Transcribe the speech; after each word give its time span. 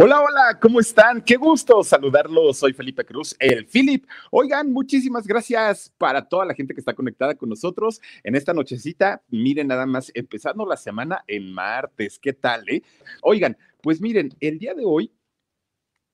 Hola, 0.00 0.20
hola, 0.20 0.60
¿cómo 0.60 0.78
están? 0.78 1.20
Qué 1.20 1.34
gusto 1.34 1.82
saludarlos. 1.82 2.58
Soy 2.58 2.72
Felipe 2.72 3.04
Cruz, 3.04 3.34
el 3.40 3.66
Philip. 3.66 4.06
Oigan, 4.30 4.70
muchísimas 4.70 5.26
gracias 5.26 5.92
para 5.98 6.28
toda 6.28 6.44
la 6.44 6.54
gente 6.54 6.72
que 6.72 6.78
está 6.80 6.94
conectada 6.94 7.34
con 7.34 7.48
nosotros 7.48 8.00
en 8.22 8.36
esta 8.36 8.54
nochecita. 8.54 9.24
Miren, 9.28 9.66
nada 9.66 9.86
más 9.86 10.12
empezando 10.14 10.64
la 10.64 10.76
semana 10.76 11.24
en 11.26 11.52
martes. 11.52 12.20
¿Qué 12.20 12.32
tal, 12.32 12.68
eh? 12.68 12.84
Oigan, 13.22 13.58
pues 13.82 14.00
miren, 14.00 14.30
el 14.38 14.60
día 14.60 14.72
de 14.72 14.84
hoy 14.84 15.12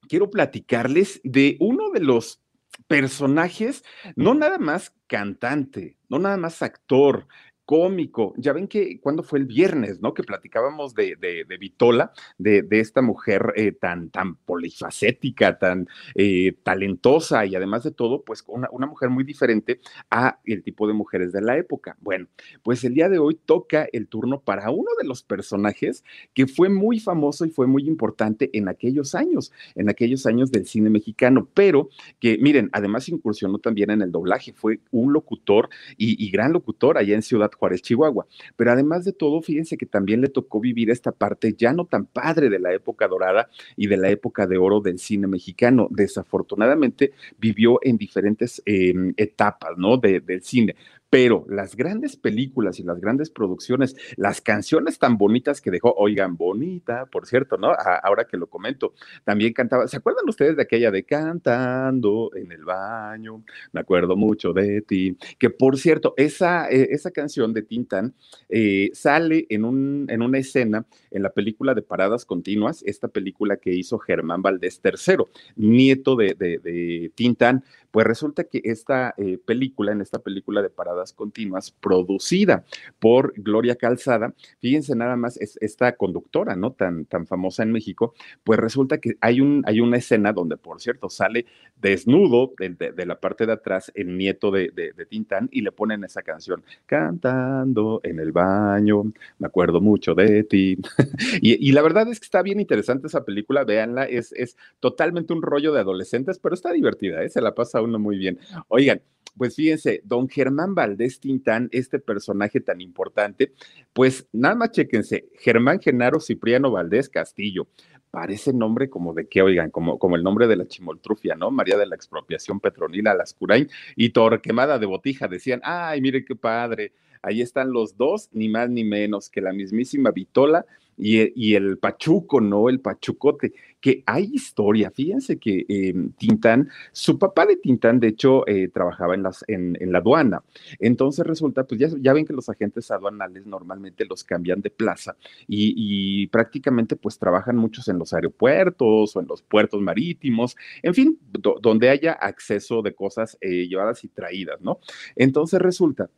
quiero 0.08 0.30
platicarles 0.30 1.20
de 1.22 1.58
uno 1.60 1.90
de 1.90 2.00
los 2.00 2.40
personajes, 2.86 3.84
no 4.16 4.32
nada 4.34 4.56
más 4.56 4.94
cantante, 5.06 5.98
no 6.08 6.18
nada 6.18 6.38
más 6.38 6.62
actor, 6.62 7.28
cómico. 7.64 8.34
Ya 8.36 8.52
ven 8.52 8.68
que 8.68 9.00
cuando 9.00 9.22
fue 9.22 9.38
el 9.38 9.46
viernes, 9.46 10.00
¿no? 10.00 10.14
Que 10.14 10.22
platicábamos 10.22 10.94
de, 10.94 11.16
de, 11.16 11.56
Vitola, 11.56 12.12
de, 12.36 12.62
de, 12.62 12.80
esta 12.80 13.00
mujer 13.00 13.52
eh, 13.56 13.72
tan, 13.72 14.10
tan 14.10 14.36
polifacética, 14.36 15.58
tan 15.58 15.88
eh, 16.14 16.56
talentosa 16.62 17.46
y 17.46 17.54
además 17.54 17.84
de 17.84 17.90
todo, 17.90 18.22
pues 18.22 18.44
una, 18.46 18.68
una, 18.70 18.86
mujer 18.86 19.08
muy 19.08 19.24
diferente 19.24 19.80
a 20.10 20.40
el 20.44 20.62
tipo 20.62 20.86
de 20.86 20.92
mujeres 20.92 21.32
de 21.32 21.40
la 21.40 21.56
época. 21.56 21.96
Bueno, 22.00 22.26
pues 22.62 22.84
el 22.84 22.94
día 22.94 23.08
de 23.08 23.18
hoy 23.18 23.34
toca 23.34 23.88
el 23.92 24.08
turno 24.08 24.40
para 24.40 24.70
uno 24.70 24.90
de 25.00 25.06
los 25.06 25.22
personajes 25.22 26.04
que 26.34 26.46
fue 26.46 26.68
muy 26.68 27.00
famoso 27.00 27.46
y 27.46 27.50
fue 27.50 27.66
muy 27.66 27.86
importante 27.86 28.50
en 28.52 28.68
aquellos 28.68 29.14
años, 29.14 29.52
en 29.74 29.88
aquellos 29.88 30.26
años 30.26 30.50
del 30.50 30.66
cine 30.66 30.90
mexicano, 30.90 31.48
pero 31.54 31.88
que 32.20 32.36
miren, 32.38 32.68
además 32.72 33.08
incursionó 33.08 33.58
también 33.58 33.90
en 33.90 34.02
el 34.02 34.12
doblaje, 34.12 34.52
fue 34.52 34.80
un 34.90 35.12
locutor 35.12 35.70
y 35.96 36.30
gran 36.30 36.52
locutor 36.52 36.98
allá 36.98 37.14
en 37.14 37.22
Ciudad 37.22 37.50
Juárez, 37.54 37.82
Chihuahua. 37.82 38.26
Pero 38.56 38.72
además 38.72 39.04
de 39.04 39.12
todo, 39.12 39.40
fíjense 39.42 39.76
que 39.76 39.86
también 39.86 40.20
le 40.20 40.28
tocó 40.28 40.60
vivir 40.60 40.90
esta 40.90 41.12
parte 41.12 41.54
ya 41.56 41.72
no 41.72 41.86
tan 41.86 42.06
padre 42.06 42.50
de 42.50 42.58
la 42.58 42.72
época 42.72 43.08
dorada 43.08 43.48
y 43.76 43.86
de 43.86 43.96
la 43.96 44.10
época 44.10 44.46
de 44.46 44.58
oro 44.58 44.80
del 44.80 44.98
cine 44.98 45.26
mexicano. 45.26 45.88
Desafortunadamente 45.90 47.12
vivió 47.38 47.78
en 47.82 47.96
diferentes 47.96 48.62
eh, 48.66 48.94
etapas, 49.16 49.76
¿no? 49.76 49.96
De, 49.96 50.20
del 50.20 50.42
cine 50.42 50.76
pero 51.14 51.46
las 51.48 51.76
grandes 51.76 52.16
películas 52.16 52.80
y 52.80 52.82
las 52.82 53.00
grandes 53.00 53.30
producciones, 53.30 53.94
las 54.16 54.40
canciones 54.40 54.98
tan 54.98 55.16
bonitas 55.16 55.60
que 55.60 55.70
dejó, 55.70 55.94
oigan, 55.96 56.36
bonita, 56.36 57.06
por 57.06 57.26
cierto, 57.26 57.56
¿no? 57.56 57.70
A, 57.70 58.00
ahora 58.02 58.24
que 58.24 58.36
lo 58.36 58.48
comento, 58.48 58.94
también 59.22 59.52
cantaba, 59.52 59.86
¿se 59.86 59.96
acuerdan 59.96 60.28
ustedes 60.28 60.56
de 60.56 60.62
aquella 60.64 60.90
de 60.90 61.04
cantando 61.04 62.32
en 62.34 62.50
el 62.50 62.64
baño? 62.64 63.44
Me 63.70 63.82
acuerdo 63.82 64.16
mucho 64.16 64.52
de 64.52 64.82
ti, 64.82 65.16
que 65.38 65.50
por 65.50 65.78
cierto, 65.78 66.14
esa, 66.16 66.68
eh, 66.68 66.88
esa 66.90 67.12
canción 67.12 67.54
de 67.54 67.62
Tintán 67.62 68.12
eh, 68.48 68.90
sale 68.92 69.46
en, 69.50 69.64
un, 69.64 70.06
en 70.08 70.20
una 70.20 70.38
escena 70.38 70.84
en 71.12 71.22
la 71.22 71.30
película 71.30 71.74
de 71.74 71.82
Paradas 71.82 72.24
Continuas, 72.24 72.82
esta 72.84 73.06
película 73.06 73.56
que 73.58 73.72
hizo 73.72 74.00
Germán 74.00 74.42
Valdés 74.42 74.80
III, 74.82 75.18
nieto 75.54 76.16
de, 76.16 76.34
de, 76.34 76.58
de 76.58 77.12
Tintán, 77.14 77.62
pues 77.94 78.08
resulta 78.08 78.42
que 78.42 78.60
esta 78.64 79.14
eh, 79.16 79.38
película, 79.38 79.92
en 79.92 80.00
esta 80.00 80.18
película 80.18 80.62
de 80.62 80.68
paradas 80.68 81.12
continuas, 81.12 81.70
producida 81.70 82.64
por 82.98 83.32
Gloria 83.36 83.76
Calzada, 83.76 84.34
fíjense 84.58 84.96
nada 84.96 85.14
más, 85.14 85.36
es 85.36 85.56
esta 85.60 85.94
conductora, 85.94 86.56
¿no? 86.56 86.72
Tan, 86.72 87.04
tan 87.04 87.24
famosa 87.24 87.62
en 87.62 87.70
México, 87.70 88.12
pues 88.42 88.58
resulta 88.58 88.98
que 88.98 89.14
hay, 89.20 89.40
un, 89.40 89.62
hay 89.64 89.78
una 89.78 89.98
escena 89.98 90.32
donde, 90.32 90.56
por 90.56 90.80
cierto, 90.80 91.08
sale 91.08 91.46
desnudo 91.80 92.52
de, 92.58 93.06
la 93.06 93.20
parte 93.20 93.46
de 93.46 93.52
atrás 93.52 93.92
el 93.94 94.16
nieto 94.18 94.50
de, 94.50 94.70
de, 94.74 95.06
Tintán 95.06 95.48
y 95.52 95.60
le 95.60 95.70
ponen 95.70 96.02
esa 96.02 96.22
canción, 96.22 96.64
cantando 96.86 98.00
en 98.02 98.18
el 98.18 98.32
baño, 98.32 99.04
me 99.38 99.46
acuerdo 99.46 99.80
mucho 99.80 100.16
de 100.16 100.42
ti. 100.42 100.78
y, 101.40 101.68
y, 101.68 101.70
la 101.70 101.82
verdad 101.82 102.08
es 102.08 102.18
que 102.18 102.24
está 102.24 102.42
bien 102.42 102.58
interesante 102.58 103.06
esa 103.06 103.24
película, 103.24 103.62
véanla, 103.62 104.06
es, 104.06 104.32
es 104.32 104.56
totalmente 104.80 105.32
un 105.32 105.42
rollo 105.42 105.72
de 105.72 105.78
adolescentes, 105.78 106.40
pero 106.40 106.56
está 106.56 106.72
divertida, 106.72 107.22
¿eh? 107.22 107.28
Se 107.28 107.40
la 107.40 107.54
pasa 107.54 107.83
uno 107.84 107.98
muy 107.98 108.18
bien. 108.18 108.38
Oigan, 108.68 109.00
pues 109.36 109.56
fíjense, 109.56 110.00
don 110.04 110.28
Germán 110.28 110.74
Valdés 110.74 111.20
Tintán, 111.20 111.68
este 111.72 111.98
personaje 111.98 112.60
tan 112.60 112.80
importante, 112.80 113.52
pues 113.92 114.28
nada 114.32 114.54
más 114.54 114.70
chequense, 114.70 115.28
Germán 115.38 115.80
Genaro 115.80 116.20
Cipriano 116.20 116.70
Valdés 116.70 117.08
Castillo. 117.08 117.66
Parece 118.10 118.52
nombre 118.52 118.88
como 118.88 119.12
de 119.12 119.26
qué, 119.26 119.42
oigan, 119.42 119.70
como, 119.70 119.98
como 119.98 120.14
el 120.14 120.22
nombre 120.22 120.46
de 120.46 120.54
la 120.54 120.68
chimoltrufia, 120.68 121.34
¿no? 121.34 121.50
María 121.50 121.76
de 121.76 121.86
la 121.86 121.96
expropiación 121.96 122.60
petronila, 122.60 123.12
Lascurain 123.12 123.68
y 123.96 124.10
Torquemada 124.10 124.78
de 124.78 124.86
Botija. 124.86 125.26
Decían, 125.26 125.60
ay, 125.64 126.00
mire 126.00 126.24
qué 126.24 126.36
padre, 126.36 126.92
ahí 127.22 127.42
están 127.42 127.72
los 127.72 127.96
dos, 127.96 128.28
ni 128.30 128.48
más 128.48 128.70
ni 128.70 128.84
menos 128.84 129.30
que 129.30 129.40
la 129.40 129.52
mismísima 129.52 130.12
Vitola 130.12 130.64
y, 130.96 131.32
y, 131.34 131.54
el 131.54 131.78
Pachuco, 131.78 132.40
¿no? 132.40 132.68
El 132.68 132.80
Pachucote, 132.80 133.52
que 133.80 134.02
hay 134.06 134.30
historia. 134.32 134.90
Fíjense 134.90 135.38
que 135.38 135.66
eh, 135.68 135.94
Tintán, 136.16 136.70
su 136.92 137.18
papá 137.18 137.46
de 137.46 137.56
Tintán, 137.56 138.00
de 138.00 138.08
hecho, 138.08 138.46
eh, 138.48 138.68
trabajaba 138.68 139.14
en, 139.14 139.22
las, 139.22 139.44
en, 139.46 139.76
en, 139.80 139.92
la 139.92 139.98
aduana. 139.98 140.42
Entonces 140.78 141.26
resulta, 141.26 141.64
pues 141.64 141.80
ya, 141.80 141.88
ya, 142.00 142.12
ven 142.12 142.24
que 142.24 142.32
los 142.32 142.48
agentes 142.48 142.90
aduanales 142.90 143.44
normalmente 143.46 144.04
los 144.06 144.24
cambian 144.24 144.60
de 144.60 144.70
plaza 144.70 145.16
y, 145.46 145.74
y, 145.76 146.26
prácticamente 146.28 146.96
pues 146.96 147.18
trabajan 147.18 147.56
muchos 147.56 147.88
en 147.88 147.98
los 147.98 148.12
aeropuertos 148.12 149.16
o 149.16 149.20
en 149.20 149.26
los 149.26 149.42
puertos 149.42 149.80
marítimos, 149.82 150.56
en 150.82 150.94
fin, 150.94 151.18
do, 151.30 151.58
donde 151.60 151.90
haya 151.90 152.12
acceso 152.12 152.82
de 152.82 152.94
cosas 152.94 153.36
eh, 153.40 153.66
llevadas 153.68 154.02
y 154.04 154.08
traídas, 154.08 154.60
¿no? 154.62 154.78
Entonces 155.16 155.60
resulta 155.60 156.08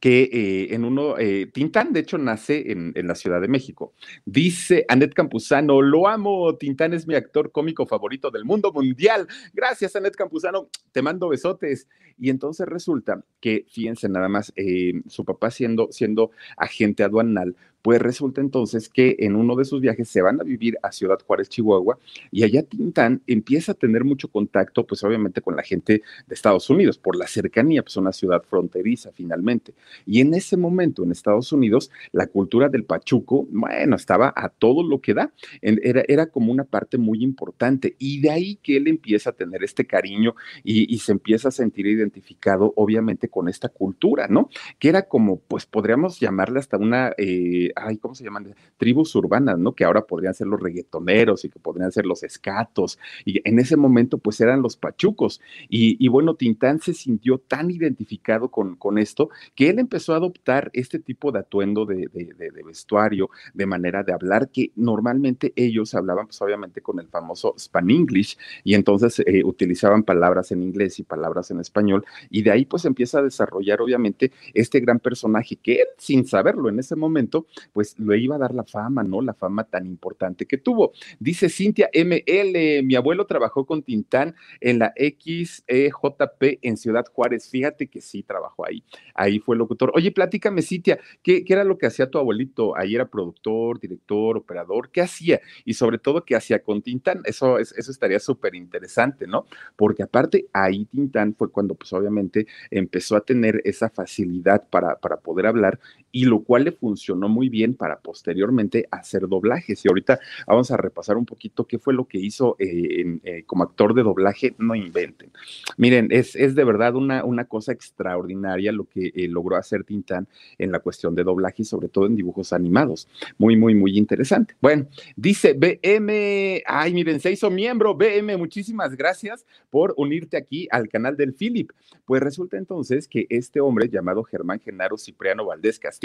que 0.00 0.22
eh, 0.32 0.74
en 0.74 0.84
uno, 0.84 1.18
eh, 1.18 1.46
Tintán 1.52 1.92
de 1.92 2.00
hecho 2.00 2.18
nace 2.18 2.72
en, 2.72 2.92
la 2.94 3.14
Ciudad 3.14 3.40
de 3.40 3.48
México. 3.48 3.94
Dice 4.24 4.84
Anet 4.88 5.14
Campuzano, 5.14 5.82
lo 5.82 6.08
amo, 6.08 6.56
Tintán 6.56 6.94
es 6.94 7.06
mi 7.06 7.14
actor 7.14 7.52
cómico 7.52 7.86
favorito 7.86 8.30
del 8.30 8.44
mundo 8.44 8.72
mundial. 8.72 9.26
Gracias, 9.52 9.96
Anet 9.96 10.14
Campuzano, 10.14 10.68
te 10.92 11.02
mando 11.02 11.28
besotes. 11.28 11.88
Y 12.20 12.30
entonces 12.30 12.66
resulta 12.66 13.24
que, 13.40 13.64
fíjense 13.68 14.08
nada 14.08 14.28
más, 14.28 14.52
eh, 14.56 14.94
su 15.06 15.24
papá 15.24 15.50
siendo, 15.50 15.88
siendo 15.92 16.32
agente 16.56 17.04
aduanal, 17.04 17.54
pues 17.82 18.00
resulta 18.00 18.40
entonces 18.40 18.88
que 18.88 19.16
en 19.20 19.36
uno 19.36 19.56
de 19.56 19.64
sus 19.64 19.80
viajes 19.80 20.08
se 20.08 20.22
van 20.22 20.40
a 20.40 20.44
vivir 20.44 20.78
a 20.82 20.92
Ciudad 20.92 21.18
Juárez, 21.26 21.48
Chihuahua, 21.48 21.98
y 22.30 22.42
allá 22.42 22.62
Tintán 22.62 23.22
empieza 23.26 23.72
a 23.72 23.74
tener 23.74 24.04
mucho 24.04 24.28
contacto, 24.28 24.86
pues 24.86 25.02
obviamente 25.04 25.40
con 25.40 25.56
la 25.56 25.62
gente 25.62 26.02
de 26.26 26.34
Estados 26.34 26.68
Unidos, 26.70 26.98
por 26.98 27.16
la 27.16 27.26
cercanía, 27.26 27.82
pues 27.82 27.96
una 27.96 28.12
ciudad 28.12 28.42
fronteriza 28.42 29.12
finalmente. 29.12 29.74
Y 30.06 30.20
en 30.20 30.34
ese 30.34 30.56
momento 30.56 31.04
en 31.04 31.12
Estados 31.12 31.52
Unidos, 31.52 31.90
la 32.12 32.26
cultura 32.26 32.68
del 32.68 32.84
pachuco, 32.84 33.46
bueno, 33.50 33.96
estaba 33.96 34.32
a 34.34 34.48
todo 34.48 34.82
lo 34.82 35.00
que 35.00 35.14
da, 35.14 35.32
era, 35.60 36.02
era 36.08 36.26
como 36.26 36.52
una 36.52 36.64
parte 36.64 36.98
muy 36.98 37.22
importante, 37.22 37.96
y 37.98 38.20
de 38.20 38.30
ahí 38.30 38.56
que 38.56 38.76
él 38.76 38.88
empieza 38.88 39.30
a 39.30 39.32
tener 39.34 39.62
este 39.62 39.86
cariño 39.86 40.34
y, 40.64 40.98
se 40.98 41.12
empieza 41.12 41.48
a 41.48 41.52
sentir 41.52 41.86
identificado, 41.86 42.72
obviamente, 42.74 43.28
con 43.28 43.48
esta 43.48 43.68
cultura, 43.68 44.26
¿no? 44.28 44.50
Que 44.80 44.88
era 44.88 45.02
como, 45.02 45.38
pues 45.38 45.64
podríamos 45.64 46.18
llamarle 46.18 46.58
hasta 46.58 46.76
una... 46.76 47.12
Eh, 47.16 47.67
ay, 47.76 47.98
¿cómo 47.98 48.14
se 48.14 48.24
llaman? 48.24 48.54
Tribus 48.76 49.14
urbanas, 49.14 49.58
¿no? 49.58 49.74
Que 49.74 49.84
ahora 49.84 50.06
podrían 50.06 50.34
ser 50.34 50.46
los 50.46 50.60
reggaetoneros 50.60 51.44
y 51.44 51.48
que 51.48 51.58
podrían 51.58 51.92
ser 51.92 52.06
los 52.06 52.22
escatos. 52.22 52.98
Y 53.24 53.40
en 53.48 53.58
ese 53.58 53.76
momento, 53.76 54.18
pues 54.18 54.40
eran 54.40 54.62
los 54.62 54.76
pachucos. 54.76 55.40
Y, 55.68 56.06
bueno, 56.08 56.34
Tintán 56.34 56.80
se 56.80 56.94
sintió 56.94 57.38
tan 57.38 57.70
identificado 57.70 58.50
con, 58.50 58.76
con, 58.76 58.98
esto 58.98 59.30
que 59.54 59.70
él 59.70 59.78
empezó 59.78 60.14
a 60.14 60.16
adoptar 60.16 60.70
este 60.72 60.98
tipo 60.98 61.30
de 61.32 61.40
atuendo 61.40 61.84
de, 61.84 62.08
de, 62.08 62.62
vestuario, 62.64 63.30
de 63.54 63.66
manera 63.66 64.02
de 64.02 64.12
hablar, 64.12 64.50
que 64.50 64.72
normalmente 64.76 65.52
ellos 65.56 65.94
hablaban, 65.94 66.26
pues 66.26 66.40
obviamente 66.42 66.80
con 66.80 66.98
el 66.98 67.08
famoso 67.08 67.54
Span 67.58 67.90
English, 67.90 68.36
y 68.64 68.74
entonces 68.74 69.20
eh, 69.20 69.42
utilizaban 69.44 70.02
palabras 70.02 70.52
en 70.52 70.62
inglés 70.62 70.98
y 70.98 71.04
palabras 71.04 71.50
en 71.50 71.60
español, 71.60 72.04
y 72.30 72.42
de 72.42 72.50
ahí 72.50 72.64
pues 72.64 72.84
empieza 72.84 73.18
a 73.20 73.22
desarrollar 73.22 73.80
obviamente 73.80 74.32
este 74.54 74.80
gran 74.80 74.98
personaje 74.98 75.56
que 75.56 75.82
él, 75.82 75.88
sin 75.96 76.26
saberlo 76.26 76.68
en 76.68 76.78
ese 76.78 76.96
momento, 76.96 77.46
pues 77.72 77.98
le 77.98 78.18
iba 78.18 78.36
a 78.36 78.38
dar 78.38 78.54
la 78.54 78.64
fama, 78.64 79.02
¿no? 79.02 79.20
La 79.20 79.34
fama 79.34 79.64
tan 79.64 79.86
importante 79.86 80.46
que 80.46 80.58
tuvo. 80.58 80.92
Dice 81.18 81.48
Cintia 81.48 81.88
ML, 81.92 82.82
mi 82.84 82.94
abuelo 82.94 83.26
trabajó 83.26 83.66
con 83.66 83.82
Tintán 83.82 84.34
en 84.60 84.78
la 84.78 84.92
XEJP 84.96 86.58
en 86.62 86.76
Ciudad 86.76 87.04
Juárez. 87.12 87.48
Fíjate 87.48 87.88
que 87.88 88.00
sí 88.00 88.22
trabajó 88.22 88.66
ahí. 88.66 88.82
Ahí 89.14 89.38
fue 89.38 89.56
locutor. 89.56 89.92
Oye, 89.94 90.10
platícame, 90.10 90.62
Cintia, 90.62 90.98
¿qué, 91.22 91.44
¿qué, 91.44 91.52
era 91.52 91.64
lo 91.64 91.78
que 91.78 91.86
hacía 91.86 92.10
tu 92.10 92.18
abuelito? 92.18 92.76
Ahí 92.76 92.94
era 92.94 93.06
productor, 93.08 93.80
director, 93.80 94.36
operador. 94.36 94.90
¿Qué 94.90 95.00
hacía? 95.00 95.40
Y 95.64 95.74
sobre 95.74 95.98
todo, 95.98 96.24
¿qué 96.24 96.36
hacía 96.36 96.62
con 96.62 96.82
Tintán? 96.82 97.22
Eso, 97.24 97.58
eso 97.58 97.90
estaría 97.90 98.18
súper 98.18 98.54
interesante, 98.54 99.26
¿no? 99.26 99.46
Porque 99.76 100.02
aparte, 100.02 100.46
ahí 100.52 100.84
Tintán 100.86 101.34
fue 101.34 101.50
cuando, 101.50 101.74
pues 101.74 101.92
obviamente, 101.92 102.46
empezó 102.70 103.16
a 103.16 103.20
tener 103.20 103.60
esa 103.64 103.90
facilidad 103.90 104.68
para, 104.68 104.96
para 104.96 105.18
poder 105.18 105.46
hablar 105.46 105.78
y 106.10 106.24
lo 106.24 106.40
cual 106.40 106.64
le 106.64 106.72
funcionó 106.72 107.28
muy 107.28 107.48
bien 107.48 107.74
para 107.74 108.00
posteriormente 108.00 108.88
hacer 108.90 109.28
doblajes. 109.28 109.84
Y 109.84 109.88
ahorita 109.88 110.18
vamos 110.46 110.70
a 110.70 110.76
repasar 110.76 111.16
un 111.16 111.26
poquito 111.26 111.66
qué 111.66 111.78
fue 111.78 111.94
lo 111.94 112.06
que 112.06 112.18
hizo 112.18 112.56
eh, 112.58 113.18
eh, 113.24 113.42
como 113.46 113.64
actor 113.64 113.94
de 113.94 114.02
doblaje, 114.02 114.54
no 114.58 114.74
inventen. 114.74 115.30
Miren, 115.76 116.08
es, 116.10 116.34
es 116.36 116.54
de 116.54 116.64
verdad 116.64 116.94
una, 116.94 117.24
una, 117.24 117.44
cosa 117.44 117.72
extraordinaria 117.72 118.72
lo 118.72 118.84
que 118.84 119.12
eh, 119.14 119.28
logró 119.28 119.56
hacer 119.56 119.84
Tintán 119.84 120.26
en 120.58 120.72
la 120.72 120.80
cuestión 120.80 121.14
de 121.14 121.24
doblaje 121.24 121.62
y 121.62 121.64
sobre 121.64 121.88
todo 121.88 122.06
en 122.06 122.16
dibujos 122.16 122.52
animados. 122.52 123.08
Muy, 123.38 123.56
muy, 123.56 123.74
muy 123.74 123.96
interesante. 123.96 124.54
Bueno, 124.60 124.86
dice 125.16 125.54
BM, 125.54 126.62
ay, 126.66 126.92
miren, 126.92 127.20
se 127.20 127.32
hizo 127.32 127.50
miembro, 127.50 127.94
BM, 127.94 128.36
muchísimas 128.36 128.96
gracias 128.96 129.46
por 129.70 129.94
unirte 129.96 130.36
aquí 130.36 130.68
al 130.70 130.88
canal 130.88 131.16
del 131.16 131.34
Philip. 131.34 131.70
Pues 132.04 132.22
resulta 132.22 132.56
entonces 132.56 133.06
que 133.06 133.26
este 133.28 133.60
hombre 133.60 133.88
llamado 133.88 134.24
Germán 134.24 134.60
Genaro 134.60 134.96
Cipriano 134.96 135.44
Valdés 135.44 135.78
Castillo, 135.78 135.98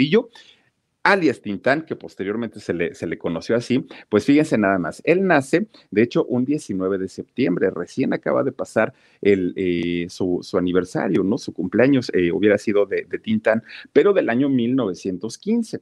alias 1.04 1.40
Tintán, 1.42 1.84
que 1.84 1.96
posteriormente 1.96 2.60
se 2.60 2.72
le, 2.72 2.94
se 2.94 3.06
le, 3.06 3.18
conoció 3.18 3.56
así, 3.56 3.86
pues 4.08 4.24
fíjense 4.24 4.56
nada 4.56 4.78
más, 4.78 5.02
él 5.04 5.26
nace, 5.26 5.68
de 5.90 6.02
hecho, 6.02 6.24
un 6.24 6.44
19 6.44 6.98
de 6.98 7.08
septiembre, 7.08 7.70
recién 7.70 8.12
acaba 8.14 8.42
de 8.42 8.52
pasar 8.52 8.94
el, 9.20 9.52
eh, 9.56 10.06
su, 10.08 10.40
aniversario, 10.54 11.22
¿no? 11.22 11.36
Su 11.36 11.52
cumpleaños 11.52 12.10
eh, 12.14 12.32
hubiera 12.32 12.56
sido 12.58 12.86
de, 12.86 13.04
de 13.08 13.18
Tintán, 13.18 13.62
pero 13.92 14.12
del 14.14 14.30
año 14.30 14.48
1915. 14.48 15.80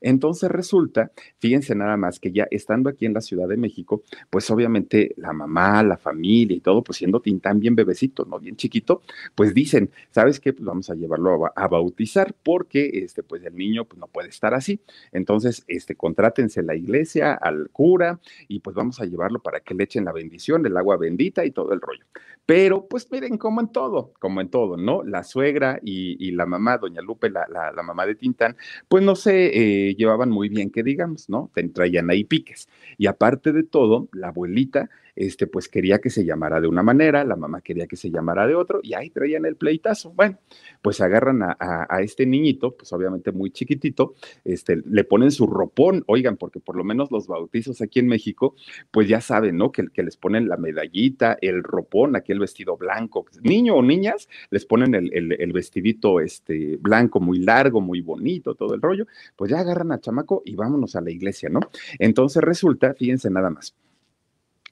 Entonces 0.00 0.50
resulta, 0.50 1.10
fíjense 1.38 1.74
nada 1.74 1.96
más 1.96 2.20
que 2.20 2.32
ya 2.32 2.46
estando 2.50 2.88
aquí 2.90 3.06
en 3.06 3.14
la 3.14 3.20
Ciudad 3.20 3.48
de 3.48 3.56
México, 3.56 4.02
pues 4.30 4.50
obviamente 4.50 5.14
la 5.16 5.32
mamá, 5.32 5.82
la 5.82 5.96
familia 5.96 6.56
y 6.56 6.60
todo, 6.60 6.82
pues 6.82 6.98
siendo 6.98 7.20
Tintán 7.20 7.60
bien 7.60 7.74
bebecito, 7.74 8.24
¿no? 8.24 8.38
Bien 8.38 8.56
chiquito, 8.56 9.02
pues 9.34 9.54
dicen, 9.54 9.90
¿sabes 10.10 10.40
qué? 10.40 10.52
Pues 10.52 10.64
vamos 10.64 10.90
a 10.90 10.94
llevarlo 10.94 11.50
a, 11.54 11.68
bautizar 11.68 12.34
porque, 12.42 12.90
este, 12.94 13.22
pues 13.22 13.44
el 13.44 13.56
niño 13.56 13.84
pues 13.84 13.98
no 13.98 14.06
puede 14.06 14.28
estar 14.28 14.54
así. 14.54 14.80
Entonces, 15.12 15.64
este, 15.68 15.94
contrátense 15.96 16.62
la 16.62 16.74
iglesia, 16.74 17.34
al 17.34 17.70
cura 17.70 18.20
y 18.48 18.60
pues 18.60 18.74
vamos 18.74 19.00
a 19.00 19.04
llevarlo 19.04 19.40
para 19.40 19.60
que 19.60 19.74
le 19.74 19.84
echen 19.84 20.04
la 20.04 20.12
bendición, 20.12 20.64
el 20.64 20.76
agua 20.76 20.96
bendita 20.96 21.44
y 21.44 21.50
todo 21.50 21.72
el 21.72 21.80
rollo. 21.80 22.04
Pero, 22.46 22.86
pues 22.88 23.10
miren, 23.12 23.36
como 23.36 23.60
en 23.60 23.68
todo, 23.68 24.14
como 24.18 24.40
en 24.40 24.48
todo, 24.48 24.78
¿no? 24.78 25.02
La 25.02 25.22
suegra 25.22 25.78
y, 25.82 26.30
la 26.30 26.46
mamá, 26.46 26.78
doña 26.78 27.02
Lupe, 27.02 27.28
la, 27.28 27.46
la, 27.50 27.82
mamá 27.82 28.06
de 28.06 28.14
Tintán, 28.14 28.56
pues 28.88 29.04
no 29.04 29.16
se 29.16 29.48
eh, 29.48 29.77
llevaban 29.96 30.30
muy 30.30 30.48
bien, 30.48 30.70
que 30.70 30.82
digamos, 30.82 31.28
¿no? 31.28 31.50
Traían 31.74 32.10
ahí 32.10 32.24
piques. 32.24 32.68
Y 32.96 33.06
aparte 33.06 33.52
de 33.52 33.62
todo, 33.62 34.08
la 34.12 34.28
abuelita 34.28 34.90
este, 35.18 35.48
pues 35.48 35.68
quería 35.68 35.98
que 35.98 36.10
se 36.10 36.24
llamara 36.24 36.60
de 36.60 36.68
una 36.68 36.84
manera, 36.84 37.24
la 37.24 37.34
mamá 37.34 37.60
quería 37.60 37.88
que 37.88 37.96
se 37.96 38.08
llamara 38.08 38.46
de 38.46 38.54
otro, 38.54 38.78
y 38.84 38.94
ahí 38.94 39.10
traían 39.10 39.44
el 39.46 39.56
pleitazo. 39.56 40.12
Bueno, 40.12 40.38
pues 40.80 41.00
agarran 41.00 41.42
a, 41.42 42.00
este 42.00 42.24
niñito, 42.24 42.76
pues 42.76 42.92
obviamente 42.92 43.32
muy 43.32 43.50
chiquitito, 43.50 44.14
este, 44.44 44.76
le 44.76 45.02
ponen 45.02 45.32
su 45.32 45.48
ropón, 45.48 46.04
oigan, 46.06 46.36
porque 46.36 46.60
por 46.60 46.76
lo 46.76 46.84
menos 46.84 47.10
los 47.10 47.26
bautizos 47.26 47.80
aquí 47.80 47.98
en 47.98 48.06
México, 48.06 48.54
pues 48.92 49.08
ya 49.08 49.20
saben, 49.20 49.56
¿no? 49.56 49.72
Que, 49.72 49.88
que 49.88 50.04
les 50.04 50.16
ponen 50.16 50.48
la 50.48 50.56
medallita, 50.56 51.36
el 51.40 51.64
ropón, 51.64 52.14
aquel 52.14 52.38
vestido 52.38 52.76
blanco, 52.76 53.26
niño 53.42 53.74
o 53.74 53.82
niñas, 53.82 54.28
les 54.50 54.66
ponen 54.66 54.94
el, 54.94 55.12
el, 55.12 55.52
vestidito 55.52 56.20
este, 56.20 56.76
blanco 56.76 57.18
muy 57.18 57.40
largo, 57.40 57.80
muy 57.80 58.02
bonito, 58.02 58.54
todo 58.54 58.72
el 58.72 58.80
rollo, 58.80 59.06
pues 59.34 59.50
ya 59.50 59.58
agarran 59.58 59.90
a 59.90 59.98
chamaco 59.98 60.42
y 60.44 60.54
vámonos 60.54 60.94
a 60.94 61.00
la 61.00 61.10
iglesia, 61.10 61.48
¿no? 61.48 61.58
Entonces 61.98 62.40
resulta, 62.40 62.94
fíjense 62.94 63.30
nada 63.30 63.50
más, 63.50 63.74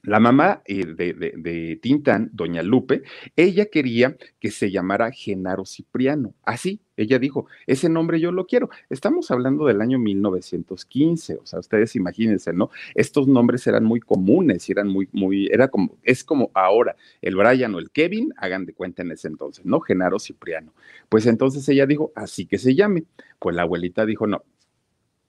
la 0.07 0.21
mamá 0.21 0.61
eh, 0.63 0.85
de, 0.85 1.79
Tintán, 1.81 2.29
doña 2.31 2.63
Lupe, 2.63 3.03
ella 3.35 3.65
quería 3.65 4.15
que 4.39 4.51
se 4.51 4.71
llamara 4.71 5.11
Genaro 5.11 5.65
Cipriano. 5.65 6.33
Así, 6.43 6.79
ella 6.95 7.19
dijo, 7.19 7.47
ese 7.67 7.89
nombre 7.89 8.21
yo 8.21 8.31
lo 8.31 8.47
quiero. 8.47 8.69
Estamos 8.89 9.29
hablando 9.31 9.65
del 9.65 9.81
año 9.81 9.99
1915, 9.99 11.35
o 11.35 11.45
sea, 11.45 11.59
ustedes 11.59 11.93
imagínense, 11.97 12.53
¿no? 12.53 12.69
Estos 12.95 13.27
nombres 13.27 13.67
eran 13.67 13.83
muy 13.83 13.99
comunes, 13.99 14.69
eran 14.69 14.87
muy, 14.87 15.09
muy, 15.11 15.49
era 15.51 15.67
como, 15.67 15.97
es 16.03 16.23
como 16.23 16.51
ahora, 16.53 16.95
el 17.21 17.35
Brian 17.35 17.75
o 17.75 17.79
el 17.79 17.91
Kevin, 17.91 18.33
hagan 18.37 18.65
de 18.65 18.71
cuenta 18.71 19.01
en 19.01 19.11
ese 19.11 19.27
entonces, 19.27 19.65
¿no? 19.65 19.81
Genaro 19.81 20.19
Cipriano. 20.19 20.73
Pues 21.09 21.25
entonces 21.25 21.67
ella 21.67 21.85
dijo, 21.85 22.13
así 22.15 22.45
que 22.45 22.59
se 22.59 22.75
llame. 22.75 23.03
Pues 23.39 23.57
la 23.57 23.63
abuelita 23.63 24.05
dijo, 24.05 24.25
no, 24.25 24.41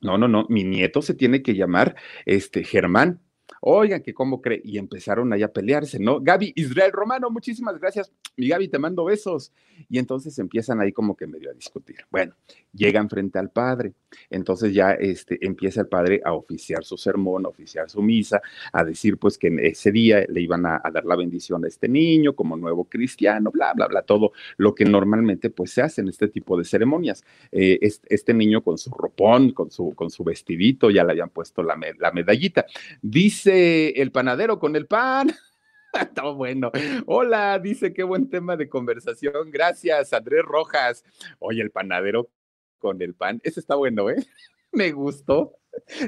no, 0.01 0.19
no, 0.19 0.29
no, 0.29 0.47
mi 0.49 0.63
nieto 0.63 1.03
se 1.03 1.15
tiene 1.15 1.43
que 1.43 1.57
llamar 1.57 1.97
este 2.27 2.63
Germán 2.63 3.19
oigan 3.61 4.03
que 4.03 4.15
cómo 4.15 4.41
cree, 4.41 4.61
y 4.65 4.79
empezaron 4.79 5.33
ahí 5.33 5.43
a 5.43 5.53
pelearse, 5.53 5.99
¿no? 5.99 6.21
Gaby 6.21 6.53
Israel 6.57 6.93
Romano, 6.93 7.31
muchísimas 7.31 7.79
gracias, 7.79 8.13
mi 8.37 8.49
Gaby, 8.49 8.69
te 8.69 8.79
mando 8.79 9.05
besos. 9.05 9.53
Y 9.89 9.99
entonces 9.99 10.39
empiezan 10.39 10.81
ahí 10.81 10.93
como 10.93 11.17
que 11.17 11.27
medio 11.27 11.51
a 11.51 11.55
discutir. 11.55 11.99
Bueno, 12.11 12.35
llegan 12.73 13.09
frente 13.09 13.39
al 13.39 13.51
padre, 13.51 13.93
entonces 14.31 14.75
ya 14.75 14.93
este, 14.93 15.39
empieza 15.45 15.83
el 15.83 15.89
padre 15.89 16.21
a 16.25 16.33
oficiar 16.33 16.85
su 16.85 16.97
sermón, 16.97 17.47
a 17.47 17.49
oficiar 17.49 17.89
su 17.89 18.03
misa, 18.03 18.41
a 18.73 18.85
decir 18.85 19.19
pues 19.19 19.39
que 19.39 19.49
en 19.49 19.61
ese 19.61 19.93
día 19.93 20.25
le 20.29 20.41
iban 20.41 20.67
a, 20.67 20.81
dar 20.93 21.05
la 21.05 21.17
bendición 21.17 21.65
a 21.65 21.69
este 21.69 21.89
niño 21.89 22.35
como 22.35 22.57
nuevo 22.57 22.85
cristiano, 22.85 23.51
bla, 23.51 23.73
bla, 23.75 23.87
bla, 23.87 24.03
todo 24.03 24.33
lo 24.57 24.75
que 24.75 24.85
normalmente 24.85 25.51
pues 25.51 25.71
se 25.71 25.83
hace 25.83 26.01
en 26.01 26.09
este 26.09 26.29
tipo 26.29 26.57
de 26.57 26.65
ceremonias. 26.65 27.25
Eh, 27.53 27.79
este, 27.81 28.35
niño 28.35 28.63
con 28.63 28.79
su 28.79 28.91
ropón, 28.91 29.53
con 29.53 29.71
su, 29.71 29.95
con 29.95 30.11
su 30.11 30.25
vestidito, 30.25 30.91
ya 30.91 31.05
le 31.05 31.13
habían 31.13 31.31
puesto 31.31 31.63
la, 31.63 31.79
la 31.99 32.13
medallita. 32.13 32.67
Dice 33.03 33.38
el 33.47 34.13
panadero 34.13 34.59
con 34.59 34.77
el 34.77 34.87
pan. 34.87 35.33
Está 35.93 36.23
bueno. 36.25 36.71
Hola, 37.07 37.59
dice 37.59 37.93
qué 37.93 38.03
buen 38.03 38.29
tema 38.29 38.57
de 38.57 38.69
conversación. 38.69 39.51
Gracias, 39.51 40.13
Andrés 40.13 40.43
Rojas. 40.45 41.05
Oye, 41.39 41.63
el 41.63 41.71
panadero 41.71 42.31
con 42.79 43.01
el 43.03 43.15
pan. 43.15 43.41
Ese 43.43 43.61
está 43.61 43.75
bueno, 43.75 44.11
¿eh? 44.11 44.17
Me 44.73 44.93
gustó. 44.93 45.59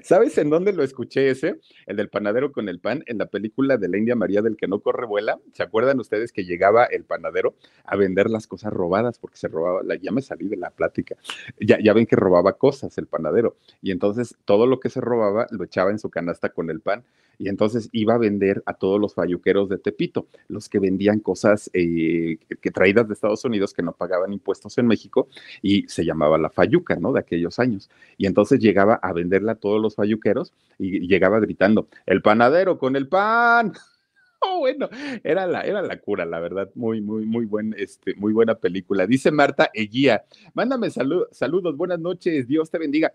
¿Sabes 0.02 0.36
en 0.38 0.50
dónde 0.50 0.72
lo 0.72 0.82
escuché 0.82 1.30
ese? 1.30 1.60
El 1.86 1.96
del 1.96 2.08
panadero 2.08 2.52
con 2.52 2.68
el 2.68 2.80
pan, 2.80 3.02
en 3.06 3.18
la 3.18 3.26
película 3.26 3.76
de 3.76 3.88
la 3.88 3.98
India 3.98 4.16
María 4.16 4.42
del 4.42 4.56
que 4.56 4.68
no 4.68 4.80
corre 4.80 5.06
vuela. 5.06 5.38
¿Se 5.52 5.62
acuerdan 5.62 6.00
ustedes 6.00 6.32
que 6.32 6.44
llegaba 6.44 6.84
el 6.84 7.04
panadero 7.04 7.54
a 7.84 7.96
vender 7.96 8.30
las 8.30 8.46
cosas 8.46 8.72
robadas? 8.72 9.18
Porque 9.18 9.36
se 9.36 9.48
robaba, 9.48 9.82
ya 10.00 10.12
me 10.12 10.22
salí 10.22 10.48
de 10.48 10.56
la 10.56 10.70
plática. 10.70 11.16
Ya, 11.60 11.78
ya 11.82 11.92
ven 11.92 12.06
que 12.06 12.16
robaba 12.16 12.54
cosas 12.54 12.96
el 12.98 13.06
panadero. 13.06 13.56
Y 13.82 13.90
entonces 13.90 14.36
todo 14.44 14.66
lo 14.66 14.80
que 14.80 14.90
se 14.90 15.00
robaba 15.00 15.46
lo 15.50 15.64
echaba 15.64 15.90
en 15.90 15.98
su 15.98 16.10
canasta 16.10 16.50
con 16.50 16.70
el 16.70 16.80
pan 16.80 17.04
y 17.40 17.48
entonces 17.48 17.88
iba 17.92 18.14
a 18.14 18.18
vender 18.18 18.62
a 18.66 18.74
todos 18.74 19.00
los 19.00 19.14
falluqueros 19.14 19.70
de 19.70 19.78
Tepito, 19.78 20.26
los 20.48 20.68
que 20.68 20.78
vendían 20.78 21.20
cosas 21.20 21.70
eh, 21.72 22.36
que 22.60 22.70
traídas 22.70 23.08
de 23.08 23.14
Estados 23.14 23.42
Unidos 23.46 23.72
que 23.72 23.82
no 23.82 23.92
pagaban 23.92 24.30
impuestos 24.34 24.76
en 24.76 24.86
México 24.86 25.26
y 25.62 25.88
se 25.88 26.04
llamaba 26.04 26.36
la 26.36 26.50
falluca, 26.50 26.96
¿no? 26.96 27.14
De 27.14 27.20
aquellos 27.20 27.58
años. 27.58 27.88
Y 28.18 28.26
entonces 28.26 28.60
llegaba 28.60 28.96
a 28.96 29.14
venderla 29.14 29.54
todos 29.60 29.80
los 29.80 29.94
falluqueros 29.94 30.52
y 30.78 31.06
llegaba 31.06 31.40
gritando, 31.40 31.88
el 32.06 32.22
panadero 32.22 32.78
con 32.78 32.96
el 32.96 33.08
pan. 33.08 33.72
Oh, 34.42 34.60
bueno, 34.60 34.88
era 35.22 35.46
la, 35.46 35.60
era 35.60 35.82
la 35.82 36.00
cura, 36.00 36.24
la 36.24 36.40
verdad, 36.40 36.70
muy, 36.74 37.02
muy, 37.02 37.26
muy 37.26 37.44
buen, 37.44 37.74
este, 37.76 38.14
muy 38.14 38.32
buena 38.32 38.54
película. 38.54 39.06
Dice 39.06 39.30
Marta 39.30 39.68
Eguía, 39.74 40.24
mándame 40.54 40.88
saludos, 40.88 41.76
buenas 41.76 42.00
noches, 42.00 42.48
Dios 42.48 42.70
te 42.70 42.78
bendiga. 42.78 43.12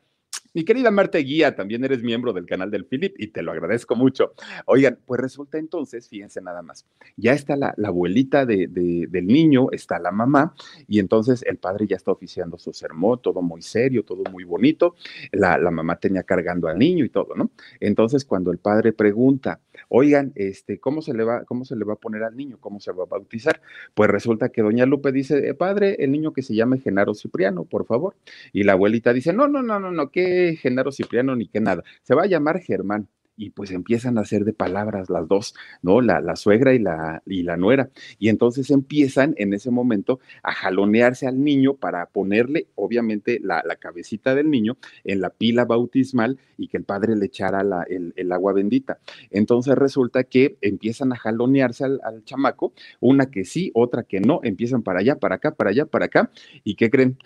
Mi 0.55 0.63
querida 0.63 0.89
Marta 0.89 1.17
Guía, 1.17 1.53
también 1.53 1.83
eres 1.83 2.01
miembro 2.01 2.31
del 2.31 2.45
canal 2.45 2.71
del 2.71 2.85
Philip 2.85 3.13
y 3.19 3.27
te 3.27 3.41
lo 3.41 3.51
agradezco 3.51 3.97
mucho. 3.97 4.31
Oigan, 4.67 4.97
pues 5.05 5.19
resulta 5.19 5.57
entonces, 5.57 6.07
fíjense 6.07 6.39
nada 6.39 6.61
más, 6.61 6.85
ya 7.17 7.33
está 7.33 7.57
la, 7.57 7.75
abuelita 7.83 8.45
de, 8.45 8.67
del 8.69 9.27
niño, 9.27 9.67
está 9.73 9.99
la 9.99 10.11
mamá, 10.11 10.55
y 10.87 10.99
entonces 10.99 11.43
el 11.45 11.57
padre 11.57 11.87
ya 11.87 11.97
está 11.97 12.11
oficiando 12.11 12.57
su 12.57 12.71
sermón, 12.71 13.19
todo 13.21 13.41
muy 13.41 13.61
serio, 13.61 14.03
todo 14.03 14.23
muy 14.31 14.45
bonito. 14.45 14.95
La, 15.33 15.57
la 15.57 15.71
mamá 15.71 15.97
tenía 15.97 16.23
cargando 16.23 16.69
al 16.69 16.79
niño 16.79 17.03
y 17.03 17.09
todo, 17.09 17.35
¿no? 17.35 17.51
Entonces, 17.81 18.23
cuando 18.23 18.49
el 18.53 18.57
padre 18.57 18.93
pregunta, 18.93 19.59
oigan, 19.89 20.31
este, 20.35 20.79
¿cómo 20.79 21.01
se 21.01 21.13
le 21.13 21.25
va, 21.25 21.43
cómo 21.43 21.65
se 21.65 21.75
le 21.75 21.83
va 21.83 21.95
a 21.95 21.97
poner 21.97 22.23
al 22.23 22.37
niño? 22.37 22.59
¿Cómo 22.61 22.79
se 22.79 22.93
va 22.93 23.03
a 23.03 23.07
bautizar? 23.07 23.61
Pues 23.93 24.09
resulta 24.09 24.47
que 24.47 24.61
doña 24.61 24.85
Lupe 24.85 25.11
dice, 25.11 25.49
eh, 25.49 25.53
padre, 25.53 25.97
el 25.99 26.13
niño 26.13 26.31
que 26.31 26.43
se 26.43 26.55
llame 26.55 26.79
Genaro 26.79 27.13
Cipriano, 27.13 27.65
por 27.65 27.85
favor. 27.85 28.15
Y 28.53 28.63
la 28.63 28.71
abuelita 28.71 29.11
dice, 29.11 29.33
no, 29.33 29.49
no, 29.49 29.61
no, 29.61 29.81
no, 29.81 29.91
no, 29.91 30.11
que 30.11 30.44
Genaro 30.55 30.91
Cipriano 30.91 31.35
ni 31.35 31.47
que 31.47 31.59
nada. 31.59 31.83
Se 32.03 32.15
va 32.15 32.23
a 32.23 32.27
llamar 32.27 32.59
Germán 32.59 33.09
y 33.37 33.49
pues 33.51 33.71
empiezan 33.71 34.17
a 34.17 34.21
hacer 34.21 34.45
de 34.45 34.53
palabras 34.53 35.09
las 35.09 35.27
dos, 35.27 35.55
¿no? 35.81 36.01
La, 36.01 36.21
la, 36.21 36.35
suegra 36.35 36.73
y 36.73 36.79
la, 36.79 37.21
y 37.25 37.43
la 37.43 37.57
nuera. 37.57 37.89
Y 38.17 38.29
entonces 38.29 38.71
empiezan 38.71 39.33
en 39.37 39.53
ese 39.53 39.71
momento 39.71 40.19
a 40.43 40.53
jalonearse 40.53 41.27
al 41.27 41.43
niño 41.43 41.75
para 41.75 42.05
ponerle, 42.07 42.67
obviamente, 42.75 43.39
la, 43.41 43.61
la 43.65 43.75
cabecita 43.75 44.35
del 44.35 44.49
niño 44.49 44.77
en 45.03 45.21
la 45.21 45.29
pila 45.29 45.65
bautismal 45.65 46.39
y 46.57 46.67
que 46.67 46.77
el 46.77 46.83
padre 46.83 47.15
le 47.15 47.25
echara 47.25 47.61
el, 47.89 48.13
el, 48.15 48.31
agua 48.31 48.53
bendita. 48.53 48.99
Entonces 49.31 49.75
resulta 49.75 50.23
que 50.23 50.57
empiezan 50.61 51.11
a 51.11 51.17
jalonearse 51.17 51.83
al, 51.83 51.99
al, 52.03 52.23
chamaco, 52.23 52.73
una 52.99 53.29
que 53.29 53.45
sí, 53.45 53.71
otra 53.73 54.03
que 54.03 54.19
no, 54.19 54.39
empiezan 54.43 54.83
para 54.83 54.99
allá, 54.99 55.17
para 55.17 55.35
acá, 55.35 55.51
para 55.51 55.71
allá, 55.71 55.85
para 55.85 56.05
acá. 56.05 56.31
¿Y 56.63 56.75
qué 56.75 56.89
creen? 56.89 57.17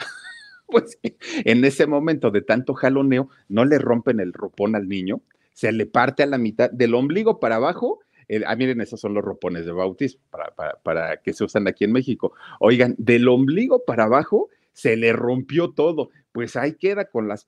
Pues 0.72 1.00
en 1.46 1.66
ese 1.66 1.88
momento 1.88 2.32
de 2.32 2.42
tanto 2.42 2.74
jaloneo, 2.74 3.30
no 3.48 3.66
le 3.66 3.80
rompen 3.80 4.20
el 4.20 4.34
ropón 4.34 4.76
al 4.76 4.88
niño, 4.88 5.22
se 5.54 5.72
le 5.72 5.86
parte 5.86 6.24
a 6.24 6.28
la 6.28 6.38
mitad 6.38 6.70
del 6.72 6.96
ombligo 6.96 7.40
para 7.40 7.56
abajo. 7.56 8.00
ah, 8.46 8.56
miren, 8.56 8.82
esos 8.82 9.00
son 9.00 9.14
los 9.14 9.24
ropones 9.24 9.66
de 9.66 9.72
bautismo 9.72 10.22
para, 10.30 10.56
para, 10.56 10.76
para 10.84 11.18
que 11.18 11.34
se 11.34 11.44
usan 11.44 11.68
aquí 11.68 11.84
en 11.84 11.92
México. 11.92 12.34
Oigan, 12.60 12.96
del 12.98 13.28
ombligo 13.28 13.84
para 13.86 14.06
abajo 14.06 14.50
se 14.74 14.96
le 14.96 15.12
rompió 15.14 15.72
todo. 15.72 16.10
Pues 16.32 16.56
ahí 16.56 16.74
queda 16.74 17.06
con 17.06 17.28
las 17.28 17.48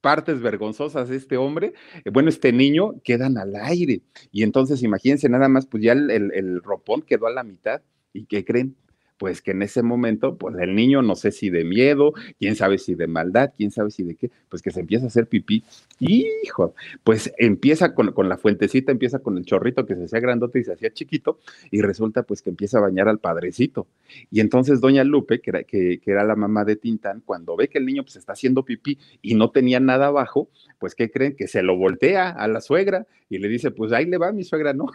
partes 0.00 0.40
vergonzosas 0.40 1.08
de 1.08 1.16
este 1.16 1.36
hombre, 1.36 1.74
eh, 2.04 2.10
bueno, 2.10 2.28
este 2.28 2.52
niño 2.52 3.00
quedan 3.04 3.38
al 3.38 3.54
aire. 3.56 4.02
Y 4.32 4.42
entonces, 4.42 4.82
imagínense 4.82 5.28
nada 5.28 5.48
más, 5.48 5.66
pues 5.66 5.82
ya 5.82 5.92
el, 5.92 6.10
el, 6.10 6.32
el 6.34 6.62
ropón 6.62 7.02
quedó 7.02 7.26
a 7.26 7.32
la 7.32 7.44
mitad. 7.44 7.82
¿Y 8.12 8.26
qué 8.26 8.44
creen? 8.44 8.76
Pues 9.18 9.42
que 9.42 9.50
en 9.50 9.62
ese 9.62 9.82
momento, 9.82 10.36
pues 10.36 10.56
el 10.58 10.74
niño, 10.74 11.02
no 11.02 11.16
sé 11.16 11.32
si 11.32 11.50
de 11.50 11.64
miedo, 11.64 12.12
quién 12.38 12.56
sabe 12.56 12.78
si 12.78 12.94
de 12.94 13.06
maldad, 13.06 13.52
quién 13.56 13.70
sabe 13.70 13.90
si 13.90 14.04
de 14.04 14.14
qué, 14.14 14.30
pues 14.48 14.62
que 14.62 14.70
se 14.70 14.80
empieza 14.80 15.04
a 15.04 15.08
hacer 15.08 15.26
pipí. 15.26 15.64
Hijo, 15.98 16.74
pues 17.04 17.32
empieza 17.38 17.94
con, 17.94 18.12
con, 18.12 18.28
la 18.28 18.38
fuentecita, 18.38 18.92
empieza 18.92 19.18
con 19.18 19.36
el 19.36 19.44
chorrito 19.44 19.84
que 19.84 19.96
se 19.96 20.04
hacía 20.04 20.20
grandote 20.20 20.60
y 20.60 20.64
se 20.64 20.72
hacía 20.72 20.92
chiquito, 20.92 21.40
y 21.70 21.82
resulta 21.82 22.22
pues 22.22 22.42
que 22.42 22.50
empieza 22.50 22.78
a 22.78 22.82
bañar 22.82 23.08
al 23.08 23.18
padrecito. 23.18 23.88
Y 24.30 24.40
entonces 24.40 24.80
doña 24.80 25.04
Lupe, 25.04 25.40
que 25.40 25.50
era, 25.50 25.64
que, 25.64 26.00
que 26.00 26.10
era 26.10 26.24
la 26.24 26.36
mamá 26.36 26.64
de 26.64 26.76
Tintán, 26.76 27.22
cuando 27.24 27.56
ve 27.56 27.68
que 27.68 27.78
el 27.78 27.86
niño 27.86 28.04
pues 28.04 28.16
está 28.16 28.32
haciendo 28.32 28.64
pipí 28.64 28.98
y 29.20 29.34
no 29.34 29.50
tenía 29.50 29.80
nada 29.80 30.06
abajo, 30.06 30.48
pues 30.78 30.94
¿qué 30.94 31.10
creen? 31.10 31.34
Que 31.34 31.48
se 31.48 31.62
lo 31.62 31.76
voltea 31.76 32.30
a 32.30 32.46
la 32.46 32.60
suegra 32.60 33.06
y 33.28 33.38
le 33.38 33.48
dice, 33.48 33.70
pues 33.70 33.92
ahí 33.92 34.06
le 34.06 34.18
va 34.18 34.32
mi 34.32 34.44
suegra, 34.44 34.72
¿no? 34.72 34.86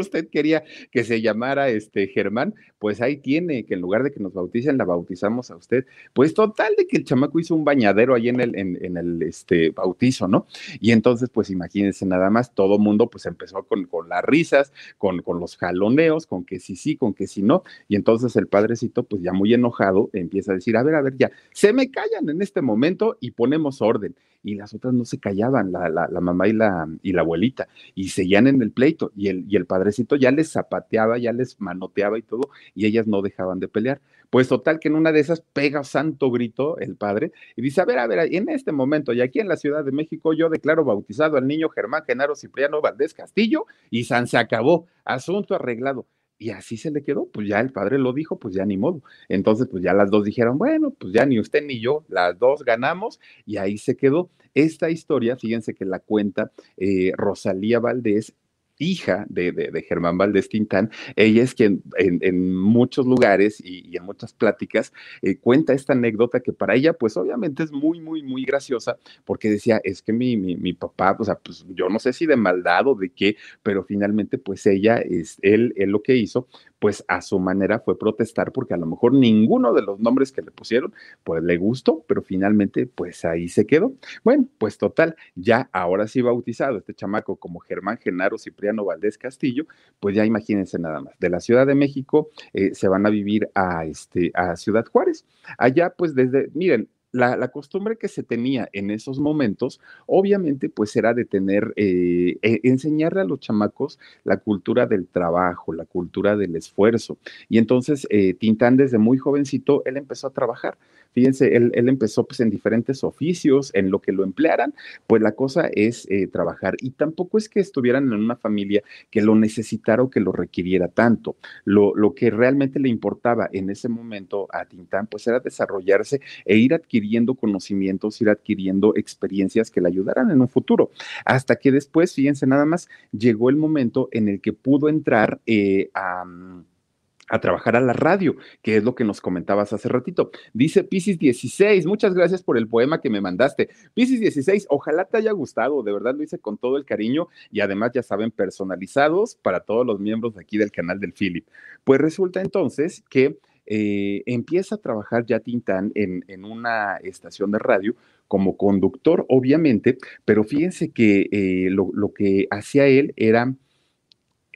Usted 0.00 0.28
quería 0.28 0.64
que 0.90 1.04
se 1.04 1.20
llamara 1.20 1.68
este 1.68 2.08
Germán, 2.08 2.54
pues 2.78 3.00
ahí 3.00 3.18
tiene, 3.18 3.64
que 3.64 3.74
en 3.74 3.80
lugar 3.80 4.02
de 4.02 4.12
que 4.12 4.20
nos 4.20 4.32
bauticen, 4.32 4.78
la 4.78 4.84
bautizamos 4.84 5.50
a 5.50 5.56
usted. 5.56 5.86
Pues 6.12 6.34
total 6.34 6.74
de 6.76 6.86
que 6.86 6.96
el 6.96 7.04
chamaco 7.04 7.38
hizo 7.38 7.54
un 7.54 7.64
bañadero 7.64 8.14
ahí 8.14 8.28
en 8.28 8.40
el, 8.40 9.22
este, 9.22 9.70
bautizo, 9.70 10.28
¿no? 10.28 10.46
Y 10.80 10.92
entonces, 10.92 11.28
pues 11.28 11.50
imagínense 11.50 12.06
nada 12.06 12.30
más, 12.30 12.54
todo 12.54 12.78
mundo 12.78 13.08
pues 13.08 13.26
empezó 13.26 13.62
con, 13.64 13.84
con 13.84 14.08
las 14.08 14.24
risas, 14.24 14.72
con, 14.98 15.22
con 15.22 15.38
los 15.38 15.56
jaloneos, 15.56 16.26
con 16.26 16.44
que 16.44 16.58
sí, 16.58 16.76
sí, 16.76 16.96
con 16.96 17.14
que 17.14 17.26
sí, 17.26 17.42
no. 17.42 17.62
Y 17.88 17.96
entonces 17.96 18.34
el 18.36 18.46
padrecito, 18.46 19.04
pues 19.04 19.22
ya 19.22 19.32
muy 19.32 19.52
enojado, 19.54 20.10
empieza 20.12 20.52
a 20.52 20.54
decir, 20.54 20.76
a 20.76 20.82
ver, 20.82 20.94
a 20.94 21.02
ver, 21.02 21.16
ya, 21.16 21.30
se 21.52 21.72
me 21.72 21.90
callan 21.90 22.28
en 22.28 22.42
este 22.42 22.62
momento 22.62 23.18
y 23.20 23.32
ponemos 23.32 23.82
orden 23.82 24.14
y 24.42 24.54
las 24.54 24.74
otras 24.74 24.92
no 24.94 25.04
se 25.04 25.18
callaban, 25.18 25.72
la, 25.72 25.88
la, 25.88 26.08
la, 26.10 26.20
mamá 26.20 26.48
y 26.48 26.52
la, 26.52 26.88
y 27.02 27.12
la 27.12 27.22
abuelita, 27.22 27.68
y 27.94 28.08
seguían 28.08 28.46
en 28.46 28.62
el 28.62 28.72
pleito, 28.72 29.12
y 29.16 29.28
el, 29.28 29.44
y 29.48 29.56
el 29.56 29.66
padrecito 29.66 30.16
ya 30.16 30.30
les 30.30 30.52
zapateaba, 30.52 31.18
ya 31.18 31.32
les 31.32 31.60
manoteaba 31.60 32.18
y 32.18 32.22
todo, 32.22 32.50
y 32.74 32.86
ellas 32.86 33.06
no 33.06 33.22
dejaban 33.22 33.60
de 33.60 33.68
pelear. 33.68 34.00
Pues 34.30 34.48
total 34.48 34.80
que 34.80 34.88
en 34.88 34.94
una 34.94 35.12
de 35.12 35.20
esas 35.20 35.42
pega 35.52 35.84
santo 35.84 36.30
grito 36.30 36.78
el 36.78 36.96
padre 36.96 37.32
y 37.54 37.60
dice, 37.60 37.82
a 37.82 37.84
ver, 37.84 37.98
a 37.98 38.06
ver, 38.06 38.34
en 38.34 38.48
este 38.48 38.72
momento 38.72 39.12
y 39.12 39.20
aquí 39.20 39.40
en 39.40 39.48
la 39.48 39.58
Ciudad 39.58 39.84
de 39.84 39.92
México 39.92 40.32
yo 40.32 40.48
declaro 40.48 40.86
bautizado 40.86 41.36
al 41.36 41.46
niño 41.46 41.68
Germán 41.68 42.04
Genaro 42.06 42.34
Cipriano 42.34 42.80
Valdés 42.80 43.12
Castillo 43.12 43.66
y 43.90 44.04
San 44.04 44.26
se 44.26 44.38
acabó, 44.38 44.86
asunto 45.04 45.54
arreglado. 45.54 46.06
Y 46.42 46.50
así 46.50 46.76
se 46.76 46.90
le 46.90 47.04
quedó, 47.04 47.26
pues 47.26 47.46
ya 47.46 47.60
el 47.60 47.70
padre 47.70 47.98
lo 47.98 48.12
dijo, 48.12 48.36
pues 48.36 48.52
ya 48.52 48.66
ni 48.66 48.76
modo. 48.76 49.00
Entonces, 49.28 49.68
pues 49.70 49.80
ya 49.84 49.94
las 49.94 50.10
dos 50.10 50.24
dijeron, 50.24 50.58
bueno, 50.58 50.90
pues 50.90 51.12
ya 51.12 51.24
ni 51.24 51.38
usted 51.38 51.64
ni 51.64 51.78
yo, 51.80 52.04
las 52.08 52.36
dos 52.36 52.64
ganamos 52.64 53.20
y 53.46 53.58
ahí 53.58 53.78
se 53.78 53.96
quedó. 53.96 54.28
Esta 54.52 54.90
historia, 54.90 55.36
fíjense 55.36 55.72
que 55.72 55.84
la 55.84 56.00
cuenta 56.00 56.50
eh, 56.76 57.12
Rosalía 57.16 57.78
Valdés 57.78 58.34
hija 58.78 59.26
de, 59.28 59.52
de, 59.52 59.70
de, 59.70 59.82
Germán 59.82 60.18
Valdés 60.18 60.48
Tintán, 60.48 60.90
ella 61.16 61.42
es 61.42 61.54
quien 61.54 61.82
en, 61.98 62.18
en 62.22 62.56
muchos 62.56 63.06
lugares 63.06 63.62
y, 63.64 63.96
en 63.96 64.04
muchas 64.04 64.32
pláticas 64.32 64.92
eh, 65.22 65.36
cuenta 65.36 65.72
esta 65.72 65.92
anécdota 65.92 66.40
que 66.40 66.52
para 66.52 66.74
ella, 66.74 66.92
pues 66.92 67.16
obviamente 67.16 67.62
es 67.62 67.72
muy, 67.72 68.00
muy, 68.00 68.22
muy 68.22 68.44
graciosa, 68.44 68.96
porque 69.24 69.50
decía, 69.50 69.80
es 69.84 70.02
que 70.02 70.12
mi, 70.12 70.36
mi, 70.36 70.56
mi, 70.56 70.72
papá, 70.72 71.16
o 71.18 71.24
sea, 71.24 71.36
pues 71.36 71.64
yo 71.70 71.88
no 71.88 71.98
sé 71.98 72.12
si 72.12 72.26
de 72.26 72.36
maldad 72.36 72.86
o 72.86 72.94
de 72.94 73.10
qué, 73.10 73.36
pero 73.62 73.84
finalmente, 73.84 74.38
pues 74.38 74.66
ella, 74.66 74.98
es, 74.98 75.38
él, 75.42 75.72
él 75.76 75.90
lo 75.90 76.02
que 76.02 76.16
hizo, 76.16 76.48
pues 76.82 77.04
a 77.06 77.20
su 77.20 77.38
manera 77.38 77.78
fue 77.78 77.96
protestar 77.96 78.50
porque 78.50 78.74
a 78.74 78.76
lo 78.76 78.86
mejor 78.86 79.14
ninguno 79.14 79.72
de 79.72 79.82
los 79.82 80.00
nombres 80.00 80.32
que 80.32 80.42
le 80.42 80.50
pusieron, 80.50 80.92
pues 81.22 81.40
le 81.44 81.56
gustó, 81.56 82.04
pero 82.08 82.22
finalmente, 82.22 82.88
pues 82.88 83.24
ahí 83.24 83.46
se 83.46 83.68
quedó. 83.68 83.94
Bueno, 84.24 84.48
pues 84.58 84.78
total, 84.78 85.14
ya 85.36 85.70
ahora 85.72 86.08
sí 86.08 86.22
bautizado 86.22 86.78
este 86.78 86.92
chamaco 86.92 87.36
como 87.36 87.60
Germán 87.60 87.98
Genaro 87.98 88.36
Cipriano 88.36 88.84
Valdés 88.84 89.16
Castillo, 89.16 89.66
pues 90.00 90.16
ya 90.16 90.26
imagínense 90.26 90.76
nada 90.80 91.00
más, 91.00 91.16
de 91.20 91.30
la 91.30 91.38
Ciudad 91.38 91.68
de 91.68 91.76
México 91.76 92.30
eh, 92.52 92.74
se 92.74 92.88
van 92.88 93.06
a 93.06 93.10
vivir 93.10 93.48
a, 93.54 93.84
este, 93.84 94.32
a 94.34 94.56
Ciudad 94.56 94.84
Juárez. 94.84 95.24
Allá, 95.58 95.90
pues 95.96 96.16
desde, 96.16 96.50
miren, 96.52 96.88
la, 97.12 97.48
costumbre 97.48 97.96
que 97.96 98.08
se 98.08 98.22
tenía 98.22 98.68
en 98.72 98.90
esos 98.90 99.20
momentos, 99.20 99.80
obviamente, 100.06 100.68
pues 100.68 100.96
era 100.96 101.14
de 101.14 101.24
tener, 101.24 101.72
eh, 101.76 102.38
eh, 102.42 102.60
enseñarle 102.64 103.20
a 103.20 103.24
los 103.24 103.40
chamacos 103.40 103.98
la 104.24 104.38
cultura 104.38 104.86
del 104.86 105.06
trabajo, 105.06 105.72
la 105.72 105.84
cultura 105.84 106.36
del 106.36 106.56
esfuerzo. 106.56 107.18
Y 107.48 107.58
entonces, 107.58 108.06
eh, 108.10 108.34
Tintán 108.34 108.76
desde 108.76 108.98
muy 108.98 109.18
jovencito, 109.18 109.82
él 109.84 109.98
empezó 109.98 110.26
a 110.28 110.32
trabajar. 110.32 110.78
Fíjense, 111.12 111.54
él, 111.54 111.70
él, 111.74 111.90
empezó 111.90 112.24
pues 112.24 112.40
en 112.40 112.48
diferentes 112.48 113.04
oficios, 113.04 113.70
en 113.74 113.90
lo 113.90 114.00
que 114.00 114.12
lo 114.12 114.24
emplearan, 114.24 114.74
pues 115.06 115.20
la 115.20 115.32
cosa 115.32 115.68
es 115.70 116.06
eh, 116.10 116.26
trabajar. 116.26 116.74
Y 116.80 116.92
tampoco 116.92 117.36
es 117.36 117.50
que 117.50 117.60
estuvieran 117.60 118.04
en 118.04 118.14
una 118.14 118.36
familia 118.36 118.82
que 119.10 119.20
lo 119.20 119.34
necesitara 119.34 120.02
o 120.02 120.10
que 120.10 120.20
lo 120.20 120.32
requiriera 120.32 120.88
tanto. 120.88 121.36
Lo, 121.64 121.94
lo 121.94 122.14
que 122.14 122.30
realmente 122.30 122.80
le 122.80 122.88
importaba 122.88 123.48
en 123.52 123.68
ese 123.68 123.90
momento 123.90 124.48
a 124.52 124.64
Tintán, 124.64 125.06
pues 125.06 125.26
era 125.26 125.40
desarrollarse 125.40 126.22
e 126.46 126.56
ir 126.56 126.72
adquiriendo 126.72 127.01
conocimientos, 127.34 128.20
ir 128.20 128.28
adquiriendo 128.28 128.94
experiencias 128.96 129.70
que 129.70 129.80
le 129.80 129.88
ayudaran 129.88 130.30
en 130.30 130.40
un 130.40 130.48
futuro. 130.48 130.90
Hasta 131.24 131.56
que 131.56 131.72
después, 131.72 132.14
fíjense, 132.14 132.46
nada 132.46 132.64
más 132.64 132.88
llegó 133.12 133.50
el 133.50 133.56
momento 133.56 134.08
en 134.12 134.28
el 134.28 134.40
que 134.40 134.52
pudo 134.52 134.88
entrar 134.88 135.40
eh, 135.46 135.90
a 135.94 137.40
trabajar 137.40 137.76
a 137.76 137.80
la 137.80 137.94
radio, 137.94 138.36
que 138.60 138.76
es 138.76 138.84
lo 138.84 138.94
que 138.94 139.04
nos 139.04 139.22
comentabas 139.22 139.72
hace 139.72 139.88
ratito. 139.88 140.30
Dice 140.52 140.84
Piscis 140.84 141.18
16, 141.18 141.86
muchas 141.86 142.12
gracias 142.12 142.42
por 142.42 142.58
el 142.58 142.68
poema 142.68 143.00
que 143.00 143.08
me 143.08 143.22
mandaste. 143.22 143.70
Piscis 143.94 144.20
16, 144.20 144.66
ojalá 144.68 145.06
te 145.06 145.16
haya 145.16 145.32
gustado, 145.32 145.82
de 145.82 145.92
verdad 145.92 146.14
lo 146.14 146.22
hice 146.22 146.38
con 146.38 146.58
todo 146.58 146.76
el 146.76 146.84
cariño 146.84 147.28
y 147.50 147.60
además 147.60 147.92
ya 147.94 148.02
saben, 148.02 148.30
personalizados 148.30 149.36
para 149.36 149.60
todos 149.60 149.86
los 149.86 149.98
miembros 149.98 150.34
de 150.34 150.42
aquí 150.42 150.58
del 150.58 150.70
canal 150.70 151.00
del 151.00 151.14
Philip. 151.14 151.46
Pues 151.84 152.00
resulta 152.02 152.42
entonces 152.42 153.02
que 153.08 153.38
eh, 153.66 154.22
empieza 154.26 154.76
a 154.76 154.78
trabajar 154.78 155.24
ya 155.26 155.40
Tintán 155.40 155.92
en, 155.94 156.24
en 156.28 156.44
una 156.44 156.96
estación 156.96 157.50
de 157.50 157.58
radio 157.58 157.94
como 158.32 158.56
conductor, 158.56 159.26
obviamente, 159.28 159.98
pero 160.24 160.42
fíjense 160.42 160.90
que 160.90 161.28
eh, 161.32 161.68
lo, 161.68 162.14
que 162.14 162.46
hacía 162.50 162.86
él 162.86 163.12
era 163.18 163.54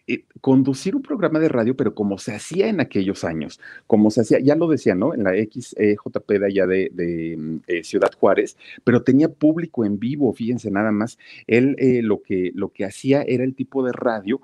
eh, 0.06 0.25
conducir 0.40 0.96
un 0.96 1.02
programa 1.02 1.38
de 1.40 1.50
radio, 1.50 1.76
pero 1.76 1.94
como 1.94 2.16
se 2.16 2.34
hacía 2.34 2.68
en 2.68 2.80
aquellos 2.80 3.22
años, 3.22 3.60
como 3.86 4.10
se 4.10 4.22
hacía, 4.22 4.38
ya 4.40 4.54
lo 4.56 4.66
decía, 4.66 4.94
¿no? 4.94 5.12
En 5.12 5.25
la 5.25 5.32
XJP 5.32 6.30
de 6.40 6.46
allá 6.46 6.66
de, 6.66 7.36
mm, 7.36 7.82
Ciudad 7.82 8.12
Juárez, 8.18 8.56
pero 8.82 9.02
tenía 9.02 9.28
público 9.28 9.84
en 9.84 9.98
vivo, 9.98 10.32
fíjense 10.32 10.70
nada 10.70 10.90
más. 10.90 11.18
Él 11.46 11.76
eh, 11.78 12.00
lo, 12.00 12.22
que, 12.22 12.52
lo 12.54 12.70
que 12.70 12.86
hacía 12.86 13.25
era 13.28 13.44
el 13.44 13.54
tipo 13.54 13.84
de 13.84 13.92
radio 13.92 14.40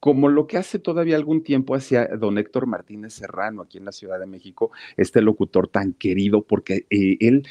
como 0.00 0.28
lo 0.28 0.46
que 0.46 0.58
hace 0.58 0.78
todavía 0.78 1.16
algún 1.16 1.42
tiempo 1.42 1.74
hacía 1.74 2.06
don 2.06 2.38
Héctor 2.38 2.66
Martínez 2.66 3.14
Serrano 3.14 3.62
aquí 3.62 3.78
en 3.78 3.84
la 3.84 3.92
Ciudad 3.92 4.18
de 4.20 4.26
México, 4.26 4.70
este 4.96 5.20
locutor 5.22 5.68
tan 5.68 5.92
querido, 5.92 6.42
porque 6.42 6.86
él 6.90 7.46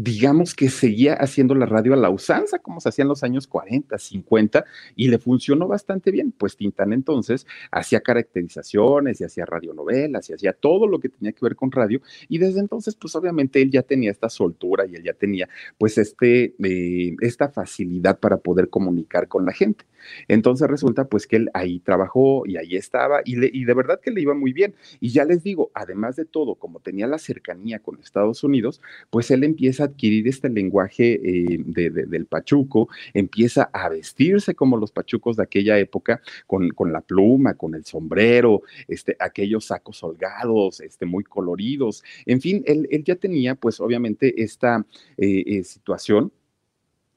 digamos 0.00 0.54
que 0.54 0.70
seguía 0.70 1.14
haciendo 1.14 1.56
la 1.56 1.66
radio 1.66 1.92
a 1.92 1.96
la 1.96 2.08
usanza, 2.08 2.60
como 2.60 2.80
se 2.80 2.88
hacía 2.88 3.02
en 3.02 3.08
los 3.08 3.24
años 3.24 3.48
40, 3.48 3.98
50, 3.98 4.64
y 4.94 5.08
le 5.08 5.18
funcionó 5.18 5.66
bastante 5.66 6.12
bien. 6.12 6.30
Pues 6.30 6.56
Tintán 6.56 6.92
entonces 6.92 7.48
hacía 7.72 8.00
caracterizaciones 8.00 9.20
y 9.20 9.24
hacía 9.24 9.44
radionovelas 9.44 10.30
y 10.30 10.34
hacía 10.34 10.52
todo 10.52 10.86
lo 10.86 11.00
que 11.00 11.08
tenía 11.08 11.32
que 11.32 11.40
ver 11.42 11.56
con 11.56 11.72
radio, 11.72 12.00
y 12.28 12.38
desde 12.38 12.60
entonces, 12.60 12.94
pues 12.94 13.16
obviamente 13.16 13.60
él 13.60 13.72
ya 13.72 13.82
tenía 13.82 14.12
esta 14.12 14.28
soltura 14.28 14.86
y 14.86 14.94
él 14.94 15.02
ya 15.02 15.14
tenía 15.14 15.48
pues 15.78 15.98
este, 15.98 16.54
eh, 16.62 17.16
esta 17.20 17.48
facilidad 17.48 18.20
para 18.20 18.36
poder 18.36 18.68
comunicar 18.70 19.26
con 19.26 19.44
la 19.44 19.52
gente. 19.52 19.84
Entonces 20.28 20.68
resulta 20.68 21.08
pues 21.08 21.26
que 21.26 21.36
él 21.36 21.50
ahí 21.54 21.80
trabajó 21.80 22.46
y 22.46 22.56
ahí 22.56 22.76
estaba 22.76 23.20
y, 23.24 23.34
y 23.58 23.64
de 23.64 23.74
verdad 23.74 24.00
que 24.00 24.12
le 24.12 24.20
iba 24.20 24.34
muy 24.34 24.52
bien. 24.52 24.74
Y 25.00 25.10
ya 25.10 25.24
les 25.24 25.42
digo, 25.42 25.72
además 25.74 26.14
de 26.14 26.24
todo, 26.24 26.54
como 26.54 26.78
tenía 26.78 27.08
la 27.08 27.18
cercanía 27.18 27.80
con 27.80 27.98
Estados 27.98 28.44
Unidos, 28.44 28.80
pues 29.10 29.30
él 29.32 29.42
empieza 29.42 29.87
adquirir 29.88 30.28
este 30.28 30.48
lenguaje 30.48 31.20
eh, 31.22 31.58
del 31.64 32.26
pachuco, 32.26 32.88
empieza 33.12 33.70
a 33.72 33.88
vestirse 33.88 34.54
como 34.54 34.76
los 34.76 34.92
pachucos 34.92 35.36
de 35.36 35.42
aquella 35.42 35.78
época, 35.78 36.20
con, 36.46 36.70
con 36.70 36.92
la 36.92 37.00
pluma, 37.00 37.54
con 37.54 37.74
el 37.74 37.84
sombrero, 37.84 38.62
este, 38.86 39.16
aquellos 39.18 39.66
sacos 39.66 40.02
holgados, 40.02 40.80
este, 40.80 41.06
muy 41.06 41.24
coloridos. 41.24 42.04
En 42.26 42.40
fin, 42.40 42.62
él, 42.66 42.86
él 42.90 43.04
ya 43.04 43.16
tenía 43.16 43.54
pues 43.54 43.80
obviamente 43.80 44.42
esta 44.42 44.86
eh, 45.16 45.44
eh, 45.46 45.64
situación 45.64 46.32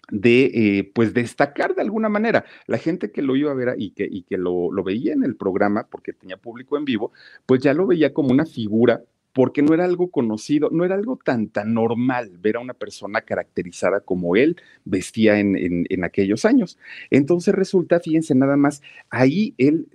de 0.09 0.91
pues 0.93 1.13
destacar 1.13 1.73
de 1.73 1.81
alguna 1.81 2.09
manera. 2.09 2.43
La 2.67 2.77
gente 2.77 3.11
que 3.11 3.21
lo 3.21 3.35
iba 3.37 3.51
a 3.51 3.55
ver 3.55 3.75
y 3.77 3.91
que, 3.91 4.05
y 4.11 4.23
que 4.23 4.37
lo, 4.37 4.69
lo, 4.69 4.83
veía 4.83 5.13
en 5.13 5.23
el 5.23 5.37
programa, 5.37 5.87
porque 5.89 6.11
tenía 6.11 6.35
público 6.35 6.77
en 6.77 6.83
vivo, 6.83 7.13
pues 7.45 7.61
ya 7.61 7.73
lo 7.73 7.87
veía 7.87 8.13
como 8.13 8.31
una 8.31 8.45
figura, 8.45 9.01
porque 9.33 9.61
no 9.61 9.73
era 9.73 9.85
algo 9.85 10.11
conocido, 10.11 10.69
no 10.71 10.83
era 10.85 10.95
algo 10.95 11.17
tan, 11.23 11.47
tan 11.47 11.73
normal 11.73 12.31
ver 12.39 12.57
a 12.57 12.59
una 12.59 12.73
persona 12.73 13.21
caracterizada 13.21 14.01
como 14.01 14.35
él 14.35 14.57
vestía 14.85 15.39
en, 15.39 15.55
en, 15.55 15.85
en 15.89 16.03
aquellos 16.03 16.45
años. 16.45 16.77
Entonces 17.09 17.55
resulta, 17.55 17.99
fíjense 17.99 18.35
nada 18.35 18.57
más, 18.57 18.81
ahí 19.09 19.53
él 19.57 19.87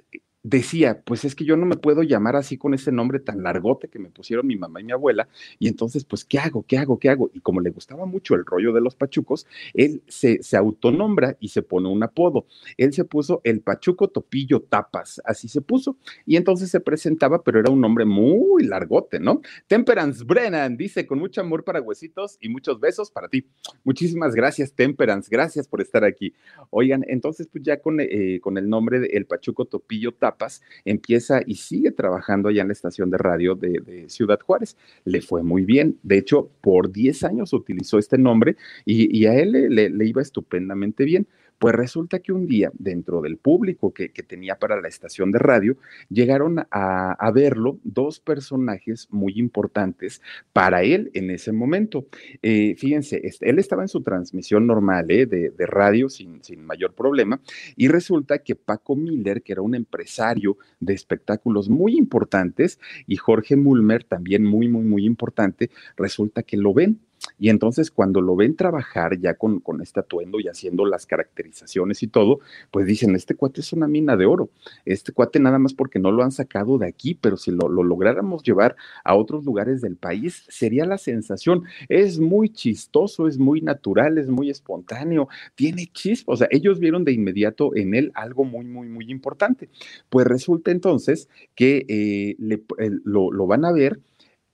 decía, 0.47 1.03
pues 1.05 1.25
es 1.25 1.35
que 1.35 1.45
yo 1.45 1.57
no 1.57 1.67
me 1.67 1.76
puedo 1.76 2.05
llamar 2.05 2.37
así 2.37 2.57
con 2.57 2.73
ese 2.73 2.93
nombre 2.93 3.19
tan 3.19 3.43
largote 3.43 3.88
que 3.88 3.99
me 3.99 4.11
pusieron 4.11 4.47
mi 4.47 4.55
mamá 4.55 4.81
y 4.81 4.85
mi 4.85 4.93
abuela, 4.93 5.29
y 5.59 5.67
entonces, 5.67 6.05
pues, 6.05 6.25
¿qué 6.25 6.38
hago? 6.38 6.62
¿Qué 6.62 6.79
hago? 6.79 7.00
¿Qué 7.00 7.09
hago? 7.11 7.31
Y 7.35 7.41
como 7.41 7.61
le 7.61 7.71
gustaba 7.71 8.07
mucho 8.07 8.37
el 8.37 8.45
rollo 8.47 8.73
de 8.73 8.81
los 8.81 8.95
pachucos, 8.95 9.47
él 9.75 10.03
se, 10.07 10.41
se 10.45 10.57
autonombra 10.57 11.37
y 11.41 11.49
se 11.49 11.62
pone 11.62 11.88
un 11.88 12.00
apodo. 12.05 12.47
Él 12.76 12.93
se 12.93 13.05
puso 13.05 13.41
el 13.43 13.61
Pachuco 13.61 14.09
Topillo 14.09 14.61
Tapas, 14.61 15.21
así 15.25 15.49
se 15.49 15.61
puso, 15.62 15.97
y 16.25 16.37
entonces 16.37 16.71
se 16.71 16.79
presentaba, 16.79 17.43
pero 17.43 17.59
era 17.59 17.73
un 17.73 17.81
nombre 17.81 18.05
muy 18.05 18.65
largote, 18.65 19.19
¿no? 19.19 19.41
Temperance 19.67 20.23
Brennan 20.25 20.76
dice, 20.76 21.07
con 21.07 21.19
mucho 21.19 21.41
amor 21.41 21.65
para 21.65 21.81
huesitos 21.81 22.38
y 22.41 22.49
muchos 22.49 22.79
besos 22.79 23.11
para 23.11 23.29
ti. 23.29 23.45
Muchísimas 23.83 24.35
gracias, 24.35 24.73
Temperance, 24.73 25.29
gracias 25.29 25.67
por 25.67 25.81
estar 25.81 26.05
aquí. 26.05 26.35
Oigan, 26.71 27.05
entonces, 27.09 27.49
pues 27.50 27.65
ya 27.65 27.81
con, 27.81 27.99
eh, 27.99 28.38
con 28.41 28.59
el 28.59 28.69
nombre 28.69 29.00
de 29.00 29.09
Pachuco 29.25 29.65
Topillo 29.65 30.12
Tapas, 30.12 30.36
empieza 30.85 31.40
y 31.47 31.57
sigue 31.57 31.93
trabajando 31.93 32.49
allá 32.49 32.62
en 32.62 32.69
la 32.69 32.73
estación 32.73 33.11
de 33.11 33.19
radio 33.19 33.55
de, 33.55 34.07
Ciudad 34.09 34.38
Juárez. 34.40 34.76
Le 35.05 35.21
fue 35.21 35.43
muy 35.43 35.64
bien. 35.64 35.99
De 36.02 36.19
hecho, 36.19 36.50
por 36.61 36.93
10 36.93 37.25
años 37.25 37.52
utilizó 37.52 37.99
este 37.99 38.19
nombre 38.19 38.57
y, 38.85 39.26
a 39.26 39.35
él 39.35 39.52
le 39.71 40.07
iba 40.07 40.23
estupendamente 40.23 41.05
bien. 41.05 41.26
Pues 41.58 41.75
resulta 41.75 42.18
que 42.18 42.32
un 42.32 42.46
día, 42.46 42.70
dentro 42.75 43.20
del 43.20 43.38
público 43.38 43.92
que, 43.92 44.08
tenía 44.08 44.58
para 44.58 44.80
la 44.80 44.88
estación 44.88 45.30
de 45.30 45.38
radio, 45.38 45.76
llegaron 46.08 46.66
a, 46.70 47.30
verlo 47.34 47.78
dos 47.84 48.18
personajes 48.18 49.08
muy 49.10 49.34
importantes 49.36 50.22
para 50.52 50.82
él 50.82 51.10
en 51.14 51.30
ese 51.30 51.52
momento. 51.52 52.06
Eh, 52.42 52.75
fíjense, 52.76 53.20
él 53.40 53.58
estaba 53.58 53.82
en 53.82 53.88
su 53.88 54.02
transmisión 54.02 54.66
normal 54.66 55.10
eh, 55.10 55.26
de, 55.26 55.66
radio 55.66 56.08
sin, 56.08 56.42
sin 56.42 56.64
mayor 56.64 56.94
problema 56.94 57.40
y 57.76 57.88
resulta 57.88 58.38
que 58.38 58.54
Paco 58.54 58.96
Miller, 58.96 59.42
que 59.42 59.52
era 59.52 59.62
un 59.62 59.75
empresario 59.75 60.56
de 60.80 60.94
espectáculos 60.94 61.68
muy 61.68 61.97
importantes, 61.97 62.78
y 63.06 63.16
Jorge 63.16 63.56
Mulmer, 63.56 64.04
también 64.04 64.45
muy, 64.45 64.69
muy, 64.69 64.84
muy 64.84 65.04
importante, 65.04 65.71
resulta 65.97 66.42
que 66.42 66.56
lo 66.56 66.73
ven 66.73 67.00
y 67.39 67.50
entonces 67.50 67.91
cuando 67.91 68.21
lo 68.21 68.36
ven 68.36 68.56
trabajar 68.56 69.19
ya 69.19 69.34
con, 69.34 69.60
con 69.60 69.80
este 69.80 70.00
atuendo 70.00 70.41
y 70.41 70.49
haciendo 70.49 70.84
las 70.84 71.06
caracterizaciones 71.06 72.02
y 72.02 72.06
todo, 72.08 72.41
pues 72.71 72.86
dicen, 72.86 73.15
este 73.15 73.34
cuate 73.34 73.60
es 73.60 73.73
una 73.73 73.89
mina 73.89 74.17
de 74.17 74.26
oro, 74.26 74.50
este 74.84 75.12
cuate 75.12 75.41
nada 75.41 75.58
más 75.58 75.75
porque 75.75 75.99
no 75.99 76.10
lo 76.12 76.23
han 76.23 76.32
sacado 76.32 76.78
de 76.78 76.86
aquí, 76.86 77.15
pero 77.15 77.36
si 77.36 77.50
lo, 77.50 77.69
lo 77.69 77.82
lográramos 77.82 78.43
llevar 78.43 78.76
a 79.04 79.15
otros 79.15 79.45
lugares 79.45 79.80
del 79.80 79.97
país, 79.97 80.45
sería 80.49 80.86
la 80.86 80.99
sensación. 80.99 81.65
Es 81.89 82.19
muy 82.19 82.49
chistoso, 82.49 83.28
es 83.28 83.39
muy 83.39 83.60
natural, 83.60 84.19
es 84.19 84.28
muy 84.28 84.50
espontáneo, 84.50 85.28
tiene 85.54 85.86
chispa, 85.93 86.32
o 86.32 86.36
sea, 86.36 86.49
ellos 86.50 86.78
vieron 86.78 87.04
de 87.04 87.12
inmediato 87.12 87.75
en 87.76 87.95
él 87.95 88.12
algo 88.15 88.45
muy, 88.45 88.65
muy, 88.65 88.89
muy 88.89 89.10
importante. 89.10 89.69
Pues 90.08 90.26
resulta 90.26 90.71
entonces 90.71 91.28
que 91.54 91.84
eh, 91.89 92.36
le, 92.39 92.62
lo, 93.04 93.30
lo 93.30 93.47
van 93.47 93.65
a 93.65 93.73
ver 93.73 94.00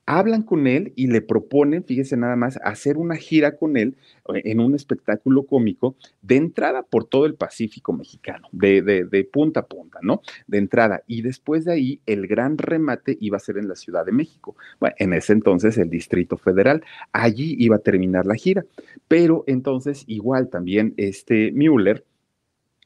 hablan 0.06 0.42
con 0.42 0.66
él 0.66 0.92
y 0.96 1.06
le 1.06 1.20
proponen, 1.20 1.84
fíjese 1.84 2.16
nada 2.16 2.36
más, 2.36 2.58
hacer 2.64 2.96
una 2.96 3.16
gira 3.16 3.56
con 3.56 3.76
él 3.76 3.96
eh, 4.34 4.42
en 4.44 4.60
un 4.60 4.74
espectáculo 4.74 5.44
cómico 5.44 5.96
de 6.22 6.36
entrada 6.36 6.82
por 6.82 7.04
todo 7.04 7.26
el 7.26 7.34
Pacífico 7.34 7.92
mexicano, 7.92 8.48
de, 8.52 8.82
de, 8.82 9.24
punta 9.24 9.60
a 9.60 9.66
punta, 9.66 9.98
¿no? 10.02 10.22
De 10.46 10.58
entrada. 10.58 11.02
Y 11.06 11.22
después 11.22 11.64
de 11.64 11.72
ahí, 11.72 12.00
el 12.06 12.26
gran 12.26 12.58
remate 12.58 13.16
iba 13.20 13.36
a 13.36 13.40
ser 13.40 13.58
en 13.58 13.68
la 13.68 13.76
Ciudad 13.76 14.04
de 14.04 14.12
México. 14.12 14.56
Bueno, 14.80 14.94
en 14.98 15.12
ese 15.12 15.32
entonces 15.32 15.78
el 15.78 15.88
Distrito 15.88 16.36
Federal. 16.36 16.82
Allí 17.12 17.56
iba 17.58 17.76
a 17.76 17.80
terminar 17.80 18.26
la 18.26 18.34
gira. 18.34 18.64
Pero 19.08 19.44
entonces, 19.46 20.04
igual 20.06 20.48
también 20.48 20.94
este 20.96 21.52
Müller 21.52 22.04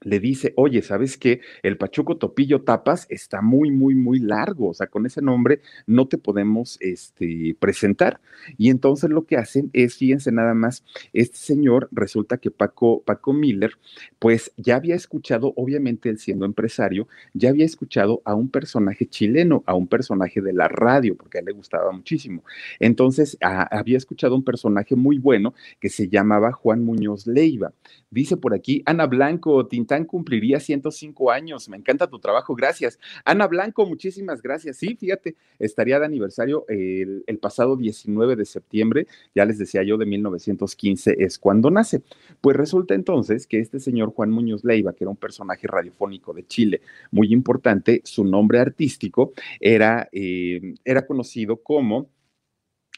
le 0.07 0.21
dice, 0.21 0.53
oye, 0.55 0.83
¿sabes 0.83 1.19
qué? 1.19 1.41
El 1.65 1.77
Pachuco 1.79 2.17
Topillo 2.17 2.63
Tapas 2.63 3.09
está 3.11 3.43
muy, 3.43 3.73
muy, 3.73 3.97
muy 3.97 4.21
largo, 4.21 4.69
o 4.69 4.75
sea, 4.75 4.87
con 4.87 5.05
ese 5.05 5.21
nombre 5.21 5.61
no 5.85 6.07
te 6.07 6.17
podemos 6.17 6.79
este, 6.81 7.57
presentar. 7.59 8.21
Y 8.57 8.71
entonces 8.71 9.11
lo 9.11 9.27
que 9.27 9.37
hacen 9.37 9.69
es, 9.73 9.97
fíjense 9.97 10.31
nada 10.31 10.55
más, 10.55 10.85
este 11.13 11.39
señor, 11.39 11.89
resulta 11.91 12.39
que 12.39 12.53
Paco, 12.53 13.03
Paco 13.05 13.33
Miller, 13.33 13.73
pues 14.21 14.53
ya 14.57 14.77
había 14.77 14.95
escuchado, 14.95 15.53
obviamente 15.57 16.09
él 16.09 16.19
siendo 16.19 16.45
empresario, 16.45 17.09
ya 17.35 17.49
había 17.49 17.65
escuchado 17.65 18.23
a 18.25 18.37
un 18.37 18.49
personaje 18.49 19.07
chileno, 19.07 19.65
a 19.67 19.75
un 19.75 19.89
personaje 19.89 20.41
de 20.41 20.53
la 20.53 20.69
radio, 20.69 21.17
porque 21.17 21.39
a 21.39 21.41
él 21.41 21.47
le 21.47 21.53
gustaba 21.53 21.91
muchísimo. 21.91 22.45
Entonces, 22.79 23.37
había 23.41 23.97
escuchado 23.97 24.37
un 24.37 24.45
personaje 24.45 24.95
muy 24.95 25.19
bueno 25.19 25.53
que 25.81 25.89
se 25.89 26.09
llamaba 26.09 26.53
Juan 26.53 26.85
Muñoz 26.85 27.27
Leiva. 27.27 27.73
Dice 28.09 28.37
por 28.37 28.55
aquí, 28.55 28.83
Ana 28.87 29.07
Blanco, 29.07 29.67
Tintán 29.67 29.96
cumpliría 30.05 30.61
105 30.61 31.31
años. 31.31 31.69
Me 31.69 31.77
encanta 31.77 32.09
tu 32.09 32.19
trabajo, 32.19 32.55
gracias. 32.55 32.99
Ana 33.25 33.47
Blanco, 33.47 33.87
muchísimas 33.87 34.43
gracias. 34.43 34.77
Sí, 34.77 34.97
fíjate, 34.97 35.37
estaría 35.59 35.99
de 35.99 36.07
aniversario 36.07 36.65
el, 36.69 37.25
pasado 37.41 37.77
19 37.77 38.35
de 38.35 38.45
septiembre, 38.45 39.07
ya 39.35 39.45
les 39.45 39.59
decía 39.59 39.83
yo, 39.83 39.99
de 39.99 40.07
1915 40.07 41.17
es 41.19 41.39
cuando 41.39 41.71
nace. 41.71 42.03
Pues 42.41 42.57
resulta 42.57 42.95
entonces 42.95 43.47
que 43.47 43.61
este 43.61 43.79
señor 43.79 44.13
Juan 44.13 44.31
Muñoz 44.31 44.65
Leiva, 44.65 44.95
que 44.95 45.05
era 45.05 45.11
un 45.11 45.17
personaje 45.17 45.67
radiofónico 45.67 46.33
de 46.33 46.47
Chile 46.47 46.81
muy 47.11 47.33
importante, 47.33 48.01
su 48.05 48.25
nombre 48.25 48.59
artístico 48.59 49.33
era, 49.61 50.09
eh, 50.13 50.75
era 50.85 51.07
conocido 51.07 51.57
como 51.57 52.09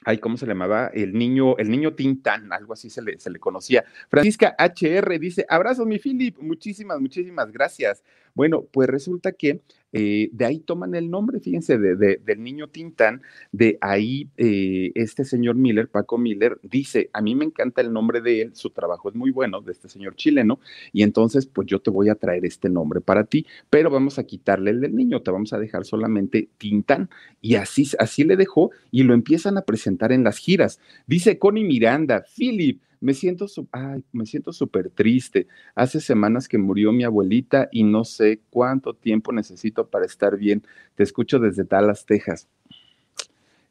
ay, 0.05 0.19
¿cómo 0.19 0.37
se 0.37 0.47
llamaba? 0.47 0.91
El 0.93 1.13
niño, 1.13 1.57
el 1.59 1.71
niño 1.71 1.95
Tintán, 1.95 2.53
algo 2.53 2.73
así 2.73 2.91
se 2.91 3.03
le, 3.03 3.19
se 3.19 3.31
le 3.31 3.39
conocía. 3.39 3.85
Francisca 4.09 4.55
HR 4.59 5.19
dice, 5.19 5.47
abrazo 5.49 5.85
mi 5.87 5.99
Philip, 5.99 6.39
muchísimas, 6.41 7.01
muchísimas 7.01 7.51
gracias. 7.51 8.03
Bueno, 8.39 8.69
pues 8.71 8.89
resulta 8.89 9.33
que 9.33 9.63
eh, 9.93 10.29
de 10.31 10.45
ahí 10.45 10.61
toman 10.61 10.95
el 10.95 11.11
nombre, 11.11 11.41
fíjense, 11.41 11.77
de, 11.77 11.97
del 11.97 12.41
niño 12.41 12.69
Tintán, 12.69 13.21
de 13.51 13.79
ahí 13.81 14.29
eh, 14.37 14.93
este 14.95 15.25
señor 15.25 15.57
Miller, 15.57 15.89
Paco 15.89 16.19
Miller, 16.19 16.57
dice, 16.63 17.11
a 17.13 17.21
mí 17.21 17.35
me 17.35 17.47
encanta 17.47 17.81
el 17.81 17.93
nombre 17.93 18.21
de 18.21 18.43
él, 18.43 18.55
su 18.55 18.71
trabajo 18.71 19.09
es 19.09 19.17
muy 19.17 19.33
bueno, 19.33 19.61
de 19.61 19.73
este 19.73 19.89
señor 19.89 20.15
chileno, 20.15 20.61
y 20.93 21.03
entonces 21.03 21.47
pues 21.47 21.67
yo 21.67 21.81
te 21.81 21.91
voy 21.91 22.11
a 22.11 22.15
traer 22.15 22.45
este 22.45 22.71
nombre 22.71 23.01
para 23.01 23.25
ti, 23.25 23.45
pero 23.71 23.91
vamos 23.91 24.21
a 24.21 24.23
quitarle 24.23 24.71
el 24.71 24.83
del 24.83 24.95
niño, 24.95 25.21
te 25.21 25.33
vamos 25.33 25.53
a 25.53 25.59
dejar 25.59 25.85
solamente 25.85 26.49
Tintán, 26.59 27.11
y 27.41 27.57
así, 27.57 27.89
así 27.99 28.23
le 28.23 28.37
dejó 28.37 28.71
y 28.93 29.03
lo 29.03 29.15
empiezan 29.15 29.59
a 29.59 29.63
presentar 29.63 30.13
en 30.13 30.23
las 30.23 30.39
giras. 30.39 30.79
Dice 31.09 31.41
Connie 31.41 31.65
Miranda, 31.65 32.25
Philip, 32.37 32.81
me 33.01 33.15
siento, 33.15 33.47
súper 33.49 34.91
triste. 34.91 35.47
Hace 35.75 36.01
semanas 36.01 36.49
que 36.49 36.59
murió 36.59 36.93
mi 36.93 37.05
abuelita 37.05 37.69
y 37.71 37.85
no 37.85 38.05
sé 38.05 38.41
cuánto 38.51 38.95
tiempo 38.95 39.33
necesito 39.33 39.89
para 39.89 40.07
estar 40.07 40.37
bien. 40.37 40.63
Te 40.95 41.03
escucho 41.03 41.39
desde 41.39 41.65
Dallas, 41.65 42.07
Texas. 42.07 42.49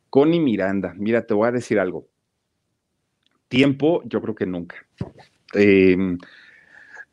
Connie 0.10 0.40
Miranda, 0.40 0.94
mira, 0.98 1.26
te 1.26 1.34
voy 1.34 1.48
a 1.48 1.52
decir 1.52 1.80
algo. 1.80 2.08
Tiempo, 3.48 4.02
yo 4.06 4.22
creo 4.22 4.36
que 4.36 4.46
nunca. 4.46 4.76
Em, 5.54 6.18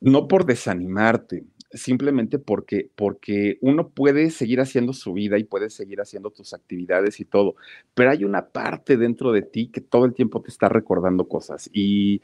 no 0.01 0.29
por 0.29 0.45
desanimarte, 0.45 1.45
simplemente 1.75 2.39
porque, 2.39 2.91
porque 2.95 3.59
uno 3.61 3.89
puede 3.89 4.31
seguir 4.31 4.61
haciendo 4.61 4.93
su 4.93 5.13
vida 5.13 5.39
y 5.39 5.45
puede 5.45 5.71
seguir 5.71 6.01
haciendo 6.01 6.31
tus 6.31 6.55
actividades 6.55 7.21
y 7.21 7.25
todo, 7.25 7.57
pero 7.95 8.11
hay 8.11 8.25
una 8.25 8.47
parte 8.49 8.97
dentro 8.97 9.33
de 9.33 9.43
ti 9.43 9.69
que 9.69 9.81
todo 9.81 10.05
el 10.05 10.15
tiempo 10.15 10.43
te 10.43 10.51
está 10.51 10.69
recordando 10.69 11.29
cosas 11.29 11.69
y, 11.73 12.23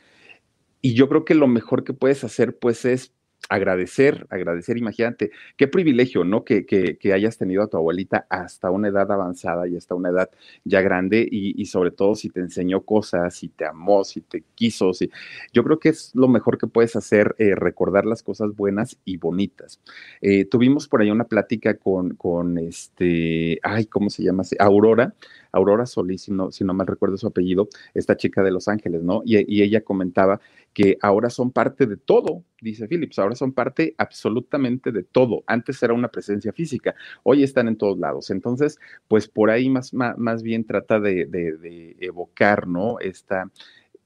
y 0.80 0.94
yo 0.94 1.08
creo 1.08 1.24
que 1.24 1.34
lo 1.34 1.48
mejor 1.48 1.84
que 1.84 1.92
puedes 1.92 2.24
hacer 2.24 2.56
pues 2.58 2.84
es 2.84 3.12
agradecer, 3.48 4.26
agradecer, 4.30 4.76
imagínate, 4.76 5.30
qué 5.56 5.66
privilegio, 5.66 6.24
¿no? 6.24 6.44
Que, 6.44 6.66
que, 6.66 7.12
hayas 7.12 7.38
tenido 7.38 7.62
a 7.62 7.66
tu 7.66 7.76
abuelita 7.76 8.26
hasta 8.28 8.70
una 8.70 8.88
edad 8.88 9.10
avanzada 9.10 9.66
y 9.66 9.76
hasta 9.76 9.94
una 9.94 10.10
edad 10.10 10.30
ya 10.64 10.80
grande 10.80 11.26
y, 11.28 11.64
sobre 11.66 11.90
todo 11.90 12.14
si 12.14 12.30
te 12.30 12.40
enseñó 12.40 12.82
cosas, 12.82 13.34
si 13.34 13.48
te 13.48 13.64
amó, 13.64 14.04
si 14.04 14.20
te 14.20 14.44
quiso, 14.54 14.94
si... 14.94 15.10
yo 15.52 15.64
creo 15.64 15.80
que 15.80 15.88
es 15.88 16.12
lo 16.14 16.28
mejor 16.28 16.58
que 16.58 16.68
puedes 16.68 16.94
hacer, 16.94 17.34
eh, 17.38 17.54
recordar 17.56 18.06
las 18.06 18.22
cosas 18.22 18.54
buenas 18.54 18.96
y 19.04 19.16
bonitas. 19.16 19.80
Eh, 20.20 20.44
tuvimos 20.44 20.86
por 20.86 21.00
ahí 21.00 21.10
una 21.10 21.24
plática 21.24 21.74
con, 21.74 22.14
con 22.14 22.58
este, 22.58 23.58
ay, 23.62 23.86
¿cómo 23.86 24.10
se 24.10 24.22
llama? 24.22 24.44
Aurora, 24.58 25.14
Aurora 25.52 25.86
Solís, 25.86 26.22
si 26.22 26.32
no, 26.32 26.52
si 26.52 26.64
no 26.64 26.74
mal 26.74 26.86
recuerdo 26.86 27.16
su 27.16 27.26
apellido, 27.26 27.68
esta 27.94 28.16
chica 28.16 28.42
de 28.42 28.52
Los 28.52 28.68
Ángeles, 28.68 29.02
¿no? 29.02 29.22
Y, 29.24 29.38
y 29.52 29.62
ella 29.62 29.80
comentaba 29.82 30.40
que 30.72 30.98
ahora 31.02 31.30
son 31.30 31.50
parte 31.50 31.86
de 31.86 31.96
todo, 31.96 32.44
dice 32.60 32.86
Phillips, 32.86 33.18
ahora 33.18 33.34
son 33.34 33.52
parte 33.52 33.94
absolutamente 33.98 34.92
de 34.92 35.02
todo. 35.02 35.42
Antes 35.46 35.82
era 35.82 35.94
una 35.94 36.08
presencia 36.08 36.52
física, 36.52 36.94
hoy 37.22 37.42
están 37.42 37.68
en 37.68 37.76
todos 37.76 37.98
lados. 37.98 38.30
Entonces, 38.30 38.78
pues 39.08 39.28
por 39.28 39.50
ahí 39.50 39.68
más, 39.68 39.92
más, 39.92 40.42
bien 40.42 40.64
trata 40.64 41.00
de, 41.00 41.96
evocar, 42.00 42.68
¿no? 42.68 42.98
Esta 43.00 43.50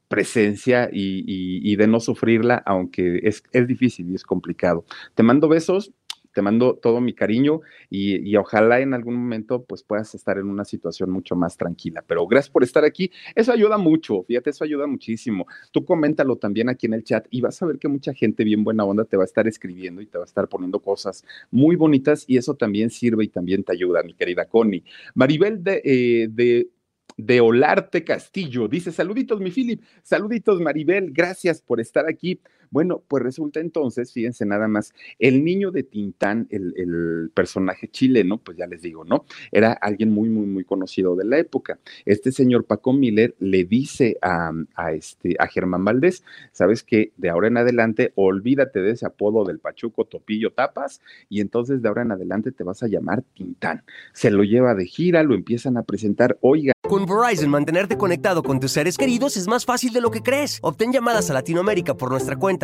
presencia 0.09 0.89
y, 0.93 1.25
y, 1.27 1.77
de 1.77 1.87
no 1.87 1.99
sufrirla, 1.99 2.63
aunque 2.67 3.21
es, 3.25 3.43
es 3.53 3.67
difícil 3.67 4.11
y 4.11 4.15
es 4.15 4.23
complicado. 4.23 4.85
Te 5.15 5.23
mando 5.23 5.49
besos, 5.49 5.93
te 6.35 6.43
mando 6.43 6.75
todo 6.75 7.01
mi 7.01 7.15
cariño 7.15 7.61
y, 7.89 8.35
ojalá 8.37 8.81
en 8.81 8.93
algún 8.93 9.15
momento 9.15 9.65
pues 9.65 9.83
puedas 9.83 10.15
estar 10.15 10.37
en 10.39 10.47
una 10.47 10.65
situación 10.65 11.11
mucho 11.11 11.37
más 11.37 11.57
tranquila. 11.57 12.05
Pero 12.07 12.27
gracias 12.27 12.51
por 12.51 12.65
estar 12.65 12.85
aquí. 12.85 13.11
Eso 13.35 13.53
ayuda 13.53 13.79
mucho, 13.79 14.25
fíjate, 14.25 14.51
eso 14.51 14.65
ayuda 14.65 14.87
muchísimo. 14.87 15.47
Tú 15.71 15.85
coméntalo 15.85 16.37
también 16.37 16.69
aquí 16.69 16.87
en 16.87 16.95
el 16.95 17.05
chat 17.05 17.27
y 17.31 17.41
vas 17.41 17.63
a 17.63 17.67
ver 17.67 17.79
que 17.79 17.89
mucha 17.89 18.13
gente 18.13 18.45
bien 18.45 18.65
buena 18.65 18.85
onda 18.85 19.05
te 19.05 19.17
va 19.17 19.23
a 19.23 19.27
estar 19.27 19.47
escribiendo 19.47 20.03
y 20.03 20.07
te 20.07 20.19
va 20.19 20.25
a 20.25 20.27
estar 20.27 20.49
poniendo 20.49 20.81
cosas 20.81 21.25
muy 21.51 21.77
bonitas 21.77 22.25
y 22.27 22.37
eso 22.37 22.55
también 22.55 22.91
sirve 22.91 23.25
y 23.25 23.29
también 23.29 23.63
te 23.63 23.73
ayuda, 23.73 24.03
mi 24.03 24.15
querida 24.15 24.47
Connie. 24.47 24.85
Maribel 25.15 25.63
de, 25.63 25.81
eh, 25.85 26.29
de 26.31 26.69
de 27.17 27.41
Olarte 27.41 28.05
Castillo. 28.05 28.69
Dice, 28.69 28.93
saluditos, 28.93 29.41
mi 29.41 29.51
Philip, 29.51 29.83
saluditos, 30.03 30.61
Maribel, 30.61 31.11
gracias 31.13 31.63
por 31.63 31.81
estar 31.81 32.09
aquí. 32.09 32.41
Bueno, 32.75 33.05
pues 33.07 33.23
resulta 33.23 33.61
entonces, 33.61 34.13
fíjense 34.13 34.45
nada 34.45 34.67
más, 34.67 34.95
el 35.21 35.45
niño 35.45 35.71
de 35.71 35.85
Tintán, 35.85 36.49
el, 36.51 37.31
personaje 37.33 37.87
chileno, 37.87 38.39
pues 38.39 38.57
ya 38.57 38.67
les 38.67 38.83
digo, 38.83 39.05
¿no? 39.05 39.27
Era 39.53 39.75
alguien 39.75 40.11
muy, 40.11 40.29
muy, 40.29 40.47
muy 40.47 40.65
conocido 40.65 41.15
de 41.15 41.25
la 41.25 41.39
época. 41.39 41.79
Este 42.05 42.33
señor 42.33 42.65
Paco 42.65 42.93
Miller 42.93 43.37
le 43.39 43.65
dice 43.65 44.19
a, 44.21 44.53
este, 44.93 45.37
a 45.39 45.47
Germán 45.47 45.85
Valdés, 45.85 46.25
sabes 46.51 46.83
que 46.83 47.13
de 47.17 47.31
ahora 47.31 47.47
en 47.47 47.59
adelante 47.59 48.13
olvídate 48.17 48.81
de 48.81 48.91
ese 48.91 49.07
apodo 49.07 49.45
del 49.45 49.61
Pachuco 49.61 50.05
Topillo 50.05 50.53
Tapas 50.53 51.01
y 51.29 51.41
entonces 51.41 51.81
de 51.81 51.87
ahora 51.87 52.03
en 52.03 52.11
adelante 52.11 52.51
te 52.51 52.65
vas 52.65 52.83
a 52.83 52.89
llamar 52.89 53.23
Tintán. 53.35 53.85
Se 54.13 54.33
lo 54.33 54.43
lleva 54.43 54.75
de 54.75 54.87
gira, 54.87 55.23
lo 55.23 55.37
empiezan 55.37 55.77
a 55.77 55.85
presentar, 55.85 56.39
oiga. 56.41 56.73
Con 56.83 57.07
Verizon, 57.07 57.51
mantenerte 57.51 57.97
conectado 57.97 58.43
con 58.43 58.59
tus 58.59 58.73
seres 58.73 58.99
queridos 58.99 59.37
es 59.37 59.47
más 59.47 59.65
fácil 59.65 59.93
de 59.93 60.01
lo 60.01 60.11
que 60.11 60.23
crees. 60.23 60.59
Obtén 60.61 60.93
llamadas 60.93 61.31
a 61.31 61.35
Latinoamérica 61.35 61.95
por 61.97 62.11
nuestra 62.11 62.37
cuenta 62.37 62.64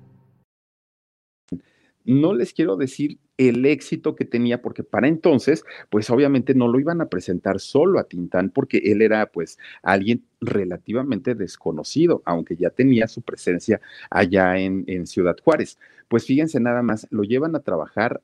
No 2.05 2.33
les 2.33 2.53
quiero 2.53 2.75
decir 2.77 3.19
el 3.37 3.65
éxito 3.65 4.15
que 4.15 4.25
tenía, 4.25 4.61
porque 4.61 4.83
para 4.83 5.07
entonces, 5.07 5.63
pues 5.89 6.09
obviamente 6.09 6.53
no 6.53 6.67
lo 6.67 6.79
iban 6.79 7.01
a 7.01 7.09
presentar 7.09 7.59
solo 7.59 7.99
a 7.99 8.03
Tintán, 8.03 8.49
porque 8.49 8.77
él 8.85 9.01
era 9.01 9.31
pues 9.31 9.57
alguien 9.83 10.23
relativamente 10.39 11.35
desconocido, 11.35 12.21
aunque 12.25 12.55
ya 12.55 12.69
tenía 12.69 13.07
su 13.07 13.21
presencia 13.21 13.81
allá 14.09 14.57
en, 14.57 14.83
en 14.87 15.07
Ciudad 15.07 15.35
Juárez. 15.43 15.77
Pues 16.07 16.25
fíjense 16.25 16.59
nada 16.59 16.81
más, 16.83 17.07
lo 17.09 17.23
llevan 17.23 17.55
a 17.55 17.61
trabajar 17.61 18.21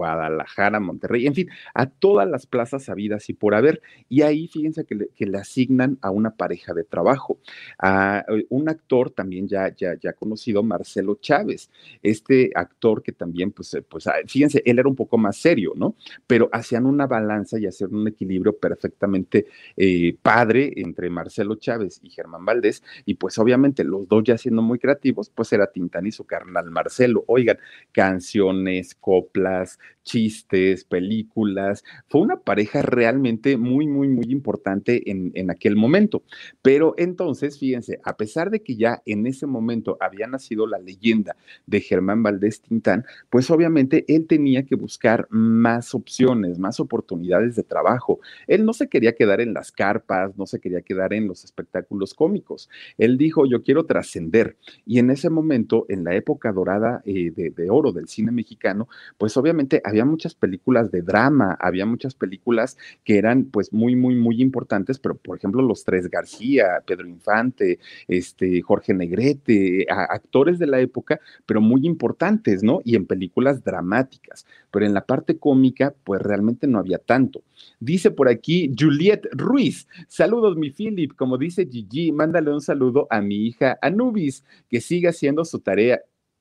Guadalajara, 0.00 0.80
Monterrey, 0.80 1.26
en 1.26 1.34
fin, 1.34 1.50
a 1.74 1.84
todas 1.84 2.26
las 2.26 2.46
plazas 2.46 2.88
habidas 2.88 3.28
y 3.28 3.34
por 3.34 3.54
haber. 3.54 3.82
Y 4.08 4.22
ahí 4.22 4.48
fíjense 4.48 4.86
que 4.86 4.94
le, 5.26 5.38
asignan 5.38 5.98
a 6.00 6.10
una 6.10 6.36
pareja 6.36 6.72
de 6.72 6.84
trabajo, 6.84 7.38
a 7.78 8.24
eh, 8.28 8.46
un 8.48 8.68
actor 8.70 9.10
también 9.10 9.46
ya, 9.46 9.74
ya, 9.74 9.94
ya 10.00 10.14
conocido, 10.14 10.62
Marcelo 10.62 11.18
Chávez. 11.20 11.70
Este 12.02 12.50
actor 12.54 13.02
que 13.02 13.12
también, 13.12 13.52
pues, 13.52 13.74
eh, 13.74 13.82
pues, 13.82 14.04
fíjense, 14.26 14.62
él 14.64 14.78
era 14.78 14.88
un 14.88 14.96
poco 14.96 15.18
más 15.18 15.36
serio, 15.36 15.72
¿no? 15.76 15.94
Pero 16.26 16.48
hacían 16.52 16.86
una 16.86 17.06
balanza 17.06 17.58
y 17.58 17.66
hacían 17.66 17.94
un 17.94 18.08
equilibrio 18.08 18.56
perfectamente 18.56 19.46
eh, 19.76 20.16
padre 20.22 20.72
entre 20.76 21.10
Marcelo 21.10 21.56
Chávez 21.56 22.00
y 22.02 22.08
Germán 22.08 22.44
Valdés. 22.46 22.82
Y 23.04 23.14
pues 23.14 23.38
obviamente 23.38 23.84
los 23.84 24.08
dos 24.08 24.24
ya 24.24 24.38
siendo 24.38 24.62
muy 24.62 24.78
creativos, 24.78 25.28
pues 25.28 25.52
era 25.52 25.70
Tintán 25.70 26.06
y 26.06 26.12
su 26.12 26.24
carnal 26.24 26.70
Marcelo. 26.70 27.24
Oigan, 27.26 27.58
canciones, 27.92 28.94
coplas, 28.94 29.78
chistes, 30.02 30.84
películas. 30.84 31.84
Fue 32.08 32.20
una 32.20 32.40
pareja 32.40 32.82
realmente 32.82 33.56
muy, 33.56 33.86
muy, 33.86 34.08
muy 34.08 34.26
importante 34.28 35.10
en, 35.10 35.30
en, 35.34 35.50
aquel 35.50 35.76
momento. 35.76 36.22
Pero 36.62 36.94
entonces, 36.96 37.58
fíjense, 37.58 38.00
a 38.04 38.16
pesar 38.16 38.50
de 38.50 38.62
que 38.62 38.76
ya 38.76 39.02
en 39.06 39.26
ese 39.26 39.46
momento 39.46 39.96
había 40.00 40.26
nacido 40.26 40.66
la 40.66 40.78
leyenda 40.78 41.36
de 41.66 41.80
Germán 41.80 42.22
Valdés 42.22 42.62
Tintán, 42.62 43.04
pues 43.28 43.50
obviamente 43.50 44.04
él 44.08 44.26
tenía 44.26 44.64
que 44.64 44.74
buscar 44.74 45.26
más 45.30 45.94
opciones, 45.94 46.58
más 46.58 46.80
oportunidades 46.80 47.56
de 47.56 47.62
trabajo. 47.62 48.20
Él 48.46 48.64
no 48.64 48.72
se 48.72 48.88
quería 48.88 49.14
quedar 49.14 49.40
en 49.40 49.54
las 49.54 49.72
carpas, 49.72 50.36
no 50.36 50.46
se 50.46 50.60
quería 50.60 50.82
quedar 50.82 51.12
en 51.12 51.28
los 51.28 51.44
espectáculos 51.44 52.14
cómicos. 52.14 52.68
Él 52.98 53.18
dijo, 53.18 53.46
yo 53.46 53.62
quiero 53.62 53.84
trascender. 53.84 54.56
Y 54.86 54.98
en 54.98 55.10
ese 55.10 55.30
momento, 55.30 55.86
en 55.88 56.04
la 56.04 56.14
época 56.14 56.52
dorada 56.52 57.02
eh, 57.04 57.30
de, 57.30 57.50
de 57.50 57.70
oro 57.70 57.92
del 57.92 58.08
cine 58.08 58.32
mexicano, 58.32 58.88
pues 59.18 59.36
obviamente 59.36 59.79
había 59.84 60.04
muchas 60.04 60.34
películas 60.34 60.90
de 60.90 61.02
drama, 61.02 61.56
había 61.60 61.86
muchas 61.86 62.14
películas 62.14 62.76
que 63.04 63.18
eran 63.18 63.44
pues 63.44 63.72
muy, 63.72 63.96
muy, 63.96 64.14
muy 64.14 64.40
importantes, 64.40 64.98
pero 64.98 65.16
por 65.16 65.36
ejemplo 65.36 65.62
Los 65.62 65.84
Tres 65.84 66.08
García, 66.08 66.82
Pedro 66.86 67.08
Infante, 67.08 67.78
este, 68.08 68.60
Jorge 68.62 68.94
Negrete, 68.94 69.86
actores 69.88 70.58
de 70.58 70.66
la 70.66 70.80
época, 70.80 71.20
pero 71.46 71.60
muy 71.60 71.86
importantes, 71.86 72.62
¿no? 72.62 72.80
Y 72.84 72.96
en 72.96 73.06
películas 73.06 73.62
dramáticas, 73.64 74.46
pero 74.70 74.86
en 74.86 74.94
la 74.94 75.04
parte 75.04 75.38
cómica 75.38 75.94
pues 76.04 76.20
realmente 76.22 76.66
no 76.66 76.78
había 76.78 76.98
tanto. 76.98 77.42
Dice 77.78 78.10
por 78.10 78.28
aquí 78.28 78.72
Juliet 78.78 79.26
Ruiz, 79.32 79.86
saludos 80.08 80.56
mi 80.56 80.70
Philip, 80.70 81.14
como 81.14 81.38
dice 81.38 81.66
Gigi, 81.66 82.12
mándale 82.12 82.52
un 82.52 82.60
saludo 82.60 83.06
a 83.10 83.20
mi 83.20 83.46
hija 83.46 83.78
Anubis, 83.82 84.44
que 84.68 84.80
siga 84.80 85.10
haciendo 85.10 85.44
su 85.44 85.58
tarea 85.60 86.00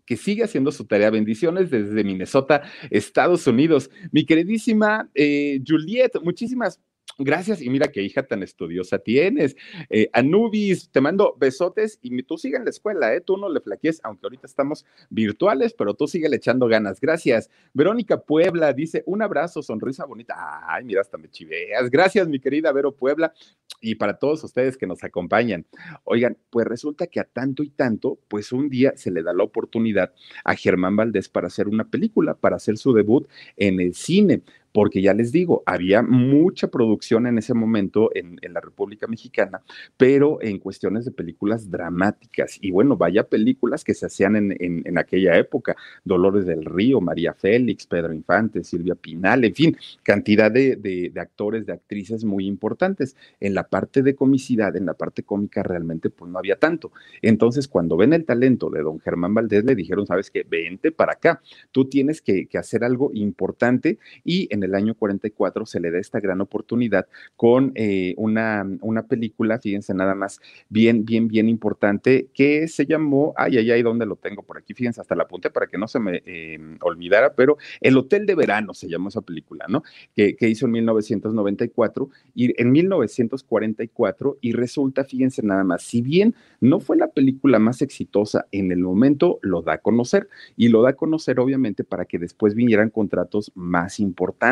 que 0.09 0.17
sigue 0.17 0.43
haciendo 0.43 0.71
su 0.71 0.85
tarea. 0.85 1.11
Bendiciones 1.11 1.69
desde 1.69 2.03
Minnesota, 2.03 2.63
Estados 2.89 3.45
Unidos. 3.45 3.91
Mi 4.11 4.25
queridísima 4.25 5.07
eh, 5.13 5.61
Juliet, 5.63 6.13
muchísimas 6.23 6.79
Gracias, 7.21 7.61
y 7.61 7.69
mira 7.69 7.89
qué 7.89 8.01
hija 8.01 8.23
tan 8.23 8.43
estudiosa 8.43 8.97
tienes. 8.97 9.57
Eh, 9.89 10.09
Anubis, 10.13 10.89
te 10.89 11.01
mando 11.01 11.35
besotes 11.37 11.99
y 12.01 12.23
tú 12.23 12.37
sigue 12.37 12.55
en 12.55 12.63
la 12.63 12.69
escuela, 12.69 13.13
¿eh? 13.13 13.19
Tú 13.19 13.35
no 13.35 13.49
le 13.49 13.59
flaquees, 13.59 13.99
aunque 14.03 14.25
ahorita 14.25 14.47
estamos 14.47 14.85
virtuales, 15.09 15.73
pero 15.73 15.93
tú 15.93 16.07
sigue 16.07 16.33
echando 16.33 16.67
ganas. 16.67 17.01
Gracias. 17.01 17.49
Verónica 17.73 18.21
Puebla 18.21 18.71
dice: 18.71 19.03
un 19.05 19.21
abrazo, 19.21 19.61
sonrisa 19.61 20.05
bonita. 20.05 20.33
Ay, 20.65 20.85
mira, 20.85 21.01
hasta 21.01 21.17
me 21.17 21.29
chiveas. 21.29 21.89
Gracias, 21.89 22.29
mi 22.29 22.39
querida 22.39 22.71
Vero 22.71 22.95
Puebla, 22.95 23.33
y 23.81 23.95
para 23.95 24.17
todos 24.17 24.43
ustedes 24.45 24.77
que 24.77 24.87
nos 24.87 25.03
acompañan. 25.03 25.65
Oigan, 26.05 26.37
pues 26.49 26.65
resulta 26.67 27.07
que 27.07 27.19
a 27.19 27.25
tanto 27.25 27.63
y 27.63 27.69
tanto, 27.69 28.17
pues 28.29 28.53
un 28.53 28.69
día 28.69 28.93
se 28.95 29.11
le 29.11 29.23
da 29.23 29.33
la 29.33 29.43
oportunidad 29.43 30.13
a 30.45 30.55
Germán 30.55 30.95
Valdés 30.95 31.27
para 31.27 31.47
hacer 31.47 31.67
una 31.67 31.89
película, 31.89 32.35
para 32.35 32.55
hacer 32.55 32.77
su 32.77 32.93
debut 32.93 33.27
en 33.57 33.81
el 33.81 33.93
cine 33.93 34.41
porque 34.71 35.01
ya 35.01 35.13
les 35.13 35.31
digo, 35.31 35.63
había 35.65 36.01
mucha 36.01 36.67
producción 36.67 37.27
en 37.27 37.37
ese 37.37 37.53
momento 37.53 38.11
en, 38.13 38.39
la 38.49 38.61
República 38.61 39.05
Mexicana, 39.07 39.61
pero 39.95 40.41
en 40.41 40.57
cuestiones 40.59 41.05
de 41.05 41.11
películas 41.11 41.69
dramáticas. 41.69 42.57
Y 42.61 42.71
bueno, 42.71 42.97
vaya 42.97 43.23
películas 43.23 43.83
que 43.83 43.93
se 43.93 44.07
hacían 44.07 44.35
en, 44.35 44.97
aquella 44.97 45.37
época, 45.37 45.75
Dolores 46.03 46.45
del 46.45 46.65
Río, 46.65 46.99
María 46.99 47.33
Félix, 47.33 47.85
Pedro 47.85 48.13
Infante, 48.13 48.63
Silvia 48.63 48.95
Pinal, 48.95 49.45
en 49.45 49.53
fin, 49.53 49.77
cantidad 50.03 50.51
de, 50.51 51.11
actores, 51.15 51.65
de 51.65 51.73
actrices 51.73 52.23
muy 52.23 52.47
importantes. 52.47 53.15
En 53.39 53.53
la 53.53 53.67
parte 53.67 54.01
de 54.01 54.15
comicidad, 54.15 54.75
en 54.75 54.85
la 54.85 54.93
parte 54.93 55.23
cómica, 55.23 55.61
realmente 55.61 56.09
pues 56.09 56.31
no 56.31 56.39
había 56.39 56.57
tanto. 56.57 56.91
Entonces, 57.21 57.67
cuando 57.67 57.97
ven 57.97 58.13
el 58.13 58.25
talento 58.25 58.69
de 58.69 58.81
don 58.81 58.99
Germán 58.99 59.33
Valdés, 59.33 59.63
le 59.63 59.75
dijeron, 59.75 60.07
sabes 60.07 60.31
qué, 60.31 60.43
vente 60.49 60.91
para 60.91 61.13
acá, 61.13 61.41
tú 61.71 61.85
tienes 61.85 62.21
que, 62.21 62.47
que 62.47 62.57
hacer 62.57 62.83
algo 62.83 63.11
importante 63.13 63.99
y 64.23 64.47
en 64.51 64.63
el 64.63 64.68
año 64.75 64.95
44 64.95 65.65
se 65.65 65.79
le 65.79 65.91
da 65.91 65.99
esta 65.99 66.19
gran 66.19 66.41
oportunidad 66.41 67.07
con 67.35 67.71
eh, 67.75 68.13
una, 68.17 68.65
una 68.81 69.03
película, 69.03 69.59
fíjense 69.59 69.93
nada 69.93 70.15
más, 70.15 70.39
bien, 70.69 71.05
bien, 71.05 71.27
bien 71.27 71.49
importante, 71.49 72.27
que 72.33 72.67
se 72.67 72.85
llamó, 72.85 73.33
ay, 73.37 73.57
ay, 73.57 73.71
ay, 73.71 73.81
¿dónde 73.81 74.05
lo 74.05 74.15
tengo? 74.15 74.43
Por 74.43 74.57
aquí, 74.57 74.73
fíjense, 74.73 75.01
hasta 75.01 75.15
la 75.15 75.23
apunté 75.23 75.49
para 75.49 75.67
que 75.67 75.77
no 75.77 75.87
se 75.87 75.99
me 75.99 76.21
em, 76.25 76.77
olvidara, 76.81 77.33
pero 77.33 77.57
El 77.81 77.97
Hotel 77.97 78.25
de 78.25 78.35
Verano 78.35 78.73
se 78.73 78.89
llamó 78.89 79.09
esa 79.09 79.21
película, 79.21 79.65
¿no? 79.67 79.83
Que, 80.15 80.35
que 80.35 80.49
hizo 80.49 80.65
en 80.65 80.71
1994 80.71 82.09
y 82.35 82.61
en 82.61 82.71
1944 82.71 84.37
y 84.41 84.51
resulta, 84.53 85.03
fíjense 85.03 85.41
nada 85.43 85.63
más, 85.63 85.83
si 85.83 86.01
bien 86.01 86.35
no 86.59 86.79
fue 86.79 86.97
la 86.97 87.07
película 87.07 87.59
más 87.59 87.81
exitosa 87.81 88.47
en 88.51 88.71
el 88.71 88.79
momento, 88.79 89.39
lo 89.41 89.61
da 89.61 89.73
a 89.73 89.77
conocer 89.79 90.27
y 90.57 90.69
lo 90.69 90.81
da 90.81 90.91
a 90.91 90.93
conocer 90.93 91.39
obviamente 91.39 91.83
para 91.83 92.05
que 92.05 92.19
después 92.19 92.55
vinieran 92.55 92.89
contratos 92.89 93.51
más 93.55 93.99
importantes 93.99 94.48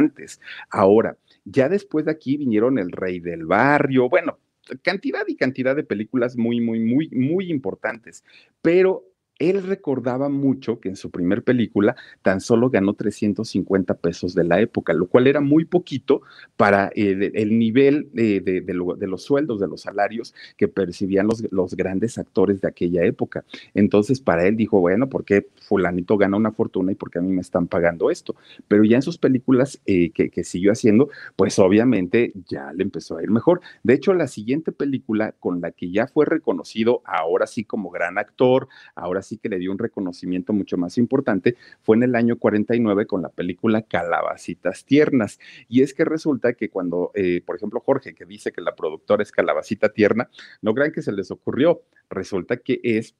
Ahora, 0.70 1.18
ya 1.46 1.70
después 1.70 2.06
de 2.06 2.12
aquí 2.12 2.38
vinieron 2.38 2.78
El 2.78 2.92
Rey 2.92 3.20
del 3.20 3.46
Barrio, 3.46 4.10
bueno, 4.10 4.40
cantidad 4.82 5.24
y 5.28 5.36
cantidad 5.36 5.76
de 5.76 5.84
películas 5.84 6.38
muy, 6.38 6.60
muy, 6.60 6.80
muy, 6.80 7.10
muy 7.10 7.50
importantes, 7.50 8.24
pero 8.62 9.06
él 9.40 9.64
recordaba 9.64 10.30
mucho 10.30 10.80
que 10.80 10.90
en 10.90 10.96
su 10.96 11.12
primer 11.12 11.44
película 11.44 11.96
tan 12.22 12.42
solo 12.42 12.70
ganó 12.70 12.94
350 12.94 13.94
pesos 13.96 14.34
de 14.34 14.44
la 14.44 14.60
época, 14.60 14.94
lo 14.94 15.08
cual 15.08 15.28
era 15.28 15.42
muy 15.42 15.66
poquito 15.66 16.22
para 16.56 16.92
el, 16.96 17.58
nivel 17.58 18.10
de, 18.14 18.64
los 19.08 19.24
sueldos, 19.24 19.60
de 19.60 19.68
los 19.68 19.82
salarios 19.82 20.34
que 20.58 20.68
percibían 20.68 21.28
los, 21.52 21.76
grandes 21.76 22.18
actores 22.18 22.62
de 22.62 22.68
aquella 22.68 23.04
época. 23.04 23.44
Entonces, 23.74 24.20
para 24.20 24.48
él 24.48 24.56
dijo, 24.56 24.80
bueno, 24.80 25.10
¿por 25.10 25.26
qué 25.26 25.48
fulanito 25.62 26.18
gana 26.18 26.38
una 26.38 26.52
fortuna 26.52 26.92
y 26.92 26.96
por 26.96 27.12
qué 27.12 27.20
a 27.20 27.22
mí 27.22 27.32
me 27.32 27.42
están 27.42 27.68
pagando 27.68 28.10
esto? 28.10 28.36
Pero 28.68 28.84
ya 28.84 28.96
en 28.96 29.02
sus 29.02 29.18
películas 29.18 29.80
eh, 29.86 30.12
que 30.12 30.44
siguió 30.44 30.72
haciendo, 30.72 31.10
pues 31.36 31.60
obviamente 31.60 32.32
ya 32.48 32.72
le 32.74 32.84
empezó 32.84 33.18
a 33.18 33.24
ir 33.24 33.30
mejor. 33.30 33.62
De 33.84 33.94
hecho, 33.94 34.14
la 34.14 34.28
siguiente 34.28 34.72
película 34.72 35.34
con 35.40 35.62
la 35.62 35.72
que 35.72 35.92
ya 35.92 36.08
fue 36.08 36.26
reconocido, 36.26 37.02
ahora 37.06 37.46
sí 37.48 37.64
como 37.64 37.92
gran 37.92 38.18
actor, 38.18 38.68
ahora 38.96 39.22
sí 39.22 39.27
que 39.36 39.50
le 39.50 39.60
dio 39.60 39.74
un 39.74 39.80
reconocimiento 39.80 40.54
mucho 40.54 40.78
más 40.78 40.98
importante, 40.98 41.58
fue 41.82 41.98
en 41.98 42.04
el 42.04 42.16
año 42.16 42.38
49 42.38 43.06
con 43.06 43.22
la 43.22 43.30
película 43.30 43.82
Calabacitas 43.82 44.86
Tiernas. 44.86 45.40
Y 45.68 45.82
es 45.82 45.94
que 45.94 46.06
resulta 46.06 46.54
que 46.54 46.70
cuando, 46.70 47.12
eh, 47.16 47.42
por 47.46 47.58
ejemplo, 47.58 47.82
Jorge, 47.82 48.14
que 48.14 48.26
dice 48.26 48.54
que 48.54 48.62
la 48.62 48.76
productora 48.76 49.24
es 49.24 49.34
Calabacita 49.34 49.90
Tierna, 49.90 50.30
no 50.62 50.74
crean 50.74 50.94
que 50.94 51.02
se 51.02 51.12
les 51.12 51.32
ocurrió, 51.32 51.82
resulta 52.10 52.56
que 52.56 52.80
es 52.84 53.16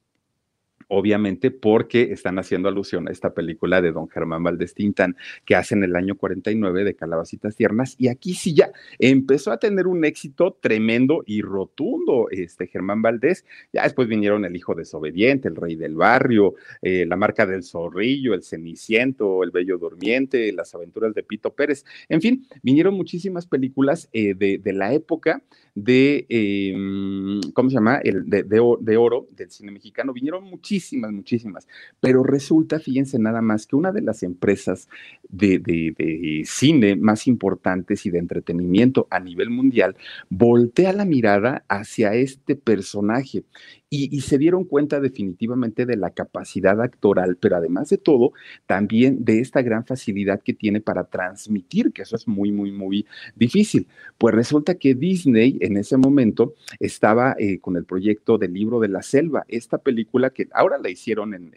obviamente 0.88 1.50
porque 1.50 2.12
están 2.12 2.38
haciendo 2.38 2.68
alusión 2.68 3.08
a 3.08 3.12
esta 3.12 3.34
película 3.34 3.80
de 3.80 3.92
don 3.92 4.08
Germán 4.08 4.42
Valdés 4.42 4.74
Tintán 4.74 5.16
que 5.44 5.54
hace 5.54 5.74
en 5.74 5.84
el 5.84 5.94
año 5.96 6.16
49 6.16 6.84
de 6.84 6.94
Calabacitas 6.94 7.54
Tiernas 7.56 7.94
y 7.98 8.08
aquí 8.08 8.34
sí 8.34 8.54
ya 8.54 8.70
empezó 8.98 9.52
a 9.52 9.58
tener 9.58 9.86
un 9.86 10.04
éxito 10.04 10.56
tremendo 10.60 11.22
y 11.26 11.42
rotundo 11.42 12.28
este 12.30 12.66
Germán 12.66 13.02
Valdés, 13.02 13.44
ya 13.72 13.82
después 13.82 14.08
vinieron 14.08 14.44
El 14.44 14.56
Hijo 14.56 14.74
Desobediente, 14.74 15.48
El 15.48 15.56
Rey 15.56 15.76
del 15.76 15.94
Barrio, 15.94 16.54
eh, 16.82 17.04
La 17.06 17.16
Marca 17.16 17.46
del 17.46 17.62
Zorrillo, 17.62 18.34
El 18.34 18.42
Ceniciento, 18.42 19.42
El 19.42 19.50
Bello 19.50 19.78
Durmiente, 19.78 20.52
Las 20.52 20.74
Aventuras 20.74 21.14
de 21.14 21.22
Pito 21.22 21.54
Pérez, 21.54 21.84
en 22.08 22.20
fin, 22.20 22.46
vinieron 22.62 22.94
muchísimas 22.94 23.46
películas 23.46 24.08
eh, 24.12 24.34
de, 24.34 24.58
de 24.58 24.72
la 24.72 24.92
época 24.92 25.42
de, 25.84 26.26
em, 26.28 27.40
¿cómo 27.52 27.70
se 27.70 27.74
llama? 27.74 27.96
El 28.02 28.28
de, 28.28 28.42
de, 28.42 28.96
oro 28.96 29.26
del 29.36 29.50
cine 29.50 29.70
mexicano. 29.70 30.12
Vinieron 30.12 30.44
muchísimas, 30.44 31.12
muchísimas, 31.12 31.66
pero 32.00 32.22
resulta, 32.22 32.78
fíjense 32.80 33.18
nada 33.18 33.42
más, 33.42 33.66
que 33.66 33.76
una 33.76 33.92
de 33.92 34.02
las 34.02 34.22
empresas 34.22 34.88
de, 35.28 35.58
de, 35.58 36.42
cine 36.46 36.96
más 36.96 37.26
importantes 37.26 38.06
y 38.06 38.10
de 38.10 38.18
entretenimiento 38.18 39.06
a 39.10 39.20
nivel 39.20 39.50
mundial 39.50 39.96
voltea 40.28 40.92
la 40.92 41.04
mirada 41.04 41.64
hacia 41.68 42.14
este 42.14 42.56
personaje 42.56 43.44
y, 43.90 44.20
se 44.20 44.36
dieron 44.38 44.64
cuenta 44.64 45.00
definitivamente 45.00 45.86
de 45.86 45.96
la 45.96 46.10
capacidad 46.10 46.80
actoral, 46.80 47.36
pero 47.36 47.56
además 47.56 47.88
de 47.88 47.98
todo, 47.98 48.32
también 48.66 49.24
de 49.24 49.40
esta 49.40 49.62
gran 49.62 49.86
facilidad 49.86 50.40
que 50.42 50.52
tiene 50.52 50.80
para 50.80 51.04
transmitir, 51.04 51.92
que 51.92 52.02
eso 52.02 52.16
es 52.16 52.28
muy, 52.28 52.52
muy, 52.52 52.70
muy 52.70 53.06
difícil. 53.34 53.86
Pues 54.18 54.34
resulta 54.34 54.74
que 54.74 54.94
Disney 54.94 55.56
en 55.60 55.76
ese 55.76 55.96
momento 55.96 56.54
estaba 56.80 57.34
eh, 57.38 57.60
con 57.60 57.76
el 57.76 57.84
proyecto 57.84 58.36
del 58.36 58.52
libro 58.52 58.80
de 58.80 58.88
la 58.88 59.02
selva, 59.02 59.44
esta 59.48 59.78
película 59.78 60.30
que 60.30 60.48
ahora 60.52 60.78
la 60.78 60.90
hicieron 60.90 61.52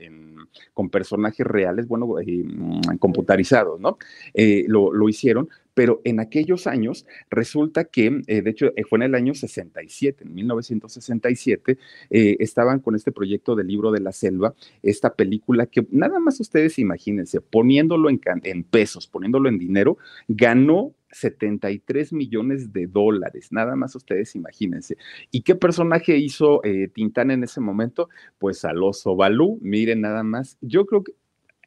con 0.73 0.89
personajes 0.89 1.45
reales, 1.45 1.87
bueno, 1.87 2.19
eh, 2.19 2.43
mm, 2.45 2.97
computarizados, 2.99 3.79
¿no? 3.79 3.97
Eh, 4.33 4.65
lo, 4.67 4.93
lo 4.93 5.09
hicieron, 5.09 5.49
pero 5.73 6.01
en 6.03 6.19
aquellos 6.19 6.67
años 6.67 7.05
resulta 7.29 7.85
que, 7.85 8.21
eh, 8.27 8.41
de 8.41 8.49
hecho, 8.49 8.71
eh, 8.75 8.83
fue 8.83 8.97
en 8.97 9.03
el 9.03 9.15
año 9.15 9.33
67, 9.33 10.23
en 10.23 10.33
1967, 10.33 11.77
eh, 12.09 12.37
estaban 12.39 12.79
con 12.79 12.95
este 12.95 13.11
proyecto 13.11 13.55
del 13.55 13.67
libro 13.67 13.91
de 13.91 14.01
la 14.01 14.11
selva, 14.11 14.53
esta 14.83 15.15
película 15.15 15.65
que 15.65 15.85
nada 15.91 16.19
más 16.19 16.39
ustedes 16.39 16.79
imagínense, 16.79 17.41
poniéndolo 17.41 18.09
en, 18.09 18.63
pesos, 18.63 19.07
poniéndolo 19.07 19.49
en 19.49 19.57
dinero, 19.57 19.97
ganó 20.27 20.93
73 21.13 22.13
millones 22.13 22.71
de 22.71 22.87
dólares, 22.87 23.49
nada 23.51 23.75
más 23.75 23.95
ustedes 23.95 24.33
imagínense. 24.35 24.97
¿Y 25.29 25.41
qué 25.41 25.55
personaje 25.55 26.17
hizo 26.17 26.61
Tintán 26.93 27.31
en 27.31 27.43
ese 27.43 27.59
momento? 27.59 28.07
Pues 28.39 28.63
al 28.63 28.81
oso 28.81 29.15
Balú, 29.17 29.59
miren 29.61 30.01
nada 30.01 30.23
más. 30.23 30.57
Yo 30.61 30.85
creo 30.85 31.03
que 31.03 31.13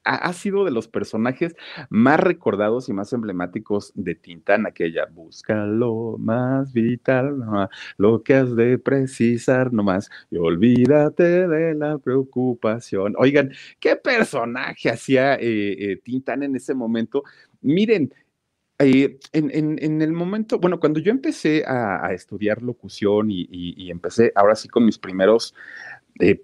ha, 0.05 0.33
sido 0.33 0.65
de 0.65 0.71
los 0.71 0.89
personajes 0.89 1.57
más 1.89 2.21
recordados 2.21 2.89
y 2.89 2.93
más 2.93 3.13
emblemáticos 3.13 3.93
de 3.95 4.15
Tintán, 4.15 4.67
aquella 4.67 5.07
busca 5.07 5.67
lo 5.67 6.17
más 6.19 6.73
vital, 6.73 7.37
lo 7.97 8.23
que 8.23 8.35
has 8.35 8.55
de 8.55 8.79
precisar 8.79 9.73
nomás, 9.73 10.11
y 10.31 10.37
olvídate 10.37 11.49
de 11.49 11.75
la 11.75 11.99
preocupación. 11.99 13.15
Oigan, 13.19 13.53
¿qué 13.81 13.97
personaje 13.97 14.91
hacía 14.91 15.35
eh, 15.37 15.93
eh, 15.93 16.01
Tintán 16.03 16.43
en 16.43 16.57
ese 16.57 16.75
momento? 16.75 17.25
Miren, 17.63 18.13
eh, 18.81 19.19
en, 19.33 20.03
el 20.03 20.13
momento, 20.13 20.59
bueno, 20.59 20.81
cuando 20.81 20.99
yo 20.99 21.13
empecé 21.13 21.65
a, 21.65 22.13
estudiar 22.13 22.61
locución 22.61 23.29
y, 23.31 23.91
empecé 23.91 24.33
ahora 24.35 24.57
sí 24.57 24.69
con 24.69 24.85
mis 24.85 24.99
primeros 24.99 25.55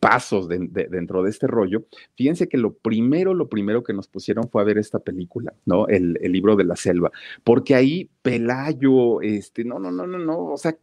pasos 0.01 0.49
dentro 0.49 1.23
de 1.23 1.31
este 1.31 1.47
rollo, 1.47 1.85
fíjense 2.17 2.49
que 2.49 2.59
lo 2.59 2.75
primero, 2.75 3.35
lo 3.35 3.49
primero 3.49 3.85
que 3.85 3.93
nos 3.93 4.09
pusieron 4.09 4.49
fue 4.49 4.63
a 4.63 4.65
ver 4.65 4.79
esta 4.79 4.99
película, 4.99 5.55
¿no? 5.65 5.87
El, 5.87 6.15
libro 6.31 6.57
de 6.57 6.65
la 6.65 6.77
selva, 6.77 7.11
porque 7.45 7.75
ahí 7.75 8.09
Pelayo, 8.23 9.23
este, 9.23 9.65
no, 9.65 9.79
no, 9.79 9.91
no, 9.91 10.07
no, 10.07 10.19
no, 10.19 10.39
o 10.53 10.57
sea, 10.59 10.77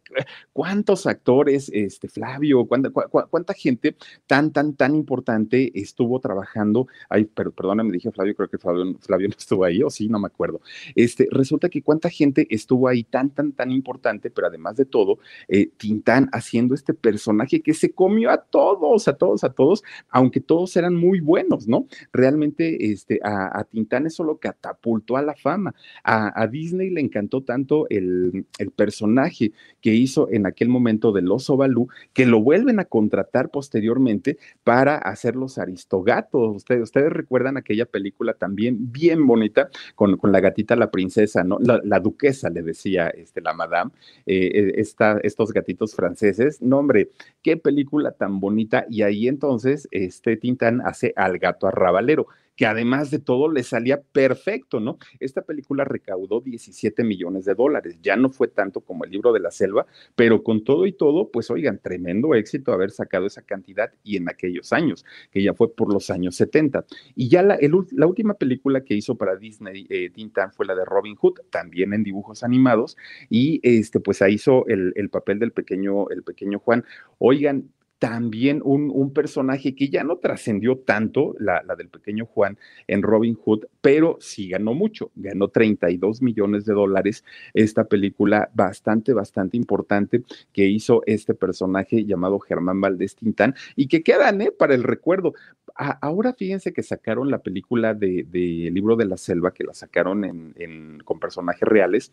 cuántos 0.54 1.06
actores, 1.06 1.70
este, 1.72 2.08
Flavio, 2.08 2.66
cuánta, 2.68 3.54
gente 3.54 3.96
tan, 4.26 4.52
tan, 4.52 4.74
tan 4.74 4.96
importante 4.96 5.72
estuvo 5.80 6.20
trabajando, 6.20 6.88
ay, 7.10 7.26
pero 7.26 7.52
perdóname, 7.52 7.92
dije 7.92 8.12
Flavio, 8.12 8.36
creo 8.36 8.50
que 8.50 8.58
Flavio, 8.58 8.96
Flavio 9.00 9.28
no 9.28 9.36
estuvo 9.38 9.64
ahí, 9.64 9.84
o 9.84 9.92
sí, 9.92 10.10
no 10.10 10.18
me 10.18 10.26
acuerdo, 10.26 10.62
este, 10.96 11.28
resulta 11.30 11.70
que 11.70 11.84
cuánta 11.84 12.10
gente 12.10 12.48
estuvo 12.50 12.88
ahí 12.88 13.04
tan, 13.04 13.30
tan, 13.30 13.52
tan 13.52 13.72
importante, 13.72 14.32
pero 14.32 14.48
además 14.48 14.76
de 14.76 14.86
todo, 14.86 15.20
eh, 15.48 15.70
Tintán 15.78 16.30
haciendo 16.34 16.74
este 16.74 16.96
personaje 16.96 17.62
que 17.62 17.76
se 17.76 17.92
comió 17.92 18.32
a 18.32 18.38
todos, 18.38 19.08
a 19.08 19.14
todos, 19.14 19.44
a 19.44 19.50
todos, 19.54 19.84
aunque 20.10 20.40
todos 20.40 20.76
eran 20.76 20.96
muy 20.96 21.20
buenos, 21.20 21.68
¿no? 21.68 21.86
Realmente, 22.12 22.92
este, 22.92 23.20
a, 23.24 23.64
Tintán 23.66 24.08
eso 24.08 24.24
lo 24.24 24.38
catapultó 24.38 25.18
a 25.18 25.22
la 25.22 25.36
fama, 25.36 25.76
a, 26.04 26.42
a 26.42 26.48
Disney 26.48 26.90
le 26.90 27.02
encantó 27.02 27.27
tanto 27.30 27.88
el, 27.90 28.46
personaje 28.76 29.52
que 29.82 29.94
hizo 29.94 30.30
en 30.32 30.46
aquel 30.46 30.70
momento 30.70 31.12
del 31.12 31.32
oso 31.32 31.58
Balú, 31.58 31.88
que 32.14 32.26
lo 32.26 32.42
vuelven 32.42 32.80
a 32.80 32.86
contratar 32.86 33.50
posteriormente 33.50 34.38
para 34.64 34.98
hacer 34.98 35.36
los 35.36 35.58
aristogatos. 35.58 36.56
Ustedes, 36.58 36.84
ustedes 36.84 37.12
recuerdan 37.12 37.58
aquella 37.58 37.86
película 37.86 38.34
también 38.34 38.92
bien 38.92 39.26
bonita 39.26 39.70
con, 39.96 40.18
la 40.24 40.40
gatita 40.40 40.76
la 40.76 40.92
princesa, 40.92 41.44
¿no? 41.44 41.58
La, 41.60 42.00
duquesa, 42.00 42.50
le 42.50 42.62
decía 42.62 43.08
este, 43.08 43.42
la 43.42 43.54
madame, 43.54 43.92
eh, 44.26 44.74
eh, 44.78 44.86
estos 45.24 45.52
gatitos 45.52 45.96
franceses. 45.96 46.62
No, 46.62 46.80
hombre, 46.80 47.10
qué 47.42 47.58
película 47.58 48.12
tan 48.12 48.40
bonita. 48.40 48.86
Y 48.90 49.02
ahí 49.02 49.28
entonces 49.28 49.88
este 49.92 50.38
Tintán 50.38 50.82
hace 50.82 51.14
al 51.16 51.40
gato 51.40 51.68
arrabalero 51.68 52.28
que 52.58 52.66
además 52.66 53.12
de 53.12 53.20
todo 53.20 53.50
le 53.50 53.64
salía 53.64 54.02
perfecto, 54.02 54.80
¿no? 54.80 54.98
Esta 55.20 55.44
película 55.44 55.86
recaudó 55.86 56.42
17 56.42 57.04
millones 57.04 57.46
de 57.46 57.54
dólares, 57.54 58.00
ya 58.02 58.18
no 58.18 58.30
fue 58.30 58.48
tanto 58.48 58.82
como 58.82 59.06
el 59.06 59.12
libro 59.12 59.32
de 59.32 59.40
la 59.40 59.52
selva, 59.52 59.86
pero 60.16 60.44
con 60.44 60.64
todo 60.64 60.88
y 60.88 60.92
todo, 60.92 61.30
pues 61.30 61.52
oigan, 61.52 61.80
tremendo 61.80 62.34
éxito 62.34 62.74
haber 62.74 62.90
sacado 62.90 63.28
esa 63.28 63.44
cantidad 63.44 63.94
y 64.04 64.18
en 64.18 64.28
aquellos 64.28 64.74
años, 64.74 65.06
que 65.32 65.44
ya 65.44 65.54
fue 65.54 65.74
por 65.74 65.94
los 65.94 66.10
años 66.10 66.36
70. 66.36 66.86
Y 67.16 67.30
ya 67.30 67.44
la, 67.44 67.60
última 68.08 68.34
película 68.34 68.84
que 68.84 68.96
hizo 68.96 69.16
para 69.16 69.36
Disney 69.36 69.86
eh, 69.90 70.10
Tintan 70.10 70.52
fue 70.52 70.66
la 70.66 70.74
de 70.74 70.84
Robin 70.84 71.16
Hood, 71.16 71.42
también 71.52 71.94
en 71.94 72.04
dibujos 72.04 72.44
animados, 72.44 72.98
y 73.30 73.60
este, 73.62 74.00
pues 74.00 74.24
ahí 74.24 74.34
hizo 74.34 74.66
el, 74.68 74.94
el 74.96 75.10
papel 75.10 75.38
del 75.38 75.52
pequeño, 75.52 76.10
el 76.10 76.24
pequeño 76.24 76.58
Juan. 76.58 76.84
Oigan, 77.20 77.70
también 78.00 78.62
un, 78.64 79.12
personaje 79.14 79.74
que 79.74 79.90
ya 79.90 80.04
no 80.04 80.18
trascendió 80.18 80.78
tanto, 80.78 81.36
la, 81.40 81.64
del 81.78 81.90
pequeño 81.90 82.26
Juan 82.26 82.58
en 82.88 83.02
Robin 83.02 83.36
Hood, 83.36 83.66
pero 83.82 84.18
sí 84.20 84.50
ganó 84.50 84.74
mucho, 84.74 85.12
ganó 85.16 85.48
32 85.48 86.22
millones 86.22 86.66
de 86.66 86.74
dólares 86.74 87.24
esta 87.54 87.86
película 87.86 88.52
bastante, 88.54 89.14
bastante 89.14 89.58
importante 89.58 90.24
que 90.54 90.68
hizo 90.68 91.02
este 91.06 91.34
personaje 91.34 92.06
llamado 92.06 92.40
Germán 92.40 92.82
Valdés 92.82 93.16
Tintán 93.16 93.56
y 93.76 93.88
que 93.88 94.04
quedan 94.04 94.42
¿eh? 94.42 94.52
para 94.52 94.76
el 94.76 94.84
recuerdo. 94.84 95.34
ahora 95.76 96.34
fíjense 96.34 96.74
que 96.74 96.84
sacaron 96.84 97.32
la 97.32 97.40
película 97.40 97.94
de, 97.94 98.26
Libro 98.72 98.96
de 98.96 99.06
la 99.06 99.18
Selva, 99.18 99.54
que 99.54 99.64
la 99.64 99.74
sacaron 99.74 100.24
en, 100.26 101.00
con 101.04 101.20
personajes 101.20 101.68
reales. 101.68 102.12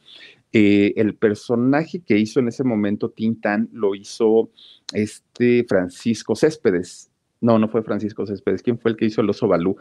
Eh, 0.53 0.94
el 0.97 1.14
personaje 1.14 2.01
que 2.01 2.16
hizo 2.16 2.40
en 2.40 2.49
ese 2.49 2.64
momento 2.64 3.11
Tintán 3.11 3.68
lo 3.73 3.94
hizo 3.94 4.51
este 4.92 5.64
Francisco 5.68 6.35
Céspedes. 6.35 7.11
No, 7.40 7.59
no 7.59 7.68
fue 7.68 7.83
Francisco 7.83 8.27
Céspedes. 8.27 8.62
¿Quién 8.62 8.79
fue 8.79 8.92
el 8.92 8.97
que 8.97 9.05
hizo 9.05 9.20
el 9.20 9.29
oso 9.29 9.47
Balú? 9.47 9.77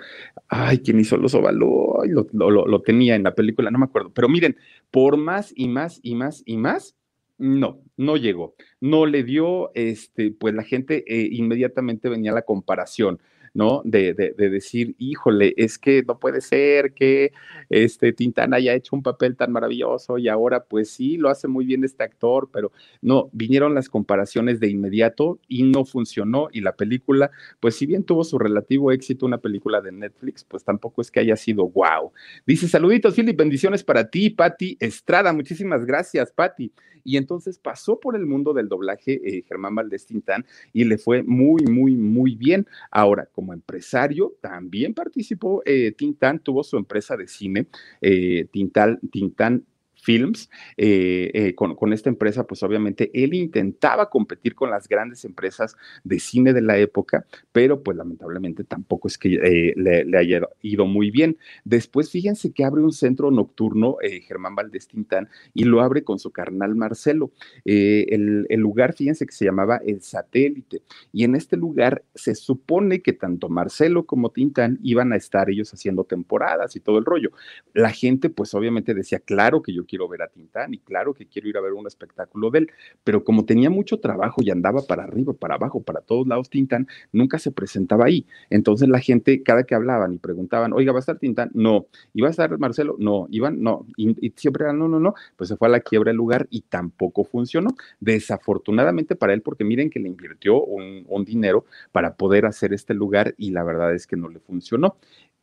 Ay, 0.49 0.79
¿quién 0.79 0.99
hizo 0.99 1.15
el 1.15 1.25
oso 1.25 1.41
Balú? 1.41 1.93
lo, 2.33 2.81
tenía 2.81 3.15
en 3.15 3.23
la 3.23 3.35
película, 3.35 3.71
no 3.71 3.79
me 3.79 3.85
acuerdo. 3.85 4.11
Pero 4.13 4.27
miren, 4.27 4.57
por 4.91 5.15
más 5.17 5.53
y 5.55 5.69
más 5.69 5.99
y 6.03 6.15
más 6.15 6.43
y 6.45 6.57
más, 6.57 6.95
no, 7.37 7.79
no 7.95 8.17
llegó. 8.17 8.55
No 8.81 9.05
le 9.05 9.23
dio, 9.23 9.71
este, 9.75 10.31
pues 10.31 10.53
la 10.53 10.63
gente 10.63 11.05
eh, 11.07 11.29
inmediatamente 11.31 12.09
venía 12.09 12.31
la 12.31 12.41
comparación. 12.41 13.19
¿No? 13.53 13.81
De, 13.85 14.13
decir, 14.13 14.95
híjole, 14.97 15.53
es 15.57 15.77
que 15.77 16.03
no 16.03 16.19
puede 16.19 16.41
ser 16.41 16.93
que 16.93 17.33
este 17.69 18.13
Tintán 18.13 18.53
haya 18.53 18.73
hecho 18.73 18.95
un 18.95 19.03
papel 19.03 19.35
tan 19.35 19.51
maravilloso 19.51 20.17
y 20.17 20.27
ahora 20.27 20.63
pues 20.63 20.89
sí, 20.89 21.17
lo 21.17 21.29
hace 21.29 21.47
muy 21.47 21.65
bien 21.65 21.83
este 21.83 22.03
actor, 22.03 22.49
pero 22.51 22.71
no, 23.01 23.29
vinieron 23.31 23.75
las 23.75 23.89
comparaciones 23.89 24.59
de 24.59 24.69
inmediato 24.69 25.39
y 25.47 25.63
no 25.63 25.85
funcionó 25.85 26.49
y 26.51 26.61
la 26.61 26.75
película, 26.75 27.31
pues 27.59 27.75
si 27.75 27.85
bien 27.85 28.03
tuvo 28.03 28.23
su 28.23 28.39
relativo 28.39 28.91
éxito, 28.91 29.25
una 29.25 29.37
película 29.37 29.81
de 29.81 29.91
Netflix, 29.91 30.43
pues 30.43 30.63
tampoco 30.63 31.01
es 31.01 31.11
que 31.11 31.19
haya 31.19 31.35
sido 31.35 31.67
wow. 31.69 32.11
Dice, 32.45 32.67
saluditos, 32.67 33.15
Philip, 33.15 33.37
bendiciones 33.37 33.83
para 33.83 34.09
ti, 34.09 34.29
Patti 34.29 34.77
Estrada, 34.79 35.31
muchísimas 35.33 35.85
gracias, 35.85 36.31
Patti. 36.31 36.71
Y 37.03 37.17
entonces 37.17 37.59
pasó 37.59 37.99
por 37.99 38.15
el 38.15 38.25
mundo 38.25 38.53
del 38.53 38.69
doblaje 38.69 39.19
eh, 39.23 39.43
Germán 39.47 39.75
Valdés 39.75 40.05
Tintán 40.05 40.45
y 40.71 40.85
le 40.85 40.97
fue 40.97 41.23
muy, 41.23 41.63
muy, 41.63 41.95
muy 41.95 42.35
bien. 42.35 42.65
Ahora, 42.91 43.27
como 43.31 43.42
empresario, 43.51 44.35
también 44.39 44.93
participó 44.93 45.61
eh, 45.65 45.91
Tintán, 45.91 46.39
tuvo 46.39 46.63
su 46.63 46.77
empresa 46.77 47.17
de 47.17 47.27
cine, 47.27 47.67
eh, 47.99 48.47
Tintán 48.51 49.65
Films, 50.03 50.49
eh, 50.75 51.31
eh, 51.33 51.55
con, 51.55 51.93
esta 51.93 52.09
empresa, 52.09 52.45
pues 52.45 52.61
obviamente 52.61 53.09
él 53.13 53.33
intentaba 53.33 54.09
competir 54.09 54.53
con 54.53 54.69
las 54.69 54.89
grandes 54.89 55.23
empresas 55.23 55.77
de 56.03 56.19
cine 56.19 56.51
de 56.51 56.61
la 56.61 56.77
época, 56.77 57.25
pero 57.53 57.81
pues 57.81 57.95
lamentablemente 57.95 58.65
tampoco 58.65 59.07
es 59.07 59.17
que 59.17 59.35
eh, 59.35 59.73
le, 59.77 60.17
haya 60.17 60.41
ido 60.61 60.85
muy 60.85 61.09
bien. 61.09 61.37
Después, 61.63 62.11
fíjense 62.11 62.51
que 62.51 62.65
abre 62.65 62.81
un 62.81 62.91
centro 62.91 63.31
nocturno, 63.31 63.97
Germán 64.27 64.55
Valdés 64.55 64.87
Tintán, 64.87 65.29
y 65.53 65.63
lo 65.63 65.81
abre 65.81 66.03
con 66.03 66.19
su 66.19 66.31
carnal 66.31 66.75
Marcelo. 66.75 67.31
El, 67.63 68.45
el, 68.49 68.59
lugar, 68.59 68.93
fíjense 68.93 69.25
que 69.25 69.31
se 69.31 69.45
llamaba 69.45 69.77
El 69.85 70.01
Satélite, 70.01 70.81
y 71.13 71.23
en 71.23 71.35
este 71.35 71.55
lugar 71.55 72.03
se 72.13 72.35
supone 72.35 73.01
que 73.01 73.13
tanto 73.13 73.47
Marcelo 73.47 74.05
como 74.05 74.31
Tintán 74.31 74.79
iban 74.83 75.13
a 75.13 75.15
estar 75.15 75.49
ellos 75.49 75.73
haciendo 75.73 76.03
temporadas 76.03 76.75
y 76.75 76.81
todo 76.81 76.97
el 76.97 77.05
rollo. 77.05 77.31
La 77.73 77.91
gente, 77.91 78.29
pues 78.29 78.53
obviamente 78.53 78.93
decía, 78.93 79.19
claro 79.19 79.61
que 79.61 79.73
yo 79.73 79.85
quiero 79.85 79.92
ver 80.07 80.21
a 80.21 80.27
Tintán 80.27 80.73
y 80.73 80.79
claro 80.79 81.13
que 81.13 81.27
quiero 81.27 81.47
ir 81.47 81.57
a 81.57 81.61
ver 81.61 81.73
un 81.73 81.87
espectáculo 81.87 82.49
de 82.51 82.59
él, 82.59 82.71
pero 83.03 83.23
como 83.23 83.45
tenía 83.45 83.69
mucho 83.69 83.99
trabajo 83.99 84.41
y 84.41 84.49
andaba 84.51 84.81
para 84.81 85.03
arriba, 85.03 85.33
para 85.33 85.55
abajo, 85.55 85.81
para 85.81 86.01
todos 86.01 86.27
lados 86.27 86.49
Tintán, 86.49 86.87
nunca 87.11 87.39
se 87.39 87.51
presentaba 87.51 88.05
ahí. 88.05 88.25
Entonces 88.49 88.89
la 88.89 88.99
gente, 88.99 89.43
cada 89.43 89.63
que 89.63 89.75
hablaban 89.75 90.13
y 90.13 90.17
preguntaban, 90.17 90.73
oiga, 90.73 90.91
¿va 90.91 90.99
a 90.99 91.01
estar 91.01 91.17
Tintán? 91.17 91.51
No. 91.53 91.87
¿Y 92.13 92.21
va 92.21 92.27
a 92.27 92.31
estar 92.31 92.57
Marcelo? 92.59 92.95
No. 92.99 93.27
¿Iban? 93.29 93.61
No. 93.61 93.85
Y, 93.97 94.33
siempre 94.35 94.65
eran, 94.65 94.79
no, 94.79 94.87
no, 94.87 94.99
no. 94.99 95.13
Pues 95.35 95.49
se 95.49 95.57
fue 95.57 95.67
a 95.67 95.71
la 95.71 95.79
quiebra 95.79 96.11
el 96.11 96.17
lugar 96.17 96.47
y 96.49 96.61
tampoco 96.61 97.23
funcionó. 97.23 97.69
Desafortunadamente 97.99 99.15
para 99.15 99.33
él, 99.33 99.41
porque 99.41 99.63
miren 99.63 99.89
que 99.89 99.99
le 99.99 100.07
invirtió 100.07 100.63
un 100.63 101.25
dinero 101.25 101.65
para 101.91 102.15
poder 102.15 102.45
hacer 102.45 102.73
este 102.73 102.93
lugar 102.93 103.35
y 103.37 103.51
la 103.51 103.63
verdad 103.63 103.93
es 103.93 104.07
que 104.07 104.17
no 104.17 104.29
le 104.29 104.39
funcionó. 104.39 104.97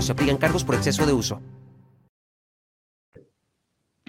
Se 0.00 0.12
aplican 0.12 0.36
cargos 0.36 0.64
por 0.64 0.74
exceso 0.74 1.06
de 1.06 1.12
uso. 1.12 1.40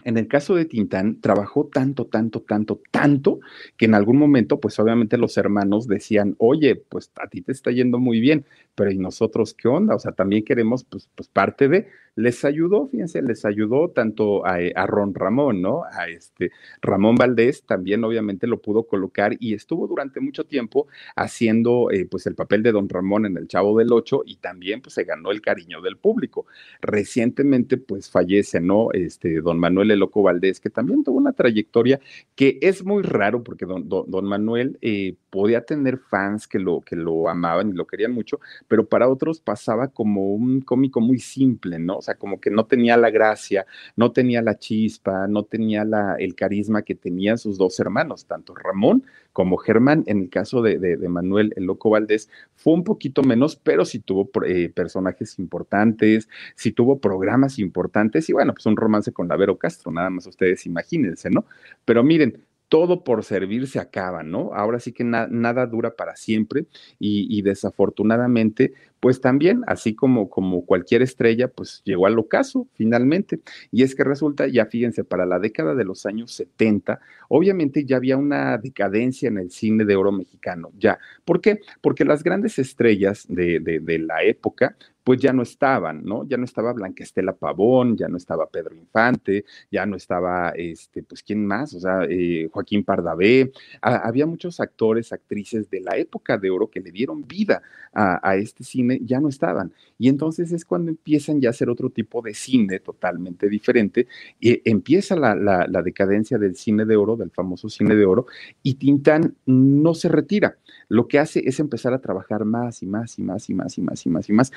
En 0.04 0.18
el 0.18 0.28
caso 0.28 0.56
de 0.56 0.66
Tintán, 0.66 1.20
trabajó 1.20 1.66
tanto, 1.66 2.06
tanto, 2.06 2.42
tanto, 2.42 2.82
tanto, 2.92 3.40
que 3.78 3.86
en 3.86 3.96
algún 3.96 4.18
momento, 4.18 4.60
pues 4.60 4.80
obviamente 4.80 5.18
los 5.18 5.38
hermanos 5.38 5.88
decían, 5.88 6.36
oye, 6.38 6.76
pues 6.76 7.12
a 7.22 7.28
ti 7.28 7.42
te 7.42 7.52
está 7.52 7.72
yendo 7.72 8.00
muy 8.00 8.20
bien, 8.20 8.46
pero 8.80 8.92
¿y 8.92 8.98
nosotros 8.98 9.54
qué 9.54 9.68
onda? 9.68 9.94
O 9.94 10.00
sea, 10.00 10.14
también 10.14 10.46
queremos, 10.46 10.86
pues, 10.86 11.10
pues 11.14 11.28
parte 11.28 11.68
de, 11.68 11.88
les 12.16 12.44
ayudó, 12.44 12.88
fíjense, 12.88 13.22
les 13.22 13.46
ayudó 13.46 13.90
tanto 13.90 14.46
a, 14.46 14.58
a, 14.76 14.88
Ron 14.88 15.14
Ramón, 15.14 15.62
¿no? 15.62 15.84
A 15.92 16.08
este 16.10 16.52
Ramón 16.82 17.16
Valdés 17.16 17.64
también 17.64 18.04
obviamente 18.04 18.48
lo 18.48 18.62
pudo 18.62 18.84
colocar 18.84 19.36
y 19.40 19.54
estuvo 19.54 19.88
durante 19.88 20.20
mucho 20.20 20.46
tiempo 20.46 20.88
haciendo 21.16 21.90
eh, 21.92 22.08
pues 22.10 22.26
el 22.28 22.36
papel 22.36 22.62
de 22.64 22.72
Don 22.72 22.90
Ramón 22.90 23.26
en 23.26 23.38
El 23.38 23.48
Chavo 23.48 23.78
del 23.78 23.92
Ocho 23.94 24.24
y 24.26 24.38
también 24.38 24.82
pues 24.82 24.96
se 24.96 25.04
ganó 25.04 25.32
el 25.32 25.42
cariño 25.42 25.82
del 25.82 25.98
público. 25.98 26.46
Recientemente 26.82 27.78
pues 27.78 28.10
fallece, 28.10 28.60
¿no? 28.60 28.92
Este 28.92 29.42
Don 29.42 29.60
Manuel 29.60 29.92
El 29.92 30.00
Loco 30.00 30.22
Valdés, 30.22 30.60
que 30.60 30.70
también 30.70 31.04
tuvo 31.04 31.18
una 31.18 31.34
trayectoria 31.34 32.00
que 32.36 32.60
es 32.62 32.84
muy 32.84 33.04
raro 33.04 33.44
porque 33.44 33.66
Don, 33.66 33.88
don, 33.88 34.26
Manuel 34.26 34.78
eh, 34.82 35.16
podía 35.30 35.62
tener 35.62 35.98
fans 35.98 36.48
que 36.48 36.60
lo, 36.60 36.82
que 36.82 36.96
lo 36.96 37.30
amaban 37.30 37.70
y 37.70 37.74
lo 37.74 37.88
querían 37.88 38.12
mucho, 38.12 38.40
pero 38.70 38.88
para 38.88 39.10
otros 39.10 39.42
pasaba 39.42 39.90
como 39.90 40.34
un 40.34 40.62
cómico 40.62 41.02
muy 41.02 41.20
simple, 41.20 41.80
¿no? 41.80 41.98
O 41.98 42.02
sea, 42.02 42.16
como 42.16 42.40
que 42.40 42.52
no 42.52 42.66
tenía 42.66 42.96
la 42.96 43.10
gracia, 43.10 43.66
no 43.98 44.14
tenía 44.14 44.42
la 44.42 44.58
chispa, 44.58 45.28
no 45.28 45.44
tenía 45.44 45.86
el 46.20 46.36
carisma 46.36 46.84
que 46.84 46.96
tenían 46.96 47.38
sus 47.38 47.58
dos 47.58 47.80
hermanos, 47.80 48.26
tanto 48.26 48.56
Ramón 48.56 49.04
como 49.34 49.58
Germán. 49.58 50.04
En 50.06 50.22
el 50.22 50.30
caso 50.30 50.62
de, 50.62 50.78
de, 50.80 51.10
Manuel 51.10 51.52
el 51.58 51.66
Loco 51.66 51.90
Valdés, 51.90 52.30
fue 52.56 52.74
un 52.74 52.84
poquito 52.84 53.24
menos, 53.24 53.56
pero 53.56 53.84
sí 53.86 54.00
tuvo 54.00 54.30
eh, 54.46 54.70
personajes 54.70 55.40
importantes, 55.40 56.30
sí 56.56 56.72
tuvo 56.72 57.00
programas 57.00 57.60
importantes 57.60 58.30
y 58.30 58.34
bueno, 58.34 58.54
pues 58.54 58.66
un 58.68 58.78
romance 58.78 59.12
con 59.12 59.28
la 59.28 59.36
Vero 59.36 59.58
Castro, 59.58 59.92
nada 59.92 60.10
más 60.10 60.28
ustedes 60.28 60.66
imagínense, 60.66 61.30
¿no? 61.30 61.46
Pero 61.86 62.04
miren, 62.04 62.38
todo 62.70 63.04
por 63.04 63.24
servir 63.24 63.68
se 63.68 63.80
acaba, 63.80 64.22
¿no? 64.22 64.54
Ahora 64.54 64.80
sí 64.80 64.94
que 64.94 65.04
nada 65.04 65.66
dura 65.66 65.96
para 65.96 66.16
siempre 66.16 66.68
y, 67.00 67.42
desafortunadamente, 67.42 68.74
pues 69.00 69.22
también, 69.22 69.64
así 69.66 69.96
como, 69.96 70.30
como 70.30 70.66
cualquier 70.66 71.02
estrella, 71.02 71.48
pues 71.48 71.82
llegó 71.84 72.06
al 72.06 72.20
ocaso 72.20 72.68
finalmente. 72.74 73.40
Y 73.72 73.82
es 73.84 73.96
que 73.96 74.04
resulta, 74.04 74.48
ya 74.48 74.68
fíjense, 74.68 75.04
para 75.04 75.26
la 75.26 75.40
década 75.40 75.74
de 75.74 75.84
los 75.84 76.06
años 76.06 76.32
70, 76.34 77.00
obviamente 77.28 77.86
ya 77.86 77.98
había 77.98 78.18
una 78.18 78.58
decadencia 78.58 79.30
en 79.30 79.40
el 79.40 79.50
cine 79.50 79.84
de 79.84 79.96
oro 79.96 80.12
mexicano, 80.12 80.72
ya. 80.78 81.00
¿Por 81.26 81.42
qué? 81.42 81.60
Porque 81.82 82.06
las 82.06 82.24
grandes 82.24 82.60
estrellas 82.60 83.26
de, 83.28 83.60
de, 83.60 83.80
de 83.80 83.98
la 83.98 84.24
época, 84.24 84.78
pues 85.04 85.20
ya 85.20 85.34
no 85.34 85.42
estaban, 85.42 86.04
¿no? 86.04 86.28
Ya 86.28 86.38
no 86.38 86.46
estaba 86.46 86.74
Blanca 86.74 87.04
Estela 87.04 87.34
Pavón, 87.34 87.98
ya 87.98 88.08
no 88.08 88.18
estaba 88.18 88.48
Pedro 88.48 88.76
Infante, 88.76 89.46
ya 89.72 89.86
no 89.86 89.96
estaba, 89.96 90.50
este, 90.56 91.04
pues, 91.04 91.24
¿quién 91.24 91.46
más? 91.46 91.74
O 91.74 91.80
sea, 91.80 92.04
eh, 92.10 92.48
Joaquín 92.52 92.84
Pardavé. 92.84 93.52
había 93.82 94.26
muchos 94.26 94.60
actores, 94.60 95.12
actrices 95.12 95.70
de 95.70 95.82
la 95.82 95.98
época 95.98 96.38
de 96.38 96.50
oro 96.50 96.70
que 96.70 96.80
le 96.80 96.92
dieron 96.92 97.28
vida 97.28 97.62
a, 97.94 98.36
este 98.36 98.64
cine, 98.64 99.00
ya 99.04 99.20
no 99.20 99.30
estaban. 99.30 99.74
Y 99.98 100.10
entonces 100.10 100.52
es 100.52 100.64
cuando 100.64 100.92
empiezan 100.92 101.42
ya 101.42 101.50
a 101.50 101.52
hacer 101.52 101.70
otro 101.70 101.90
tipo 101.90 102.22
de 102.22 102.34
cine 102.34 102.80
totalmente 102.80 103.50
diferente, 103.50 104.08
y 104.40 104.62
empieza 104.70 105.16
la, 105.16 105.36
la 105.36 105.82
decadencia 105.82 106.38
del 106.38 106.56
cine 106.56 106.86
de 106.86 106.96
oro, 106.96 107.16
del 107.16 107.32
famoso 107.32 107.68
cine 107.70 107.96
de 107.96 108.06
oro, 108.06 108.28
y 108.62 108.76
Tintán 108.76 109.36
no 109.46 109.94
se 109.94 110.10
retira. 110.10 110.58
Lo 110.88 111.08
que 111.08 111.20
hace 111.20 111.48
es 111.48 111.60
empezar 111.60 111.94
a 111.94 112.00
trabajar 112.00 112.46
más 112.46 112.82
y 112.84 112.86
más 112.86 113.18
y 113.18 113.24
más 113.24 113.50
y 113.50 113.54
más 113.54 113.78
y 113.78 113.82
más 113.82 114.06
y 114.06 114.10
más 114.10 114.30
y 114.30 114.34
más. 114.34 114.52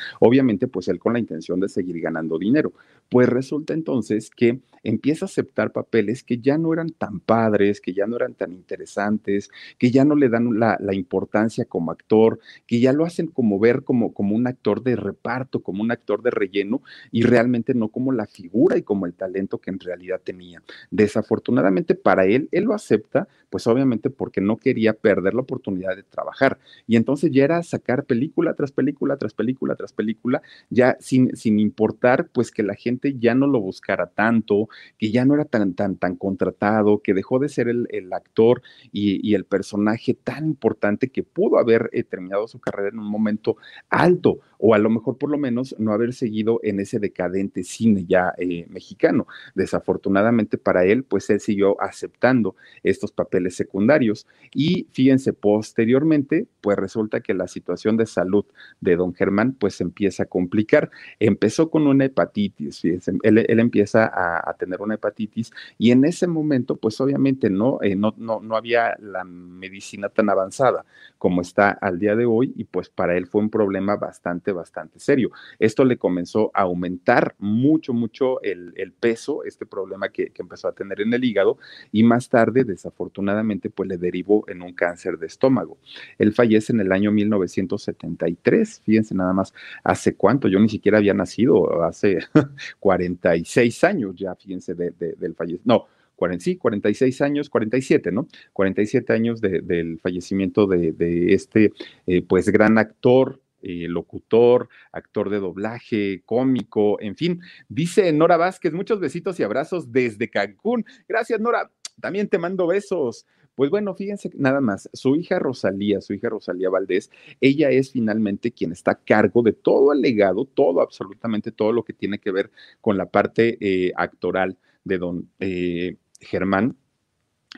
Pues 0.71 0.89
él 0.89 0.99
con 0.99 1.13
la 1.13 1.19
intención 1.19 1.61
de 1.61 1.69
seguir 1.69 2.01
ganando 2.01 2.39
dinero. 2.39 2.73
Pues 3.09 3.29
resulta 3.29 3.75
entonces 3.75 4.31
que 4.31 4.61
empieza 4.83 5.25
a 5.25 5.29
aceptar 5.29 5.73
papeles 5.73 6.23
que 6.23 6.39
ya 6.39 6.59
no 6.59 6.73
eran 6.73 6.91
tan 6.91 7.21
padres, 7.21 7.81
que 7.81 7.93
ya 7.93 8.07
no 8.07 8.17
eran 8.17 8.35
tan 8.35 8.53
interesantes, 8.53 9.51
que 9.79 9.91
ya 9.91 10.05
no 10.05 10.15
le 10.15 10.29
dan 10.29 10.59
la, 10.59 10.79
importancia 10.93 11.65
como 11.65 11.91
actor, 11.91 12.39
que 12.67 12.81
ya 12.81 12.93
lo 12.93 13.05
hacen 13.05 13.29
como 13.29 13.59
ver 13.59 13.83
como, 13.83 14.13
como 14.13 14.35
un 14.35 14.47
actor 14.47 14.83
de 14.83 14.97
reparto, 14.97 15.63
como 15.63 15.83
un 15.83 15.91
actor 15.91 16.23
de 16.23 16.31
relleno 16.31 16.83
y 17.11 17.23
realmente 17.23 17.75
no 17.75 17.89
como 17.89 18.13
la 18.13 18.27
figura 18.27 18.77
y 18.77 18.83
como 18.83 19.07
el 19.07 19.15
talento 19.15 19.59
que 19.59 19.71
en 19.71 19.81
realidad 19.81 20.21
tenía. 20.23 20.63
Desafortunadamente 20.91 21.95
para 21.95 22.27
él, 22.27 22.49
él 22.53 22.65
lo 22.65 22.75
acepta, 22.75 23.29
pues 23.49 23.67
obviamente 23.67 24.11
porque 24.11 24.41
no 24.41 24.59
quería 24.59 24.93
perder 24.93 25.35
la 25.35 25.43
oportunidad 25.43 25.97
de 25.97 26.03
trabajar. 26.03 26.59
Y 26.87 26.97
entonces 26.97 27.31
ya 27.31 27.45
era 27.45 27.63
sacar 27.63 28.05
película 28.05 28.55
tras 28.55 28.73
película, 28.73 29.17
tras 29.17 29.35
película, 29.35 29.77
tras 29.77 29.93
película, 29.93 30.22
ya 30.71 30.97
sin, 31.01 31.37
sin 31.37 31.59
importar 31.59 32.29
pues 32.29 32.51
que 32.51 32.63
la 32.63 32.75
gente 32.75 33.17
ya 33.19 33.35
no 33.35 33.47
lo 33.47 33.61
buscara 33.61 34.07
tanto, 34.07 34.69
que 34.99 35.11
ya 35.11 35.25
no 35.25 35.35
era 35.35 35.45
tan, 35.45 35.75
tan, 35.75 35.97
tan 35.97 36.17
contratado, 36.17 37.03
que 37.03 37.15
dejó 37.15 37.39
de 37.39 37.49
ser 37.49 37.69
el, 37.69 38.13
actor 38.13 38.63
y, 38.93 39.35
el 39.35 39.45
personaje 39.45 40.15
tan 40.15 40.47
importante 40.47 41.09
que 41.09 41.23
pudo 41.23 41.59
haber 41.59 41.89
eh, 41.93 42.05
terminado 42.05 42.47
su 42.49 42.59
carrera 42.59 42.91
en 42.91 42.99
un 42.99 43.07
momento 43.07 43.57
alto, 43.89 44.41
o 44.59 44.75
a 44.75 44.79
lo 44.79 44.91
mejor 44.91 45.19
por 45.19 45.31
lo 45.31 45.39
menos 45.39 45.75
no 45.79 45.93
haber 45.93 46.13
seguido 46.13 46.61
en 46.63 46.79
ese 46.81 46.99
decadente 46.99 47.65
cine 47.65 48.05
ya 48.07 48.33
eh, 48.39 48.67
mexicano. 48.69 49.27
Desafortunadamente 49.55 50.59
para 50.59 50.85
él, 50.85 51.05
pues 51.05 51.29
él 51.31 51.41
siguió 51.41 51.81
aceptando 51.81 52.55
estos 52.83 53.11
papeles 53.11 53.57
secundarios. 53.57 54.27
Y 54.55 54.87
fíjense, 54.93 55.33
posteriormente, 55.33 56.47
pues 56.61 56.77
resulta 56.77 57.21
que 57.21 57.35
la 57.35 57.49
situación 57.49 57.97
de 57.97 58.07
salud 58.07 58.45
de 58.81 58.97
don 58.97 59.15
Germán, 59.15 59.55
pues 59.59 59.81
empieza 59.81 60.12
a 60.21 60.27
complicar. 60.27 60.91
Empezó 61.19 61.71
con 61.71 61.87
una 61.87 62.05
hepatitis, 62.05 62.81
fíjense, 62.81 63.13
él, 63.23 63.61
empieza 63.61 64.05
a, 64.07 64.49
a 64.49 64.55
tener 64.55 64.81
una 64.81 64.95
hepatitis 64.95 65.53
y 65.79 65.91
en 65.91 66.05
ese 66.05 66.27
momento, 66.27 66.77
pues 66.77 67.01
obviamente 67.01 67.51
no, 67.51 67.79
eh, 67.83 67.97
no, 67.97 68.15
no, 68.17 68.41
no 68.41 68.57
había 68.57 68.97
la 69.01 69.25
medicina 69.25 70.09
tan 70.09 70.29
avanzada 70.31 70.85
como 71.19 71.41
está 71.41 71.71
al 71.71 71.99
día 71.99 72.17
de 72.17 72.27
hoy 72.27 72.53
y 72.57 72.65
pues 72.65 72.89
para 72.89 73.17
él 73.17 73.27
fue 73.27 73.43
un 73.43 73.51
problema 73.51 73.97
bastante, 73.97 74.53
bastante 74.53 74.99
serio. 74.99 75.31
Esto 75.59 75.85
le 75.85 75.97
comenzó 75.97 76.51
a 76.55 76.63
aumentar 76.63 77.35
mucho, 77.39 77.93
mucho 77.93 78.43
el, 78.43 78.73
peso, 78.99 79.45
este 79.45 79.67
problema 79.67 80.09
que, 80.09 80.31
que, 80.31 80.43
empezó 80.43 80.69
a 80.69 80.73
tener 80.73 81.01
en 81.01 81.15
el 81.15 81.25
hígado 81.25 81.59
y 81.93 82.03
más 82.03 82.29
tarde, 82.29 82.65
desafortunadamente, 82.65 83.71
pues 83.71 83.89
le 83.89 83.99
derivó 83.99 84.45
en 84.49 84.63
un 84.63 84.73
cáncer 84.75 85.19
de 85.19 85.27
estómago. 85.27 85.79
Él 86.19 86.33
fallece 86.33 86.73
en 86.73 86.81
el 86.81 86.93
año 86.93 87.13
1973, 87.13 88.83
fíjense 88.85 89.15
nada 89.15 89.33
más, 89.33 89.55
hace 90.03 90.17
cuánto, 90.17 90.49
yo 90.49 90.59
ni 90.59 90.69
siquiera 90.69 90.99
había 90.99 91.15
nacido, 91.15 91.85
hace 91.85 92.19
46 92.81 93.85
años 93.85 94.17
ya, 94.17 94.35
fíjense 94.35 94.75
del 94.75 95.35
fallecimiento. 95.37 95.63
No, 95.65 95.87
40, 96.17 96.45
sí, 96.45 96.57
46 96.57 97.21
años, 97.23 97.49
47, 97.49 98.11
¿no? 98.11 98.27
47 98.53 99.13
años 99.13 99.41
del 99.41 100.01
fallecimiento 100.01 100.67
de, 100.67 101.33
este, 101.33 101.73
eh, 102.07 102.23
pues, 102.23 102.49
gran 102.49 102.79
actor, 102.79 103.41
eh, 103.63 103.87
locutor, 103.89 104.69
actor 104.91 105.31
de 105.31 105.39
doblaje, 105.39 106.23
cómico, 106.27 107.01
en 107.01 107.15
fin. 107.15 107.41
Dice 107.69 108.13
Nora 108.13 108.37
Vázquez, 108.37 108.73
muchos 108.73 108.99
besitos 108.99 109.39
y 109.39 109.45
abrazos 109.45 109.93
desde 109.93 110.29
Cancún. 110.29 110.85
Gracias, 111.09 111.41
Nora. 111.41 111.71
También 112.01 112.29
te 112.29 112.39
mando 112.39 112.67
besos. 112.67 113.27
Pues 113.55 113.71
bueno, 113.71 113.95
fíjense 113.95 114.31
nada 114.35 114.61
más, 114.63 114.89
su 114.95 115.15
hija 115.15 115.39
Rosalía, 115.39 116.01
su 116.01 116.15
hija 116.15 116.31
Rosalía 116.31 116.71
Valdés, 116.71 117.11
ella 117.41 117.69
es 117.71 117.93
finalmente 117.93 118.51
quien 118.53 118.73
está 118.73 118.93
a 118.93 118.99
cargo 119.05 119.43
de 119.43 119.53
todo 119.53 119.93
el 119.93 120.01
legado, 120.01 120.47
todo, 120.47 120.81
absolutamente 120.81 121.53
todo 121.53 121.73
lo 121.73 121.85
que 121.85 121.93
tiene 121.93 122.19
que 122.19 122.33
ver 122.33 122.51
con 122.81 122.97
la 122.97 123.11
parte 123.11 123.59
eh, 123.61 123.93
actoral 123.95 124.57
de 124.85 124.99
don 124.99 125.31
eh, 125.39 125.97
Germán. 126.21 126.77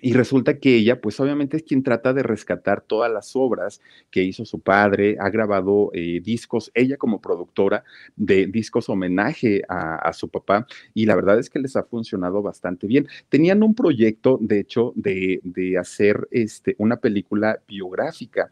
Y 0.02 0.12
resulta 0.12 0.58
que 0.58 0.74
ella, 0.74 1.00
pues 1.00 1.20
obviamente 1.20 1.56
es 1.56 1.62
quien 1.62 1.84
trata 1.84 2.12
de 2.12 2.24
rescatar 2.24 2.80
todas 2.80 3.10
las 3.12 3.36
obras 3.36 3.80
que 4.10 4.24
hizo 4.24 4.44
su 4.44 4.60
padre, 4.60 5.16
ha 5.20 5.30
grabado 5.30 5.90
eh, 5.94 6.20
discos, 6.20 6.72
ella 6.74 6.96
como 6.96 7.20
productora 7.20 7.84
de 8.16 8.46
discos 8.46 8.88
homenaje 8.88 9.62
a, 9.68 10.12
su 10.12 10.28
papá, 10.28 10.66
y 10.94 11.06
la 11.06 11.14
verdad 11.14 11.38
es 11.38 11.48
que 11.48 11.60
les 11.60 11.76
ha 11.76 11.84
funcionado 11.84 12.42
bastante 12.42 12.88
bien. 12.88 13.06
Tenían 13.28 13.62
un 13.62 13.74
proyecto, 13.74 14.38
de 14.40 14.60
hecho, 14.60 14.92
de, 14.96 15.40
de 15.44 15.78
hacer 15.78 16.26
este, 16.32 16.74
una 16.78 16.96
película 16.96 17.60
biográfica 17.66 18.50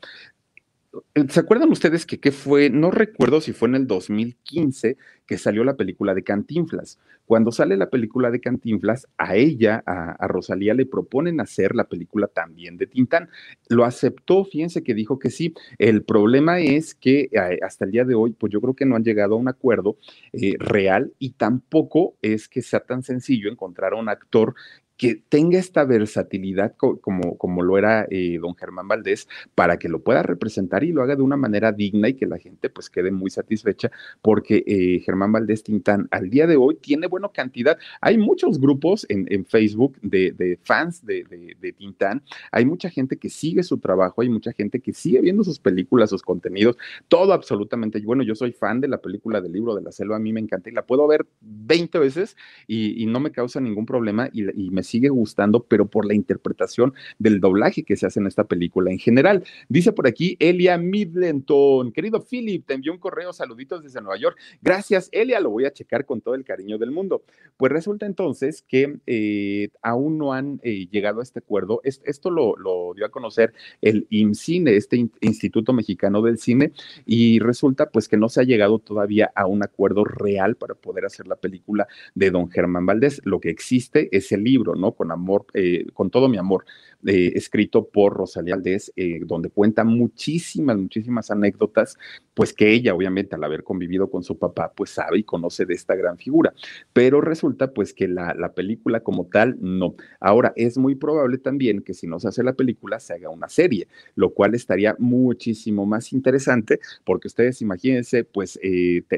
¿Se 1.28 1.40
acuerdan 1.40 1.70
ustedes 1.70 2.04
que 2.04 2.20
qué 2.20 2.32
fue? 2.32 2.68
No 2.68 2.90
recuerdo 2.90 3.40
si 3.40 3.52
fue 3.52 3.68
en 3.68 3.76
el 3.76 3.86
2015 3.86 4.98
que 5.26 5.38
salió 5.38 5.64
la 5.64 5.76
película 5.76 6.14
de 6.14 6.22
Cantinflas. 6.22 6.98
Cuando 7.24 7.50
sale 7.50 7.78
la 7.78 7.88
película 7.88 8.30
de 8.30 8.40
Cantinflas, 8.40 9.08
a 9.16 9.36
ella, 9.36 9.82
a, 9.86 10.26
Rosalía, 10.28 10.74
le 10.74 10.84
proponen 10.84 11.40
hacer 11.40 11.74
la 11.74 11.84
película 11.84 12.26
también 12.26 12.76
de 12.76 12.86
Tintán. 12.86 13.30
Lo 13.68 13.84
aceptó, 13.84 14.44
fíjense 14.44 14.82
que 14.82 14.92
dijo 14.92 15.18
que 15.18 15.30
sí. 15.30 15.54
El 15.78 16.02
problema 16.02 16.60
es 16.60 16.94
que 16.94 17.30
eh, 17.32 17.58
hasta 17.62 17.86
el 17.86 17.90
día 17.90 18.04
de 18.04 18.14
hoy, 18.14 18.32
pues 18.32 18.52
yo 18.52 18.60
creo 18.60 18.74
que 18.74 18.84
no 18.84 18.96
han 18.96 19.04
llegado 19.04 19.34
a 19.34 19.38
un 19.38 19.48
acuerdo 19.48 19.96
eh, 20.34 20.56
real 20.58 21.12
y 21.18 21.30
tampoco 21.30 22.16
es 22.20 22.48
que 22.48 22.60
sea 22.60 22.80
tan 22.80 23.02
sencillo 23.02 23.50
encontrar 23.50 23.94
a 23.94 23.96
un 23.96 24.10
actor 24.10 24.54
que 25.02 25.20
tenga 25.28 25.58
esta 25.58 25.84
versatilidad 25.84 26.76
como, 26.76 27.36
como 27.36 27.62
lo 27.62 27.76
era 27.76 28.06
eh, 28.08 28.38
don 28.40 28.54
Germán 28.54 28.86
Valdés 28.86 29.26
para 29.56 29.76
que 29.76 29.88
lo 29.88 29.98
pueda 29.98 30.22
representar 30.22 30.84
y 30.84 30.92
lo 30.92 31.02
haga 31.02 31.16
de 31.16 31.22
una 31.22 31.36
manera 31.36 31.72
digna 31.72 32.08
y 32.08 32.14
que 32.14 32.24
la 32.24 32.38
gente 32.38 32.70
pues 32.70 32.88
quede 32.88 33.10
muy 33.10 33.28
satisfecha 33.28 33.90
porque 34.20 34.62
eh, 34.64 35.00
Germán 35.04 35.32
Valdés 35.32 35.64
Tintán 35.64 36.06
al 36.12 36.30
día 36.30 36.46
de 36.46 36.54
hoy 36.54 36.76
tiene 36.76 37.08
buena 37.08 37.28
cantidad. 37.30 37.76
Hay 38.00 38.16
muchos 38.16 38.60
grupos 38.60 39.04
en, 39.08 39.44
Facebook 39.44 39.98
de, 40.02 40.56
fans 40.62 41.04
de, 41.04 41.24
de, 41.60 41.72
Tintán, 41.72 42.22
hay 42.52 42.64
mucha 42.64 42.88
gente 42.88 43.16
que 43.16 43.28
sigue 43.28 43.64
su 43.64 43.78
trabajo, 43.78 44.22
hay 44.22 44.28
mucha 44.28 44.52
gente 44.52 44.78
que 44.78 44.92
sigue 44.92 45.20
viendo 45.20 45.42
sus 45.42 45.58
películas, 45.58 46.10
sus 46.10 46.22
contenidos, 46.22 46.76
todo 47.08 47.32
absolutamente. 47.32 48.00
Bueno, 48.02 48.22
yo 48.22 48.36
soy 48.36 48.52
fan 48.52 48.80
de 48.80 48.86
la 48.86 48.98
película 48.98 49.40
del 49.40 49.50
libro 49.50 49.74
de 49.74 49.82
la 49.82 49.90
selva, 49.90 50.14
a 50.14 50.20
mí 50.20 50.32
me 50.32 50.38
encanta 50.38 50.70
y 50.70 50.72
la 50.72 50.86
puedo 50.86 51.08
ver 51.08 51.26
20 51.40 51.98
veces 51.98 52.36
y, 52.68 53.04
no 53.06 53.18
me 53.18 53.32
causa 53.32 53.60
ningún 53.60 53.84
problema 53.84 54.30
y, 54.32 54.48
y 54.66 54.70
me 54.70 54.84
sigue 54.92 55.08
gustando, 55.08 55.64
pero 55.64 55.86
por 55.86 56.06
la 56.06 56.14
interpretación 56.14 56.92
del 57.18 57.40
doblaje 57.40 57.82
que 57.82 57.96
se 57.96 58.06
hace 58.06 58.20
en 58.20 58.26
esta 58.26 58.44
película 58.44 58.90
en 58.90 58.98
general. 58.98 59.44
Dice 59.68 59.92
por 59.92 60.06
aquí 60.06 60.36
Elia 60.38 60.76
Midlenton, 60.76 61.92
querido 61.92 62.22
Philip, 62.22 62.66
te 62.66 62.74
envió 62.74 62.92
un 62.92 62.98
correo, 62.98 63.32
saluditos 63.32 63.82
desde 63.82 64.00
Nueva 64.00 64.18
York. 64.18 64.36
Gracias, 64.60 65.08
Elia, 65.12 65.40
lo 65.40 65.50
voy 65.50 65.64
a 65.64 65.72
checar 65.72 66.04
con 66.04 66.20
todo 66.20 66.34
el 66.34 66.44
cariño 66.44 66.78
del 66.78 66.90
mundo. 66.90 67.22
Pues 67.56 67.72
resulta 67.72 68.06
entonces 68.06 68.64
que 68.68 68.98
eh, 69.06 69.68
aún 69.80 70.18
no 70.18 70.32
han 70.34 70.60
eh, 70.62 70.88
llegado 70.90 71.20
a 71.20 71.22
este 71.22 71.38
acuerdo. 71.38 71.80
esto 71.84 72.30
lo, 72.30 72.54
dio 72.94 73.06
a 73.06 73.10
conocer 73.10 73.54
el 73.80 74.06
IMCINE, 74.10 74.76
este 74.76 75.08
Instituto 75.20 75.72
Mexicano 75.72 76.20
del 76.20 76.38
Cine, 76.38 76.72
y 77.06 77.38
resulta 77.38 77.90
pues 77.90 78.08
que 78.08 78.16
no 78.18 78.28
se 78.28 78.40
ha 78.40 78.44
llegado 78.44 78.78
todavía 78.78 79.32
a 79.34 79.46
un 79.46 79.62
acuerdo 79.62 80.04
real 80.04 80.56
para 80.56 80.74
poder 80.74 81.06
hacer 81.06 81.26
la 81.26 81.36
película 81.36 81.86
de 82.14 82.30
don 82.30 82.50
Germán 82.50 82.86
Valdés. 82.86 83.22
Lo 83.24 83.40
que 83.40 83.50
existe 83.50 84.08
es 84.14 84.32
el 84.32 84.44
libro 84.44 84.71
¿no? 84.76 84.92
Con 84.92 85.10
amor, 85.10 85.46
eh, 85.54 85.86
con 85.92 86.10
todo 86.10 86.28
mi 86.28 86.38
amor, 86.38 86.64
eh, 87.04 87.32
escrito 87.34 87.88
por 87.88 88.14
Rosalía 88.14 88.54
Aldez, 88.54 88.92
eh, 88.96 89.20
donde 89.24 89.50
cuenta 89.50 89.84
muchísimas, 89.84 90.76
muchísimas 90.76 91.30
anécdotas, 91.30 91.98
pues 92.34 92.52
que 92.52 92.72
ella, 92.72 92.94
obviamente, 92.94 93.34
al 93.34 93.44
haber 93.44 93.64
convivido 93.64 94.08
con 94.08 94.22
su 94.22 94.38
papá, 94.38 94.72
pues 94.74 94.90
sabe 94.90 95.18
y 95.18 95.24
conoce 95.24 95.66
de 95.66 95.74
esta 95.74 95.94
gran 95.96 96.16
figura. 96.16 96.54
Pero 96.92 97.20
resulta, 97.20 97.72
pues, 97.72 97.92
que 97.92 98.08
la, 98.08 98.34
la 98.34 98.52
película 98.52 99.00
como 99.00 99.26
tal, 99.26 99.56
no. 99.60 99.96
Ahora, 100.20 100.52
es 100.56 100.78
muy 100.78 100.94
probable 100.94 101.38
también 101.38 101.82
que 101.82 101.92
si 101.92 102.06
no 102.06 102.20
se 102.20 102.28
hace 102.28 102.42
la 102.42 102.54
película, 102.54 103.00
se 103.00 103.14
haga 103.14 103.30
una 103.30 103.48
serie, 103.48 103.88
lo 104.14 104.30
cual 104.30 104.54
estaría 104.54 104.94
muchísimo 104.98 105.84
más 105.86 106.12
interesante, 106.12 106.78
porque 107.04 107.28
ustedes 107.28 107.60
imagínense, 107.62 108.24
pues, 108.24 108.58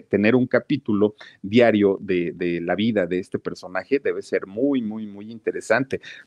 tener 0.09 0.34
un 0.34 0.46
capítulo 0.46 1.14
diario 1.42 1.98
de, 2.00 2.32
de 2.32 2.61
la 2.61 2.74
vida 2.74 3.07
de 3.07 3.18
este 3.18 3.38
personaje 3.38 4.00
debe 4.02 4.22
ser 4.22 4.46
muy, 4.46 4.82
muy, 4.82 5.07
muy 5.07 5.30
interesante, 5.30 5.43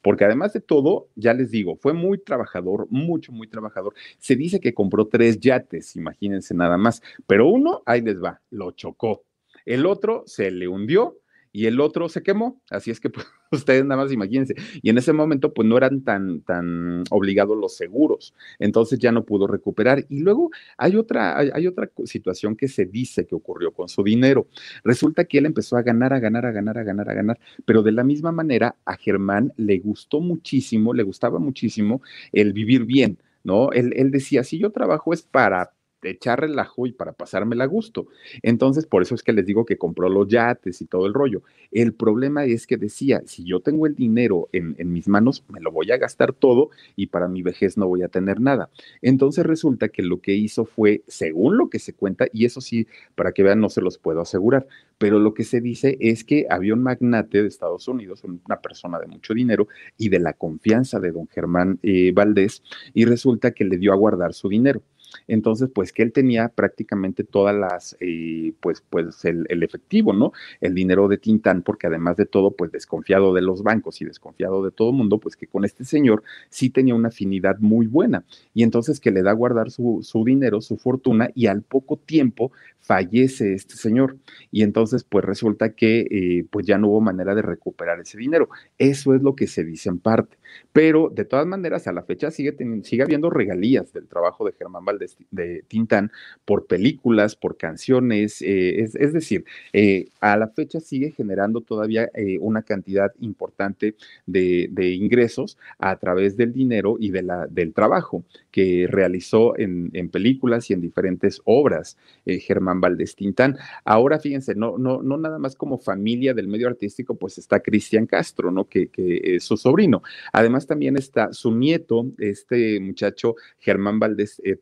porque 0.02 0.26
además 0.26 0.54
de 0.54 0.62
todo, 0.62 1.10
ya 1.16 1.34
les 1.34 1.52
digo, 1.52 1.76
fue 1.76 1.94
muy 1.94 2.20
trabajador, 2.20 2.88
mucho, 2.90 3.32
muy 3.32 3.48
trabajador. 3.48 3.94
Se 4.20 4.36
dice 4.36 4.60
que 4.60 4.74
compró 4.74 5.08
tres 5.08 5.40
yates, 5.40 5.96
imagínense 5.96 6.54
nada 6.54 6.78
más, 6.78 7.02
pero 7.26 7.48
uno, 7.48 7.82
ahí 7.86 8.02
les 8.02 8.22
va, 8.22 8.42
lo 8.50 8.72
chocó. 8.72 9.24
El 9.66 9.86
otro 9.86 10.24
se 10.26 10.52
le 10.52 10.68
hundió 10.68 11.18
y 11.58 11.66
el 11.66 11.80
otro 11.80 12.08
se 12.08 12.22
quemó. 12.22 12.62
Así 12.70 12.92
es 12.92 13.00
que 13.00 13.10
pues, 13.10 13.26
ustedes 13.52 13.84
nada 13.84 14.04
más 14.04 14.12
imagínense. 14.12 14.54
Y 14.84 14.92
en 14.92 15.00
ese 15.00 15.12
momento 15.12 15.56
pues 15.56 15.68
no 15.68 15.76
eran 15.76 16.04
tan, 16.04 16.42
tan 16.42 17.04
obligados 17.10 17.58
los 17.58 17.76
seguros. 17.76 18.36
Entonces 18.60 19.00
ya 19.00 19.12
no 19.12 19.26
pudo 19.26 19.48
recuperar. 19.48 20.06
Y 20.08 20.20
luego 20.20 20.52
hay 20.78 20.96
otra, 20.98 21.36
hay, 21.40 21.66
otra 21.66 21.90
situación 22.06 22.56
que 22.56 22.68
se 22.68 22.86
dice 22.86 23.26
que 23.26 23.34
ocurrió 23.34 23.72
con 23.72 23.90
su 23.90 24.04
dinero. 24.04 24.46
Resulta 24.84 25.26
que 25.26 25.40
él 25.40 25.48
empezó 25.48 25.78
a 25.78 25.82
ganar, 25.82 26.14
a 26.14 26.20
ganar, 26.20 26.46
a 26.46 26.52
ganar, 26.52 26.78
a 26.78 26.84
ganar, 26.84 27.10
a 27.10 27.16
ganar. 27.16 27.40
Pero 27.66 27.82
de 27.82 27.92
la 27.92 28.04
misma 28.04 28.32
manera 28.32 28.76
a 28.86 28.96
Germán 28.96 29.52
le 29.58 29.80
gustó 29.80 30.22
muchísimo, 30.22 30.94
le 30.94 31.02
gustaba 31.02 31.40
muchísimo 31.40 32.04
el 32.34 32.54
vivir 32.54 32.86
bien. 32.86 33.18
¿No? 33.44 33.72
Él, 33.72 33.94
él 33.96 34.12
decía, 34.12 34.44
si 34.44 34.60
yo 34.60 34.72
trabajo 34.72 35.12
es 35.12 35.24
para 35.24 35.72
echar 36.04 36.42
relajo 36.42 36.88
y 36.88 36.92
para 36.92 37.14
pasármela 37.14 37.64
a 37.64 37.68
gusto. 37.68 38.08
Entonces, 38.42 38.86
por 38.86 39.02
eso 39.02 39.16
es 39.16 39.24
que 39.24 39.34
les 39.34 39.46
digo 39.46 39.66
que 39.66 39.78
compró 39.78 40.10
los 40.10 40.28
yates 40.28 40.82
y 40.82 40.86
todo 40.86 41.06
el 41.06 41.14
rollo. 41.14 41.44
El 41.72 41.94
problema 41.94 42.46
es 42.46 42.68
que 42.68 42.78
decía, 42.78 43.22
si 43.26 43.44
yo 43.44 43.60
tengo 43.60 43.88
el 43.88 43.96
dinero 43.96 44.50
en, 44.52 44.76
en, 44.78 44.92
mis 44.92 45.08
manos, 45.08 45.44
me 45.50 45.60
lo 45.60 45.72
voy 45.72 45.92
a 45.92 45.98
gastar 45.98 46.34
todo 46.34 46.70
y 46.96 47.08
para 47.08 47.28
mi 47.28 47.42
vejez 47.42 47.78
no 47.78 47.88
voy 47.88 48.04
a 48.04 48.08
tener 48.08 48.40
nada. 48.40 48.70
Entonces 49.02 49.46
resulta 49.46 49.90
que 49.90 50.04
lo 50.04 50.22
que 50.22 50.34
hizo 50.34 50.66
fue, 50.66 51.04
según 51.08 51.58
lo 51.58 51.70
que 51.70 51.80
se 51.80 51.94
cuenta, 51.94 52.28
y 52.32 52.46
eso 52.46 52.62
sí, 52.62 52.88
para 53.16 53.32
que 53.32 53.44
vean, 53.44 53.60
no 53.60 53.70
se 53.70 53.82
los 53.82 53.98
puedo 53.98 54.22
asegurar, 54.22 54.68
pero 54.98 55.20
lo 55.20 55.34
que 55.34 55.44
se 55.44 55.62
dice 55.62 55.98
es 56.00 56.24
que 56.24 56.48
había 56.50 56.74
un 56.74 56.84
magnate 56.84 57.42
de 57.42 57.48
Estados 57.48 57.88
Unidos, 57.88 58.24
una 58.24 58.62
persona 58.62 59.00
de 59.00 59.08
mucho 59.08 59.34
dinero 59.34 59.68
y 59.98 60.10
de 60.10 60.20
la 60.20 60.34
confianza 60.34 61.00
de 61.00 61.12
don 61.12 61.28
Germán 61.28 61.80
eh, 61.84 62.12
Valdés, 62.14 62.64
y 62.94 63.06
resulta 63.06 63.52
que 63.52 63.66
le 63.66 63.78
dio 63.78 63.94
a 63.94 63.96
guardar 63.96 64.34
su 64.34 64.50
dinero. 64.50 64.82
Entonces, 65.28 65.70
pues 65.74 65.94
que 65.94 66.04
él 66.04 66.12
tenía 66.12 66.50
prácticamente 66.50 67.24
todas 67.24 67.56
las, 67.56 67.98
eh, 68.00 68.54
pues, 68.60 68.84
pues 68.90 69.24
el, 69.26 69.46
efectivo, 69.64 70.14
¿no? 70.14 70.34
El 70.62 70.74
dinero 70.74 71.08
de 71.08 71.18
Tintán, 71.18 71.62
porque 71.62 71.88
además 71.88 72.18
de 72.18 72.26
todo, 72.26 72.52
pues 72.52 72.72
desconfiado 72.72 73.34
de 73.34 73.42
los 73.42 73.64
bancos 73.64 74.02
y 74.02 74.06
desconfiado 74.06 74.64
de 74.64 74.72
todo 74.72 74.92
el 74.92 74.96
mundo, 74.96 75.20
pues 75.20 75.36
que 75.36 75.48
con 75.48 75.66
este 75.66 75.84
señor 75.86 76.24
sí 76.50 76.70
tenía 76.70 76.96
una 76.96 77.10
afinidad 77.10 77.58
muy 77.60 77.88
buena. 77.88 78.24
Y 78.54 78.64
entonces 78.64 79.00
que 79.00 79.12
le 79.12 79.24
da 79.24 79.32
a 79.32 79.34
guardar 79.34 79.72
su, 79.72 80.00
su 80.04 80.24
dinero, 80.24 80.62
su 80.62 80.78
fortuna, 80.78 81.30
y 81.36 81.48
al 81.48 81.62
poco 81.62 81.98
tiempo 81.98 82.52
fallece 82.80 83.54
este 83.54 83.76
señor. 83.76 84.18
Y 84.52 84.64
entonces, 84.64 85.04
pues 85.04 85.26
resulta 85.26 85.74
que 85.74 86.08
eh, 86.10 86.46
pues 86.50 86.66
ya 86.66 86.78
no 86.78 86.88
hubo 86.88 87.02
manera 87.02 87.36
de 87.36 87.42
recuperar 87.42 88.00
ese 88.00 88.18
dinero. 88.18 88.50
Eso 88.78 89.14
es 89.14 89.22
lo 89.22 89.36
que 89.36 89.48
se 89.48 89.64
dice 89.64 89.90
en 89.90 90.00
parte. 90.00 90.38
Pero 90.72 91.10
de 91.14 91.26
todas 91.26 91.46
maneras, 91.46 91.88
a 91.88 91.92
la 91.92 92.04
fecha 92.04 92.32
sigue, 92.32 92.56
sigue 92.84 93.04
habiendo 93.04 93.30
regalías 93.30 93.92
del 93.94 94.08
trabajo 94.08 94.46
de 94.46 94.54
Germán 94.54 94.86
Valdés 94.86 95.07
de 95.32 95.64
Tintán 95.68 96.12
por 96.46 96.68
películas, 96.68 97.36
por 97.36 97.58
canciones. 97.58 98.42
Eh, 98.42 98.82
es, 98.82 98.96
es, 98.96 99.14
decir, 99.14 99.46
eh, 99.74 100.10
a 100.20 100.38
la 100.38 100.48
fecha 100.48 100.80
sigue 100.80 101.12
generando 101.12 101.62
todavía 101.62 102.10
eh, 102.14 102.38
una 102.40 102.64
cantidad 102.64 103.12
importante 103.20 103.96
de, 104.26 104.68
de, 104.72 104.92
ingresos 104.92 105.58
a 105.80 105.96
través 105.98 106.38
del 106.38 106.54
dinero 106.54 106.98
y 107.00 107.12
de 107.12 107.24
la, 107.24 107.48
del 107.48 107.74
trabajo 107.74 108.24
que 108.52 108.88
realizó 108.90 109.58
en, 109.58 109.90
en 109.94 110.10
películas 110.10 110.70
y 110.70 110.74
en 110.74 110.82
diferentes 110.82 111.42
obras 111.46 111.98
Germán 112.26 112.82
Valdés 112.82 113.16
Tintán. 113.16 113.58
Ahora, 113.86 114.20
fíjense, 114.20 114.56
no, 114.56 114.78
no, 114.78 115.02
no 115.02 115.18
nada 115.18 115.40
más 115.40 115.56
como 115.56 115.78
familia 115.78 116.34
del 116.34 116.48
medio 116.48 116.68
artístico, 116.68 117.16
pues 117.16 117.38
está 117.38 117.60
Cristian 117.60 118.06
Castro, 118.06 118.52
¿no? 118.52 118.66
Que, 118.66 118.88
que 118.88 119.36
es 119.36 119.44
su 119.44 119.58
sobrino. 119.58 120.02
Además, 120.34 120.68
también 120.68 120.98
está 120.98 121.34
su 121.34 121.52
nieto, 121.52 122.08
este 122.18 122.80
muchacho 122.80 123.36
Germán 123.60 124.00
Valdés 124.00 124.42
eh, 124.44 124.56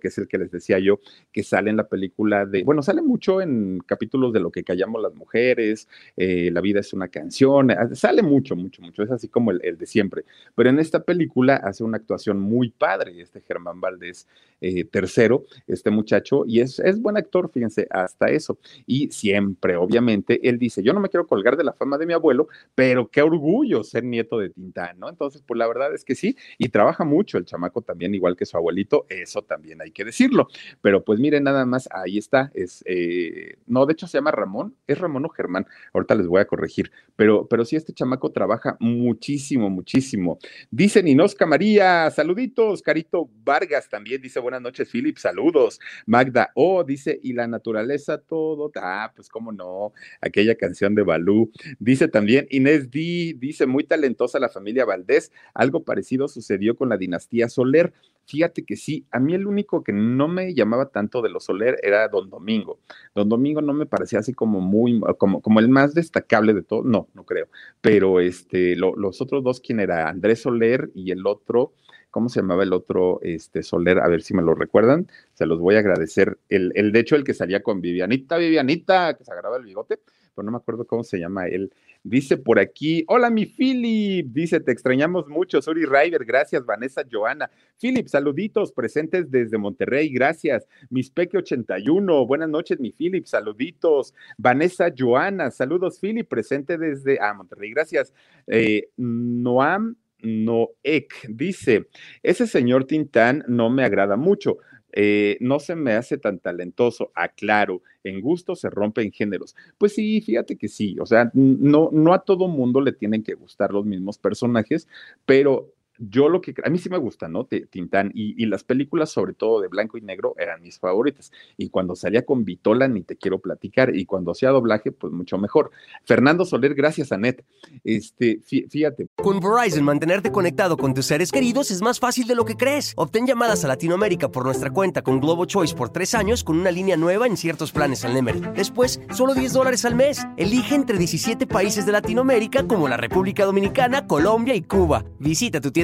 Que 0.00 0.08
es 0.08 0.18
el 0.18 0.26
que 0.26 0.38
les 0.38 0.50
decía 0.50 0.78
yo, 0.78 1.00
que 1.32 1.42
sale 1.42 1.70
en 1.70 1.76
la 1.76 1.88
película 1.88 2.46
de, 2.46 2.64
bueno, 2.64 2.82
sale 2.82 3.02
mucho 3.02 3.40
en 3.40 3.80
capítulos 3.86 4.32
de 4.32 4.40
lo 4.40 4.50
que 4.50 4.64
callamos 4.64 5.02
las 5.02 5.14
mujeres, 5.14 5.88
eh, 6.16 6.50
La 6.52 6.60
vida 6.60 6.80
es 6.80 6.92
una 6.92 7.08
canción, 7.08 7.70
eh, 7.70 7.76
sale 7.92 8.22
mucho, 8.22 8.56
mucho, 8.56 8.82
mucho, 8.82 9.02
es 9.02 9.10
así 9.10 9.28
como 9.28 9.50
el, 9.50 9.78
de 9.78 9.86
siempre. 9.86 10.24
Pero 10.54 10.70
en 10.70 10.78
esta 10.78 11.04
película 11.04 11.56
hace 11.56 11.84
una 11.84 11.98
actuación 11.98 12.40
muy 12.40 12.70
padre, 12.70 13.20
este 13.20 13.40
Germán 13.40 13.80
Valdés 13.80 14.26
III, 14.60 15.40
este 15.66 15.90
muchacho, 15.90 16.44
y 16.46 16.60
es, 16.60 16.78
es 16.78 17.00
buen 17.00 17.16
actor, 17.16 17.50
fíjense, 17.52 17.86
hasta 17.90 18.26
eso. 18.26 18.58
Y 18.86 19.10
siempre, 19.10 19.76
obviamente, 19.76 20.48
él 20.48 20.58
dice, 20.58 20.82
yo 20.82 20.92
no 20.92 21.00
me 21.00 21.08
quiero 21.10 21.26
colgar 21.26 21.56
de 21.56 21.64
la 21.64 21.74
fama 21.74 21.98
de 21.98 22.06
mi 22.06 22.14
abuelo, 22.14 22.48
pero 22.74 23.08
qué 23.08 23.20
orgullo 23.20 23.84
ser 23.84 24.04
nieto 24.04 24.38
de 24.38 24.50
Tintán, 24.50 24.98
¿no? 24.98 25.08
Entonces, 25.08 25.42
pues 25.46 25.58
la 25.58 25.66
verdad 25.66 25.94
es 25.94 26.04
que 26.04 26.14
sí, 26.14 26.36
y 26.58 26.68
trabaja 26.68 27.04
mucho 27.04 27.36
el 27.38 27.44
chamaco 27.44 27.82
también, 27.82 28.14
igual 28.14 28.36
que 28.36 28.46
su 28.46 28.56
abuelito, 28.56 29.06
eso 29.08 29.42
también 29.42 29.63
hay 29.80 29.90
que 29.90 30.04
decirlo. 30.04 30.48
Pero 30.80 31.04
pues 31.04 31.20
miren, 31.20 31.44
nada 31.44 31.64
más, 31.64 31.88
ahí 31.92 32.18
está, 32.18 32.50
es, 32.54 32.82
eh, 32.86 33.56
no, 33.66 33.86
de 33.86 33.92
hecho 33.92 34.06
se 34.06 34.18
llama 34.18 34.30
Ramón, 34.30 34.74
es 34.86 34.98
Ramón 34.98 35.24
o 35.24 35.28
Germán, 35.28 35.66
ahorita 35.92 36.14
les 36.14 36.26
voy 36.26 36.40
a 36.40 36.46
corregir, 36.46 36.90
pero, 37.16 37.46
pero 37.46 37.64
sí, 37.64 37.76
este 37.76 37.92
chamaco 37.92 38.30
trabaja 38.30 38.76
muchísimo, 38.80 39.70
muchísimo. 39.70 40.38
Dice 40.70 41.02
Ninosca 41.02 41.46
María, 41.46 42.10
saluditos, 42.10 42.82
Carito 42.82 43.28
Vargas 43.44 43.88
también 43.88 44.20
dice 44.20 44.40
buenas 44.40 44.62
noches, 44.62 44.88
Philip, 44.90 45.16
saludos. 45.18 45.80
Magda 46.06 46.50
oh, 46.54 46.84
dice, 46.84 47.18
y 47.22 47.32
la 47.32 47.46
naturaleza 47.46 48.18
todo, 48.18 48.70
ah, 48.76 49.12
pues 49.14 49.28
cómo 49.28 49.52
no, 49.52 49.92
aquella 50.20 50.54
canción 50.56 50.94
de 50.94 51.02
Balú. 51.02 51.50
Dice 51.78 52.08
también 52.08 52.46
Inés 52.50 52.90
D, 52.90 53.34
dice, 53.38 53.66
muy 53.66 53.84
talentosa 53.84 54.38
la 54.38 54.48
familia 54.48 54.84
Valdés, 54.84 55.32
algo 55.54 55.84
parecido 55.84 56.28
sucedió 56.28 56.76
con 56.76 56.88
la 56.88 56.96
dinastía 56.96 57.48
Soler. 57.48 57.92
Fíjate 58.26 58.64
que 58.64 58.76
sí, 58.76 59.06
a 59.10 59.20
mí 59.20 59.34
el 59.34 59.46
único 59.46 59.84
que 59.84 59.92
no 59.92 60.28
me 60.28 60.54
llamaba 60.54 60.90
tanto 60.90 61.20
de 61.22 61.28
los 61.28 61.44
Soler 61.44 61.76
era 61.82 62.08
Don 62.08 62.30
Domingo. 62.30 62.78
Don 63.14 63.28
Domingo 63.28 63.60
no 63.60 63.74
me 63.74 63.86
parecía 63.86 64.18
así 64.18 64.32
como 64.32 64.60
muy, 64.60 65.00
como, 65.18 65.42
como 65.42 65.60
el 65.60 65.68
más 65.68 65.94
destacable 65.94 66.54
de 66.54 66.62
todo, 66.62 66.82
no, 66.82 67.08
no 67.14 67.24
creo. 67.24 67.48
Pero 67.80 68.20
este, 68.20 68.76
lo, 68.76 68.96
los 68.96 69.20
otros 69.20 69.44
dos, 69.44 69.60
¿quién 69.60 69.80
era? 69.80 70.08
Andrés 70.08 70.42
Soler 70.42 70.90
y 70.94 71.10
el 71.10 71.26
otro, 71.26 71.72
¿cómo 72.10 72.28
se 72.28 72.40
llamaba 72.40 72.62
el 72.62 72.72
otro 72.72 73.20
este, 73.22 73.62
Soler? 73.62 73.98
A 73.98 74.08
ver 74.08 74.22
si 74.22 74.34
me 74.34 74.42
lo 74.42 74.54
recuerdan, 74.54 75.06
se 75.34 75.46
los 75.46 75.60
voy 75.60 75.76
a 75.76 75.80
agradecer. 75.80 76.38
El, 76.48 76.72
el 76.76 76.92
de 76.92 77.00
hecho, 77.00 77.16
el 77.16 77.24
que 77.24 77.34
salía 77.34 77.62
con 77.62 77.80
Vivianita, 77.80 78.38
Vivianita, 78.38 79.14
que 79.16 79.24
se 79.24 79.32
agarraba 79.32 79.58
el 79.58 79.64
bigote, 79.64 80.00
pero 80.34 80.44
no 80.44 80.52
me 80.52 80.58
acuerdo 80.58 80.86
cómo 80.86 81.04
se 81.04 81.18
llama 81.18 81.46
él. 81.46 81.72
Dice 82.06 82.36
por 82.36 82.58
aquí, 82.58 83.02
hola 83.08 83.30
mi 83.30 83.46
Philip, 83.46 84.26
dice, 84.30 84.60
te 84.60 84.72
extrañamos 84.72 85.26
mucho, 85.26 85.62
Suri 85.62 85.86
River, 85.86 86.26
gracias, 86.26 86.66
Vanessa 86.66 87.02
Joana. 87.10 87.50
Philip, 87.80 88.08
saluditos, 88.08 88.72
presentes 88.72 89.30
desde 89.30 89.56
Monterrey, 89.56 90.10
gracias. 90.10 90.68
Mis 90.90 91.08
Peque 91.08 91.38
81, 91.38 92.26
buenas 92.26 92.50
noches, 92.50 92.78
mi 92.78 92.92
Philip, 92.92 93.24
saluditos. 93.24 94.12
Vanessa 94.36 94.92
Joana, 94.94 95.50
saludos, 95.50 95.98
Philip, 95.98 96.28
presente 96.28 96.76
desde 96.76 97.18
ah, 97.22 97.32
Monterrey, 97.32 97.70
gracias. 97.70 98.12
Eh, 98.48 98.90
Noam 98.98 99.96
Noek 100.24 101.26
dice, 101.28 101.86
ese 102.22 102.46
señor 102.46 102.84
Tintán 102.84 103.44
no 103.48 103.70
me 103.70 103.82
agrada 103.82 104.16
mucho. 104.16 104.58
Eh, 104.96 105.36
no 105.40 105.58
se 105.58 105.74
me 105.74 105.94
hace 105.94 106.18
tan 106.18 106.38
talentoso, 106.38 107.10
aclaro, 107.14 107.82
en 108.04 108.20
gusto 108.20 108.54
se 108.54 108.70
rompen 108.70 109.10
géneros. 109.10 109.56
Pues 109.76 109.94
sí, 109.94 110.20
fíjate 110.20 110.56
que 110.56 110.68
sí, 110.68 110.96
o 111.00 111.06
sea, 111.06 111.30
no, 111.34 111.90
no 111.92 112.14
a 112.14 112.24
todo 112.24 112.46
mundo 112.46 112.80
le 112.80 112.92
tienen 112.92 113.24
que 113.24 113.34
gustar 113.34 113.72
los 113.72 113.84
mismos 113.84 114.18
personajes, 114.18 114.86
pero 115.26 115.73
yo 115.98 116.28
lo 116.28 116.40
que 116.40 116.54
a 116.64 116.70
mí 116.70 116.78
sí 116.78 116.88
me 116.88 116.98
gusta, 116.98 117.28
¿no? 117.28 117.44
Tintán 117.44 118.10
y, 118.14 118.44
las 118.46 118.64
películas, 118.64 119.10
sobre 119.10 119.32
todo 119.32 119.60
de 119.60 119.68
blanco 119.68 119.96
y 119.96 120.00
negro, 120.00 120.34
eran 120.38 120.60
mis 120.60 120.78
favoritas. 120.78 121.32
Y 121.56 121.70
cuando 121.70 121.94
salía 121.94 122.24
con 122.24 122.44
Vitola, 122.44 122.88
ni 122.88 123.02
te 123.02 123.16
quiero 123.16 123.38
platicar. 123.38 123.94
Y 123.94 124.04
cuando 124.04 124.32
hacía 124.32 124.50
doblaje, 124.50 124.92
pues 124.92 125.12
mucho 125.12 125.38
mejor. 125.38 125.70
Fernando 126.04 126.44
Soler, 126.44 126.74
gracias, 126.74 127.12
Anet. 127.12 127.44
Este, 127.84 128.40
fíjate. 128.40 129.08
Con 129.16 129.40
Verizon, 129.40 129.84
mantenerte 129.84 130.30
conectado 130.30 130.76
con 130.76 130.94
tus 130.94 131.06
seres 131.06 131.30
queridos 131.30 131.70
es 131.70 131.80
más 131.80 132.00
fácil 132.00 132.26
de 132.26 132.34
lo 132.34 132.44
que 132.44 132.56
crees. 132.56 132.92
Obtén 132.96 133.26
llamadas 133.26 133.64
a 133.64 133.68
Latinoamérica 133.68 134.28
por 134.28 134.44
nuestra 134.44 134.70
cuenta 134.70 135.02
con 135.02 135.20
Globo 135.20 135.46
Choice 135.46 135.74
por 135.74 135.90
tres 135.90 136.14
años 136.14 136.44
con 136.44 136.58
una 136.58 136.70
línea 136.70 136.96
nueva 136.96 137.26
en 137.26 137.36
ciertos 137.36 137.72
planes 137.72 138.04
al 138.04 138.14
Nemer. 138.14 138.52
Después, 138.54 139.00
solo 139.12 139.34
10 139.34 139.52
dólares 139.52 139.84
al 139.84 139.94
mes. 139.94 140.26
Elige 140.36 140.74
entre 140.74 140.98
17 140.98 141.46
países 141.46 141.86
de 141.86 141.92
Latinoamérica 141.92 142.66
como 142.66 142.88
la 142.88 142.96
República 142.96 143.44
Dominicana, 143.44 144.06
Colombia 144.06 144.54
y 144.54 144.62
Cuba. 144.62 145.04
Visita 145.18 145.60
tu 145.60 145.70
tienda 145.70 145.83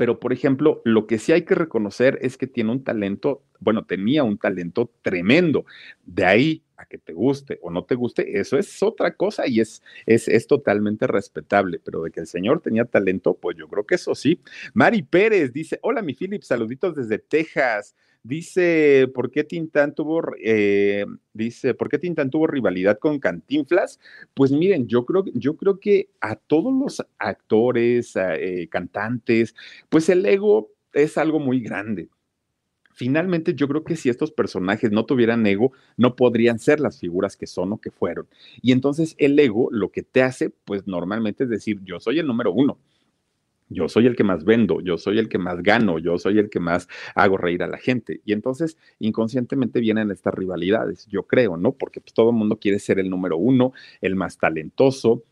Pero, 0.00 0.18
por 0.18 0.32
ejemplo, 0.32 0.80
lo 0.86 1.06
que 1.06 1.18
sí 1.18 1.30
hay 1.32 1.42
que 1.42 1.54
reconocer 1.54 2.18
es 2.22 2.38
que 2.38 2.46
tiene 2.46 2.72
un 2.72 2.82
talento, 2.82 3.44
bueno, 3.58 3.84
tenía 3.84 4.24
un 4.24 4.38
talento 4.38 4.90
tremendo. 5.02 5.66
De 6.06 6.24
ahí 6.24 6.64
a 6.78 6.86
que 6.86 6.96
te 6.96 7.12
guste 7.12 7.58
o 7.60 7.70
no 7.70 7.84
te 7.84 7.96
guste, 7.96 8.40
eso 8.40 8.56
es 8.56 8.82
otra 8.82 9.14
cosa 9.14 9.46
y 9.46 9.60
es, 9.60 9.82
es, 10.06 10.26
es 10.26 10.46
totalmente 10.46 11.06
respetable, 11.06 11.80
pero 11.84 12.02
de 12.02 12.10
que 12.12 12.20
el 12.20 12.26
señor 12.26 12.62
tenía 12.62 12.86
talento, 12.86 13.34
pues 13.34 13.58
yo 13.58 13.68
creo 13.68 13.84
que 13.84 13.96
eso 13.96 14.14
sí. 14.14 14.40
Mari 14.72 15.02
Pérez 15.02 15.52
dice, 15.52 15.78
hola 15.82 16.00
mi 16.00 16.14
Philip, 16.14 16.40
saluditos 16.44 16.96
desde 16.96 17.18
Texas. 17.18 17.94
Dice, 18.22 19.08
¿por 19.14 19.30
qué 19.30 19.44
Tintán 19.44 19.94
tuvo, 19.94 20.20
eh, 20.42 21.06
dice, 21.32 21.72
¿por 21.72 21.88
qué 21.88 21.98
Tintán 21.98 22.28
tuvo 22.30 22.46
rivalidad 22.46 22.98
con 22.98 23.18
Cantinflas? 23.18 23.98
Pues 24.34 24.52
miren, 24.52 24.86
yo 24.88 25.06
creo, 25.06 25.24
yo 25.34 25.56
creo 25.56 25.80
que 25.80 26.10
a 26.20 26.36
todos 26.36 26.72
los 26.72 27.02
actores, 27.18 28.14
eh, 28.16 28.68
cantantes, 28.70 29.54
pues 29.88 30.10
el 30.10 30.26
ego 30.26 30.70
es 30.92 31.16
algo 31.16 31.38
muy 31.40 31.60
grande 31.60 32.08
finalmente 32.92 33.54
yo 33.54 33.66
creo 33.68 33.82
que 33.84 33.96
si 33.96 34.10
estos 34.10 34.30
personajes 34.30 34.92
no 34.92 35.06
tuvieran 35.06 35.46
ego, 35.46 35.72
no 35.96 36.16
podrían 36.16 36.58
ser 36.58 36.80
las 36.80 36.98
figuras 37.00 37.34
que 37.36 37.46
son 37.46 37.72
o 37.72 37.80
que 37.80 37.90
fueron. 37.90 38.28
Y 38.60 38.72
entonces 38.72 39.14
el 39.18 39.38
ego 39.38 39.68
lo 39.70 39.90
que 39.90 40.02
te 40.02 40.22
hace, 40.22 40.50
pues 40.50 40.86
normalmente 40.86 41.44
es 41.44 41.50
decir, 41.50 41.80
yo 41.82 41.98
soy 42.00 42.18
el 42.18 42.26
número 42.26 42.52
uno. 42.52 42.78
Yo 43.70 43.88
soy 43.88 44.06
el 44.06 44.16
que 44.16 44.24
más 44.24 44.44
vendo, 44.44 44.80
yo 44.80 44.98
soy 44.98 45.18
el 45.18 45.28
que 45.28 45.38
más 45.38 45.62
gano, 45.62 45.98
yo 45.98 46.18
soy 46.18 46.38
el 46.38 46.50
que 46.50 46.60
más 46.60 46.88
hago 47.14 47.36
reír 47.36 47.62
a 47.62 47.68
la 47.68 47.78
gente. 47.78 48.20
Y 48.24 48.32
entonces 48.32 48.76
inconscientemente 48.98 49.80
vienen 49.80 50.10
estas 50.10 50.34
rivalidades, 50.34 51.06
yo 51.06 51.22
creo, 51.22 51.56
¿no? 51.56 51.72
Porque 51.72 52.00
pues, 52.00 52.12
todo 52.12 52.30
el 52.30 52.36
mundo 52.36 52.58
quiere 52.58 52.78
ser 52.80 52.98
el 52.98 53.08
número 53.08 53.36
uno, 53.38 53.72
el 54.00 54.16
más 54.16 54.38
talentoso, 54.38 55.22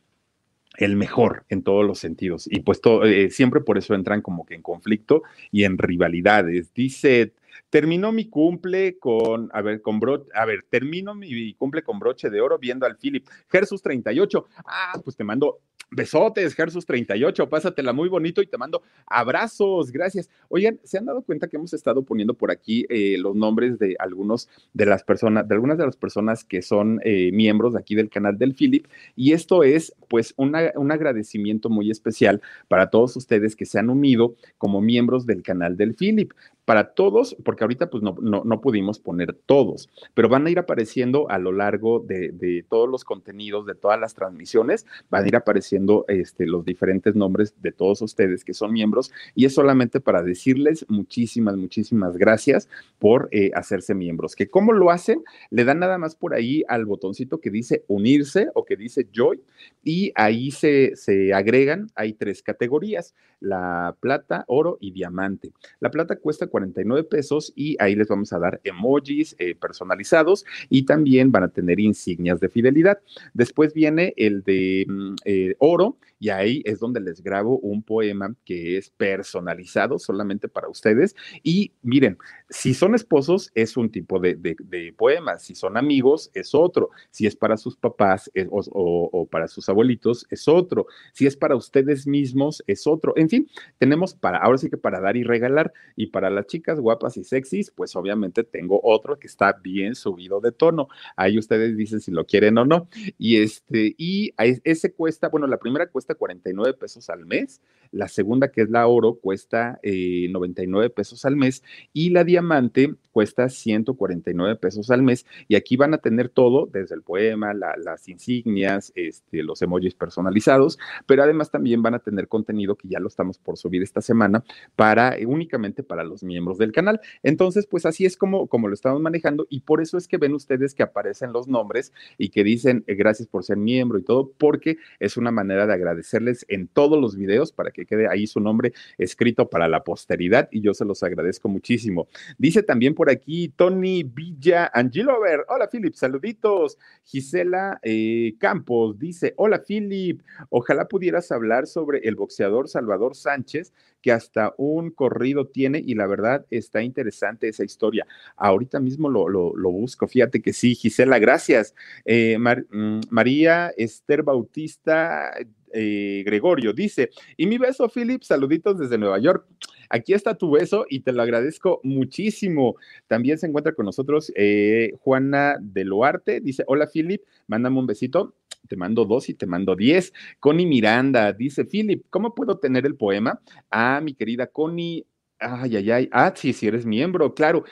el 0.77 0.97
mejor 0.97 1.45
en 1.49 1.63
todos 1.63 1.85
los 1.85 1.99
sentidos. 1.99 2.49
Y 2.51 2.61
pues 2.61 2.81
eh, 3.05 3.29
siempre 3.31 3.61
por 3.61 3.77
eso 3.77 3.95
entran 3.95 4.23
como 4.23 4.47
que 4.47 4.55
en 4.55 4.63
conflicto 4.63 5.25
y 5.51 5.65
en 5.65 5.77
rivalidades. 5.77 6.73
Dice 6.73 7.35
Terminó 7.71 8.13
mi 8.13 8.29
cumple 8.29 8.99
con, 8.99 9.51
a 9.53 9.61
ver, 9.61 9.83
con 9.83 10.01
broche, 10.01 10.31
a 10.35 10.47
ver, 10.47 10.65
termino 10.71 11.15
mi 11.15 11.53
cumple 11.55 11.83
con 11.83 11.99
broche 11.99 12.31
de 12.31 12.41
oro 12.41 12.59
viendo 12.59 12.87
al 12.87 12.97
Philip. 12.97 13.27
Gersus 13.49 13.83
38. 13.83 14.47
Ah, 14.65 15.01
pues 15.05 15.17
te 15.17 15.25
mando 15.25 15.61
besotes, 15.91 16.55
Gersus 16.55 16.87
38, 16.87 17.49
pásatela 17.49 17.93
muy 17.93 18.09
bonito 18.09 18.43
y 18.43 18.47
te 18.47 18.59
mando 18.59 18.83
abrazos, 19.07 19.91
gracias. 19.91 20.29
Oigan, 20.49 20.79
¿se 20.85 20.99
han 20.99 21.07
dado 21.07 21.23
cuenta 21.23 21.49
que 21.49 21.57
hemos 21.57 21.73
estado 21.73 22.03
poniendo 22.03 22.35
por 22.35 22.51
aquí 22.51 22.87
eh, 22.89 23.17
los 23.19 23.35
nombres 23.35 23.79
de 23.79 23.97
algunos 23.99 24.49
de 24.75 24.87
las 24.87 25.03
personas, 25.03 25.49
de 25.49 25.55
algunas 25.55 25.79
de 25.79 25.87
las 25.87 25.97
personas 25.97 26.45
que 26.45 26.63
son 26.63 27.01
eh, 27.05 27.31
miembros 27.33 27.73
de 27.73 27.81
aquí 27.81 27.95
del 27.95 28.11
canal 28.11 28.39
del 28.39 28.55
Philip? 28.55 28.87
Y 29.17 29.33
esto 29.33 29.63
es 29.65 29.95
pues 30.09 30.35
un 30.37 30.55
agradecimiento 30.55 31.71
muy 31.71 31.91
especial 31.91 32.41
para 32.69 32.91
todos 32.91 33.17
ustedes 33.17 33.57
que 33.57 33.67
se 33.67 33.79
han 33.79 33.91
unido 33.91 34.35
como 34.57 34.81
miembros 34.81 35.27
del 35.27 35.43
canal 35.43 35.77
del 35.77 35.95
Philip 35.95 36.33
para 36.69 36.93
todos, 36.93 37.35
porque 37.47 37.65
ahorita 37.65 37.89
pues 37.89 38.03
no, 38.03 38.15
no, 38.21 38.61
pudimos 38.61 38.99
poner 38.99 39.33
todos, 39.33 39.89
pero 40.13 40.29
van 40.29 40.47
a 40.47 40.51
ir 40.51 40.59
apareciendo 40.59 41.31
a 41.31 41.39
lo 41.39 41.51
largo 41.51 41.99
de, 41.99 42.63
todos 42.69 42.87
los 42.91 43.05
contenidos, 43.05 43.65
de 43.65 43.75
todas 43.75 43.99
las 43.99 44.13
transmisiones, 44.13 44.85
van 45.09 45.25
a 45.25 45.29
ir 45.29 45.37
apareciendo 45.37 46.05
este, 46.09 46.45
los 46.45 46.67
diferentes 46.67 47.15
nombres 47.15 47.55
de 47.63 47.73
todos 47.73 48.03
ustedes 48.03 48.45
que 48.45 48.53
son 48.53 48.75
miembros 48.75 49.11
y 49.35 49.47
es 49.47 49.55
solamente 49.55 49.99
para 49.99 50.23
decirles 50.23 50.85
muchísimas, 50.91 51.57
muchísimas 51.57 52.19
gracias 52.19 52.69
por 52.99 53.31
eh, 53.33 53.51
hacerse 53.55 53.95
miembros. 53.95 54.37
Que 54.37 54.51
cómo 54.51 54.75
lo 54.75 54.91
hacen, 54.91 55.25
le 55.49 55.65
dan 55.65 55.79
nada 55.79 55.97
más 55.97 56.17
por 56.17 56.35
ahí 56.35 56.65
al 56.69 56.85
botoncito 56.85 57.41
que 57.41 57.51
dice 57.51 57.83
unirse 57.89 58.51
o 58.53 58.67
que 58.67 58.77
dice 58.77 59.09
joy 59.11 59.41
y 59.83 60.13
ahí 60.17 60.51
se, 60.51 60.97
se 60.97 61.33
agregan, 61.33 61.87
hay 61.95 62.13
tres 62.13 62.43
categorías, 62.43 63.15
la 63.41 63.97
plata, 64.01 64.45
oro 64.49 64.77
y 64.81 64.91
diamante. 64.91 65.53
La 65.81 65.91
plata 65.91 66.17
cuesta 66.17 66.49
49 66.59 67.05
pesos 67.05 67.53
y 67.55 67.77
ahí 67.81 67.95
les 67.95 68.09
vamos 68.09 68.33
a 68.33 68.39
dar 68.39 68.61
emojis 68.65 69.37
eh, 69.39 69.55
personalizados 69.55 70.45
y 70.69 70.85
también 70.85 71.31
van 71.31 71.45
a 71.45 71.49
tener 71.49 71.79
insignias 71.81 72.41
de 72.41 72.49
fidelidad. 72.49 72.99
Después 73.35 73.73
viene 73.73 74.15
el 74.17 74.43
de 74.43 74.87
mm, 74.89 75.15
eh, 75.25 75.55
oro 75.59 75.99
y 76.21 76.31
ahí 76.31 76.63
es 76.65 76.81
donde 76.81 77.01
les 77.01 77.23
grabo 77.23 77.59
un 77.59 77.83
poema 77.83 78.35
que 78.45 78.77
es 78.77 78.91
personalizado 78.91 79.99
solamente 79.99 80.49
para 80.49 80.69
ustedes. 80.69 81.15
Y 81.43 81.73
miren, 81.83 82.19
si 82.51 82.75
son 82.75 82.95
esposos 82.95 83.51
es 83.55 83.77
un 83.77 83.91
tipo 83.91 84.19
de, 84.19 84.57
poema, 84.97 85.39
si 85.39 85.55
son 85.55 85.77
amigos 85.77 86.31
es 86.35 86.55
otro, 86.55 86.91
si 87.11 87.27
es 87.27 87.37
para 87.37 87.57
sus 87.57 87.77
papás 87.77 88.31
o, 88.51 89.29
para 89.31 89.49
sus 89.49 89.69
abuelitos 89.69 90.27
es 90.31 90.49
otro, 90.49 90.87
si 91.13 91.27
es 91.27 91.37
para 91.37 91.55
ustedes 91.55 92.07
mismos 92.07 92.63
es 92.67 92.87
otro. 92.87 93.13
En 93.17 93.29
fin, 93.29 93.49
tenemos 93.79 94.15
para, 94.15 94.39
ahora 94.39 94.59
sí 94.59 94.69
que 94.69 94.77
para 94.77 95.01
dar 95.01 95.17
y 95.17 95.23
regalar 95.23 95.73
y 95.95 96.09
para 96.09 96.31
las 96.31 96.47
chicas 96.49 96.81
guapas 96.81 97.17
y 97.17 97.23
sexys, 97.23 97.71
pues 97.71 97.95
obviamente 97.95 98.43
tengo 98.43 98.81
otro 98.83 99.19
que 99.19 99.29
está 99.29 99.53
bien 99.53 99.95
subido 99.95 100.41
de 100.41 100.51
tono. 100.51 100.89
Ahí 101.15 101.39
ustedes 101.39 101.77
dicen 101.77 102.01
si 102.01 102.11
lo 102.11 102.27
quieren 102.27 102.59
o 102.59 102.65
no. 102.65 102.89
Y 103.17 103.37
este, 103.37 103.95
y 103.97 104.33
ese 104.65 104.93
cuesta, 104.93 105.29
bueno, 105.29 105.47
la 105.47 105.59
primera 105.59 105.87
cuesta 105.87 106.17
49 106.17 106.75
pesos 106.75 107.09
al 107.11 107.27
mes, 107.27 107.61
la 107.91 108.09
segunda, 108.09 108.51
que 108.51 108.63
es 108.63 108.71
la 108.71 108.87
oro, 108.87 109.15
cuesta 109.15 109.79
99 109.83 110.87
eh, 110.87 110.91
pesos 110.91 111.25
al 111.25 111.37
mes 111.37 111.63
y 111.93 112.11
la 112.11 112.25
diamante 112.25 112.95
cuesta 113.13 113.49
149 113.49 114.57
pesos 114.57 114.91
al 114.91 115.03
mes. 115.03 115.27
Y 115.49 115.57
aquí 115.57 115.77
van 115.77 115.95
a 115.95 115.99
tener 115.99 116.29
todo, 116.29 116.67
desde 116.67 116.95
el 116.95 117.03
poema, 117.03 117.53
las 117.55 118.09
insignias, 118.09 118.93
este, 118.95 119.43
los 119.43 119.61
emojis 119.63 119.95
personalizados, 119.95 120.79
pero 121.07 121.23
además 121.23 121.51
también 121.51 121.83
van 121.83 121.95
a 121.95 121.99
tener 121.99 122.29
contenido 122.29 122.77
que 122.77 122.89
ya 122.89 123.01
lo 123.01 123.09
estamos 123.09 123.39
por 123.39 123.57
subir 123.57 123.83
esta 123.83 124.01
semana 124.01 124.45
para 124.77 125.17
eh, 125.17 125.27
únicamente 125.27 125.83
para 125.83 126.05
los 126.05 126.23
miembros 126.23 126.38
del 126.59 126.73
canal. 126.73 127.01
Entonces, 127.23 127.67
pues 127.67 127.87
así 127.87 128.07
es 128.07 128.17
como, 128.17 128.47
como 128.47 128.69
lo 128.69 128.75
estamos 128.75 129.01
manejando 129.01 129.47
y 129.51 129.61
por 129.61 129.81
eso 129.81 129.99
es 129.99 130.09
que 130.09 130.17
ven 130.17 130.35
ustedes 130.35 130.75
que 130.75 130.83
aparecen 130.83 131.33
los 131.33 131.49
nombres 131.49 131.93
y 132.17 132.31
que 132.31 132.45
dicen 132.45 132.85
eh, 132.87 132.95
gracias 132.95 133.29
por 133.29 133.45
ser 133.45 133.57
miembro 133.57 133.99
y 133.99 134.03
todo, 134.03 134.33
porque 134.39 134.79
es 135.01 135.17
una 135.17 135.31
manera 135.31 135.67
de 135.67 135.75
agradecerles 135.75 136.47
en 136.49 136.69
todos 136.69 137.01
los 137.01 137.17
videos 137.17 137.53
para 137.53 137.71
que 137.71 137.87
quede 137.87 138.09
ahí 138.09 138.27
su 138.27 138.41
nombre 138.41 138.73
escrito 138.97 139.49
para 139.49 139.69
la 139.69 139.85
posteridad 139.85 140.49
y 140.51 140.61
yo 140.61 140.75
se 140.75 140.85
los 140.85 141.03
agradezco 141.03 141.49
muchísimo. 141.49 142.09
Dice 142.39 142.63
también 142.63 142.95
por 142.95 143.11
aquí 143.11 143.49
Tony 143.49 144.03
Villa 144.03 144.71
Angilover. 144.73 145.45
Hola, 145.49 145.69
Philip, 145.69 145.95
saluditos. 145.95 146.79
Gisela 147.05 147.79
eh, 147.83 148.35
Campos 148.39 148.99
dice: 148.99 149.35
Hola, 149.37 149.63
Philip. 149.67 150.23
Ojalá 150.51 150.89
pudieras 150.89 151.31
hablar 151.33 151.67
sobre 151.67 152.01
el 152.01 152.15
boxeador 152.15 152.69
Salvador 152.69 153.17
Sánchez, 153.17 153.73
que 154.03 154.13
hasta 154.13 154.55
un 154.57 154.91
corrido 154.91 155.47
tiene 155.47 155.83
y 155.85 155.95
la 155.95 156.07
verdad 156.07 156.47
está 156.51 156.83
interesante 156.83 157.49
esa 157.49 157.65
historia. 157.65 158.07
Ahorita 158.37 158.81
mismo 158.81 159.09
lo, 159.09 159.53
busco. 159.71 160.07
Fíjate 160.07 160.41
que 160.41 160.53
sí, 160.53 160.75
Gisela, 160.75 161.19
gracias. 161.19 161.75
Eh, 162.05 162.39
mm, 162.39 163.01
María 163.11 163.73
Esther 163.77 164.23
Bautista 164.23 165.33
eh, 165.73 166.23
Gregorio 166.25 166.73
dice, 166.73 167.11
y 167.37 167.47
mi 167.47 167.59
beso, 167.59 167.89
Philip, 167.89 168.23
saluditos 168.23 168.79
desde 168.79 168.99
Nueva 168.99 169.19
York. 169.19 169.47
Aquí 169.91 170.13
está 170.13 170.35
tu 170.35 170.51
beso 170.51 170.85
y 170.89 171.01
te 171.01 171.13
lo 171.13 171.23
agradezco 171.23 171.81
muchísimo. 171.83 172.77
También 173.07 173.39
se 173.39 173.47
encuentra 173.47 173.75
con 173.75 173.87
nosotros 173.87 174.33
eh, 174.37 174.93
Juana 175.01 175.57
de 175.61 175.85
Loarte, 175.85 176.41
dice, 176.41 176.65
hola 176.67 176.89
Philip, 176.93 177.23
mándame 177.47 177.79
un 177.79 177.87
besito. 177.87 178.35
Te 178.69 178.77
mando 178.77 179.05
dos 179.05 179.29
y 179.29 179.35
te 179.35 179.47
mando 179.47 179.77
diez. 179.77 180.13
Connie 180.41 180.67
Miranda 180.67 181.33
dice, 181.33 181.65
Philip, 181.65 182.05
¿cómo 182.11 182.35
puedo 182.35 182.59
tener 182.59 182.87
el 182.87 182.97
poema? 182.97 183.41
Ah, 183.71 184.01
mi 184.03 184.15
querida 184.15 184.47
Connie, 184.47 185.07
Ay, 185.41 185.77
ay, 185.77 185.91
ay. 185.93 186.09
Ah, 186.13 186.33
sí, 186.35 186.53
si 186.53 186.67
eres 186.67 186.85
miembro, 186.85 187.33
claro. 187.33 187.63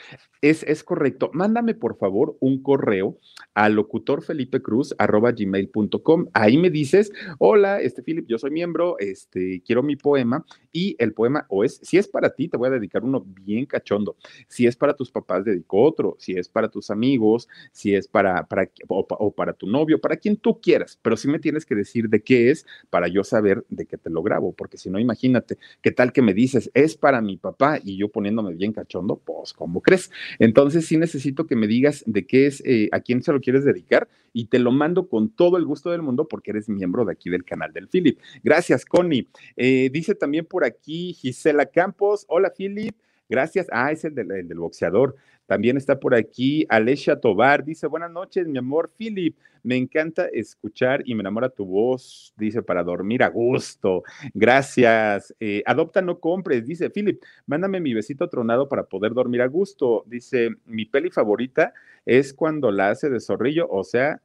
Es, 0.40 0.62
es, 0.62 0.84
correcto. 0.84 1.30
Mándame, 1.32 1.74
por 1.74 1.96
favor, 1.98 2.36
un 2.40 2.62
correo 2.62 3.18
a 3.54 3.68
locutorfelipecruz.gmail.com. 3.68 6.26
Ahí 6.34 6.56
me 6.58 6.70
dices, 6.70 7.10
hola, 7.38 7.80
este 7.80 8.02
Philip, 8.04 8.26
yo 8.28 8.38
soy 8.38 8.52
miembro, 8.52 8.96
este, 9.00 9.62
quiero 9.66 9.82
mi 9.82 9.96
poema. 9.96 10.44
Y 10.72 10.94
el 11.00 11.12
poema, 11.14 11.46
o 11.48 11.64
es, 11.64 11.80
si 11.82 11.98
es 11.98 12.06
para 12.06 12.30
ti, 12.30 12.46
te 12.48 12.56
voy 12.56 12.68
a 12.68 12.72
dedicar 12.72 13.02
uno 13.02 13.24
bien 13.26 13.66
cachondo. 13.66 14.14
Si 14.46 14.66
es 14.66 14.76
para 14.76 14.94
tus 14.94 15.10
papás, 15.10 15.44
dedico 15.44 15.82
otro. 15.82 16.14
Si 16.20 16.34
es 16.34 16.48
para 16.48 16.68
tus 16.68 16.90
amigos, 16.90 17.48
si 17.72 17.94
es 17.96 18.06
para, 18.06 18.44
para 18.46 18.70
o, 18.88 19.04
o 19.08 19.32
para 19.32 19.54
tu 19.54 19.66
novio, 19.66 20.00
para 20.00 20.16
quien 20.16 20.36
tú 20.36 20.60
quieras. 20.60 20.98
Pero 21.02 21.16
sí 21.16 21.26
me 21.28 21.40
tienes 21.40 21.66
que 21.66 21.74
decir 21.74 22.08
de 22.10 22.22
qué 22.22 22.50
es 22.50 22.64
para 22.90 23.08
yo 23.08 23.24
saber 23.24 23.64
de 23.70 23.86
qué 23.86 23.96
te 23.98 24.10
lo 24.10 24.22
grabo. 24.22 24.52
Porque 24.52 24.78
si 24.78 24.88
no, 24.90 25.00
imagínate, 25.00 25.58
¿qué 25.82 25.90
tal 25.90 26.12
que 26.12 26.22
me 26.22 26.32
dices, 26.34 26.70
es 26.74 26.94
para 26.96 27.20
mi 27.20 27.36
papá 27.38 27.55
y 27.84 27.96
yo 27.96 28.08
poniéndome 28.08 28.54
bien 28.54 28.72
cachondo? 28.72 29.16
Pues, 29.16 29.52
¿cómo 29.52 29.80
crees? 29.80 30.10
Entonces 30.38 30.86
sí 30.86 30.96
necesito 30.96 31.46
que 31.46 31.56
me 31.56 31.66
digas 31.66 32.04
de 32.06 32.26
qué 32.26 32.46
es, 32.46 32.62
eh, 32.64 32.88
a 32.92 33.00
quién 33.00 33.22
se 33.22 33.32
lo 33.32 33.40
quieres 33.40 33.64
dedicar 33.64 34.08
y 34.32 34.46
te 34.46 34.58
lo 34.58 34.70
mando 34.70 35.08
con 35.08 35.30
todo 35.30 35.56
el 35.56 35.64
gusto 35.64 35.90
del 35.90 36.02
mundo 36.02 36.28
porque 36.28 36.50
eres 36.50 36.68
miembro 36.68 37.04
de 37.04 37.12
aquí 37.12 37.30
del 37.30 37.44
canal 37.44 37.72
del 37.72 37.88
Philip. 37.88 38.18
Gracias, 38.44 38.84
Connie. 38.84 39.28
Eh, 39.56 39.90
dice 39.92 40.14
también 40.14 40.44
por 40.44 40.64
aquí 40.64 41.14
Gisela 41.14 41.66
Campos. 41.66 42.24
Hola, 42.28 42.52
Philip. 42.56 42.96
Gracias. 43.28 43.66
Ah, 43.72 43.90
es 43.90 44.04
el 44.04 44.18
el 44.18 44.48
del 44.48 44.58
boxeador. 44.58 45.16
También 45.46 45.76
está 45.76 45.98
por 46.00 46.14
aquí 46.14 46.66
Alessia 46.68 47.20
Tobar, 47.20 47.64
dice, 47.64 47.86
buenas 47.86 48.10
noches, 48.10 48.46
mi 48.48 48.58
amor 48.58 48.90
Philip, 48.96 49.36
me 49.62 49.76
encanta 49.76 50.26
escuchar 50.32 51.02
y 51.06 51.14
me 51.14 51.20
enamora 51.22 51.48
tu 51.48 51.64
voz, 51.66 52.32
dice, 52.36 52.62
para 52.62 52.82
dormir 52.84 53.22
a 53.22 53.28
gusto. 53.28 54.02
Gracias. 54.34 55.34
Eh, 55.40 55.62
adopta, 55.66 56.02
no 56.02 56.20
compres, 56.20 56.66
dice 56.66 56.90
Philip, 56.90 57.22
mándame 57.46 57.80
mi 57.80 57.94
besito 57.94 58.28
tronado 58.28 58.68
para 58.68 58.84
poder 58.84 59.12
dormir 59.12 59.42
a 59.42 59.46
gusto. 59.48 60.04
Dice, 60.06 60.50
mi 60.66 60.84
peli 60.86 61.10
favorita 61.10 61.74
es 62.04 62.32
cuando 62.32 62.70
la 62.70 62.90
hace 62.90 63.10
de 63.10 63.20
zorrillo, 63.20 63.68
o 63.68 63.82
sea, 63.84 64.20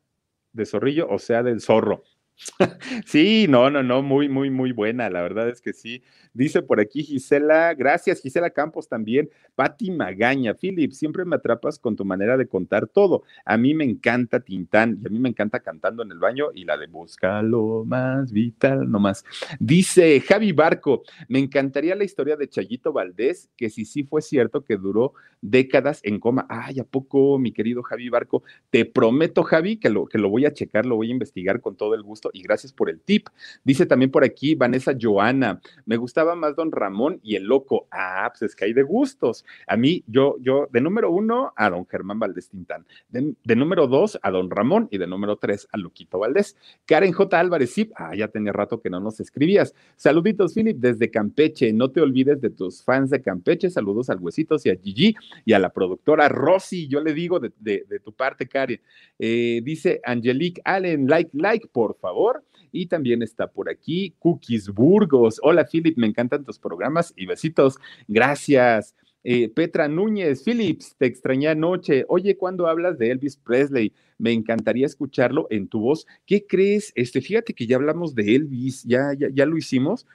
de 0.54 0.66
zorrillo, 0.66 1.08
o 1.10 1.20
sea, 1.20 1.44
del 1.44 1.62
zorro. 1.62 2.04
Sí, 3.06 3.46
no, 3.50 3.70
no, 3.70 3.84
no, 3.84 4.02
muy, 4.02 4.30
muy, 4.30 4.50
muy 4.50 4.72
buena, 4.72 5.10
la 5.10 5.22
verdad 5.22 5.50
es 5.50 5.62
que 5.62 5.74
sí. 5.74 6.04
Dice 6.34 6.62
por 6.62 6.80
aquí 6.80 7.04
Gisela, 7.04 7.74
gracias, 7.74 8.22
Gisela 8.22 8.50
Campos 8.50 8.88
también, 8.88 9.30
Patti 9.56 9.92
Magaña, 9.92 10.54
Philip, 10.54 10.92
siempre 10.92 11.26
me 11.26 11.36
atrapas 11.36 11.78
con 11.78 11.96
tu 11.96 12.06
manera 12.06 12.38
de 12.38 12.48
contar 12.48 12.88
todo. 12.88 13.24
A 13.46 13.58
mí 13.58 13.74
me 13.74 13.84
encanta 13.84 14.40
Tintán 14.40 14.98
y 15.02 15.08
a 15.08 15.10
mí 15.10 15.20
me 15.20 15.30
encanta 15.30 15.60
cantando 15.60 16.04
en 16.04 16.12
el 16.12 16.20
baño 16.20 16.48
y 16.54 16.64
la 16.64 16.78
de 16.78 16.88
busca 16.88 17.42
lo 17.42 17.84
más 17.86 18.32
vital, 18.32 18.90
no 18.90 19.00
más. 19.00 19.26
Dice 19.60 20.22
Javi 20.22 20.52
Barco, 20.52 21.04
me 21.28 21.40
encantaría 21.40 21.96
la 21.96 22.04
historia 22.04 22.36
de 22.36 22.48
Chayito 22.48 22.94
Valdés, 22.94 23.50
que 23.58 23.70
si 23.70 23.86
sí 23.86 24.04
fue 24.04 24.22
cierto 24.22 24.64
que 24.64 24.78
duró 24.78 25.14
décadas 25.42 26.00
en 26.04 26.20
coma. 26.20 26.46
Ay, 26.50 26.80
¿a 26.80 26.84
poco, 26.84 27.38
mi 27.40 27.52
querido 27.52 27.84
Javi 27.84 28.10
Barco? 28.10 28.44
Te 28.70 28.86
prometo, 28.86 29.44
Javi, 29.44 29.78
que 29.78 29.90
lo, 29.90 30.06
que 30.06 30.18
lo 30.18 30.30
voy 30.30 30.46
a 30.46 30.54
checar, 30.54 30.86
lo 30.86 30.96
voy 30.96 31.10
a 31.10 31.12
investigar 31.12 31.62
con 31.62 31.76
todo 31.76 31.96
el 31.96 32.04
gusto 32.04 32.30
y 32.34 32.42
gracias 32.42 32.74
por 32.74 32.90
el 32.90 33.02
tip. 33.02 33.28
Dice 33.64 33.86
también 33.86 34.12
por 34.12 34.24
aquí 34.24 34.56
Vanessa 34.56 34.94
Joana, 35.00 35.62
me 35.86 35.98
gustaba 36.22 36.36
más 36.36 36.56
Don 36.56 36.72
Ramón 36.72 37.20
y 37.24 37.36
el 37.36 37.44
loco. 37.44 37.88
Ah, 37.92 38.30
pues 38.32 38.52
es 38.52 38.56
que 38.56 38.66
hay 38.66 38.74
de 38.74 38.84
gustos. 38.84 39.44
A 39.68 39.76
mí, 39.76 40.04
yo, 40.08 40.36
yo, 40.40 40.68
de 40.72 40.82
número 40.82 41.10
uno 41.10 41.52
a 41.56 41.70
Don 41.70 41.88
Germán 41.88 42.20
Valdés 42.20 42.50
Tintán, 42.50 42.86
de, 43.10 43.56
número 43.56 43.88
dos 43.88 44.20
a 44.22 44.30
Don 44.30 44.50
Ramón 44.50 44.88
y 44.92 44.98
de 44.98 45.08
número 45.08 45.38
tres 45.38 45.68
a 45.72 45.78
Loquito 45.78 46.20
Valdés. 46.20 46.56
Karen 46.86 47.12
J. 47.12 47.40
Álvarez, 47.40 47.74
sí, 47.74 47.90
ah, 47.96 48.16
ya 48.16 48.28
tenía 48.28 48.52
rato 48.52 48.82
que 48.82 48.90
no 48.90 49.00
nos 49.00 49.20
escribías. 49.20 49.74
Saluditos, 49.96 50.54
Philip, 50.54 50.78
desde 50.78 51.10
Campeche. 51.10 51.74
No 51.74 51.90
te 51.90 52.02
olvides 52.02 52.40
de 52.40 52.52
tus 52.52 52.84
fans 52.84 53.10
de 53.10 53.22
Campeche. 53.22 53.70
Saludos 53.70 54.10
al 54.10 54.20
Huesitos 54.20 54.66
y 54.66 54.70
a 54.70 54.76
Gigi 54.76 55.16
y 55.44 55.54
a 55.54 55.60
la 55.60 55.70
productora 55.70 56.30
Rosy. 56.30 56.88
Yo 56.88 57.02
le 57.02 57.14
digo 57.14 57.40
de, 57.40 57.52
de, 57.60 57.86
de 57.90 58.00
tu 58.00 58.14
parte, 58.14 58.48
Karen. 58.48 58.80
Eh, 59.18 59.62
dice 59.64 60.02
Angelique 60.04 60.62
Allen, 60.66 61.08
like, 61.08 61.32
like, 61.34 61.68
por 61.72 61.98
favor. 61.98 62.44
Y 62.72 62.86
también 62.86 63.22
está 63.22 63.48
por 63.48 63.70
aquí 63.70 64.16
Cookies 64.20 64.70
Burgos. 64.70 65.40
Hola, 65.44 65.68
Philip, 65.70 65.98
me 65.98 66.08
encantan 66.12 66.46
tus 66.46 66.60
programas 66.60 67.14
y 67.16 67.26
besitos. 67.26 67.78
Gracias. 68.08 68.96
Eh, 69.24 69.50
Petra 69.50 69.88
Núñez, 69.88 70.44
Philips, 70.44 70.96
te 70.98 71.06
extrañé 71.06 71.48
anoche. 71.50 72.06
Oye, 72.08 72.38
cuando 72.38 72.68
hablas 72.68 72.98
de 72.98 73.12
Elvis 73.12 73.38
Presley, 73.38 73.94
me 74.18 74.32
encantaría 74.32 74.86
escucharlo 74.86 75.48
en 75.50 75.68
tu 75.68 75.80
voz. 75.80 76.08
¿Qué 76.26 76.46
crees? 76.48 76.92
Este, 76.96 77.22
fíjate 77.22 77.54
que 77.54 77.68
ya 77.68 77.76
hablamos 77.76 78.16
de 78.16 78.36
Elvis, 78.36 78.84
ya, 78.84 79.14
ya, 79.18 79.28
ya 79.32 79.46
lo 79.46 79.58
hicimos, 79.58 80.08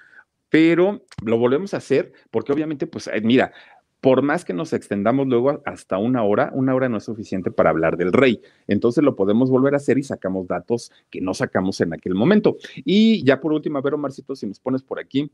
pero 0.49 1.05
lo 1.24 1.38
volvemos 1.38 1.74
a 1.74 1.78
hacer 1.78 2.12
porque 2.30 2.53
obviamente, 2.53 2.86
pues, 2.86 3.07
eh, 3.09 3.20
mira, 3.20 3.53
por 4.01 4.22
más 4.22 4.44
que 4.44 4.53
nos 4.53 4.72
extendamos 4.72 5.26
luego 5.26 5.62
hasta 5.64 5.99
una 5.99 6.22
hora, 6.22 6.51
una 6.55 6.74
hora 6.74 6.88
no 6.88 6.99
es 6.99 7.05
suficiente 7.05 7.51
para 7.51 7.70
hablar 7.70 7.97
del 7.97 8.12
rey. 8.12 8.40
Entonces 8.68 9.03
lo 9.03 9.16
podemos 9.16 9.51
volver 9.51 9.74
a 9.74 9.78
hacer 9.78 9.99
y 9.99 10.03
sacamos 10.03 10.47
datos 10.47 10.92
que 11.11 11.20
no 11.20 11.34
sacamos 11.34 11.80
en 11.80 11.92
aquel 11.92 12.14
momento. 12.14 12.57
Y 12.84 13.24
ya 13.24 13.40
por 13.40 13.53
último, 13.53 13.78
a 13.78 13.82
ver, 13.82 13.94
Omarcito, 13.94 14.36
si 14.36 14.47
nos 14.47 14.61
pones 14.61 14.82
por 14.82 15.01
aquí. 15.01 15.30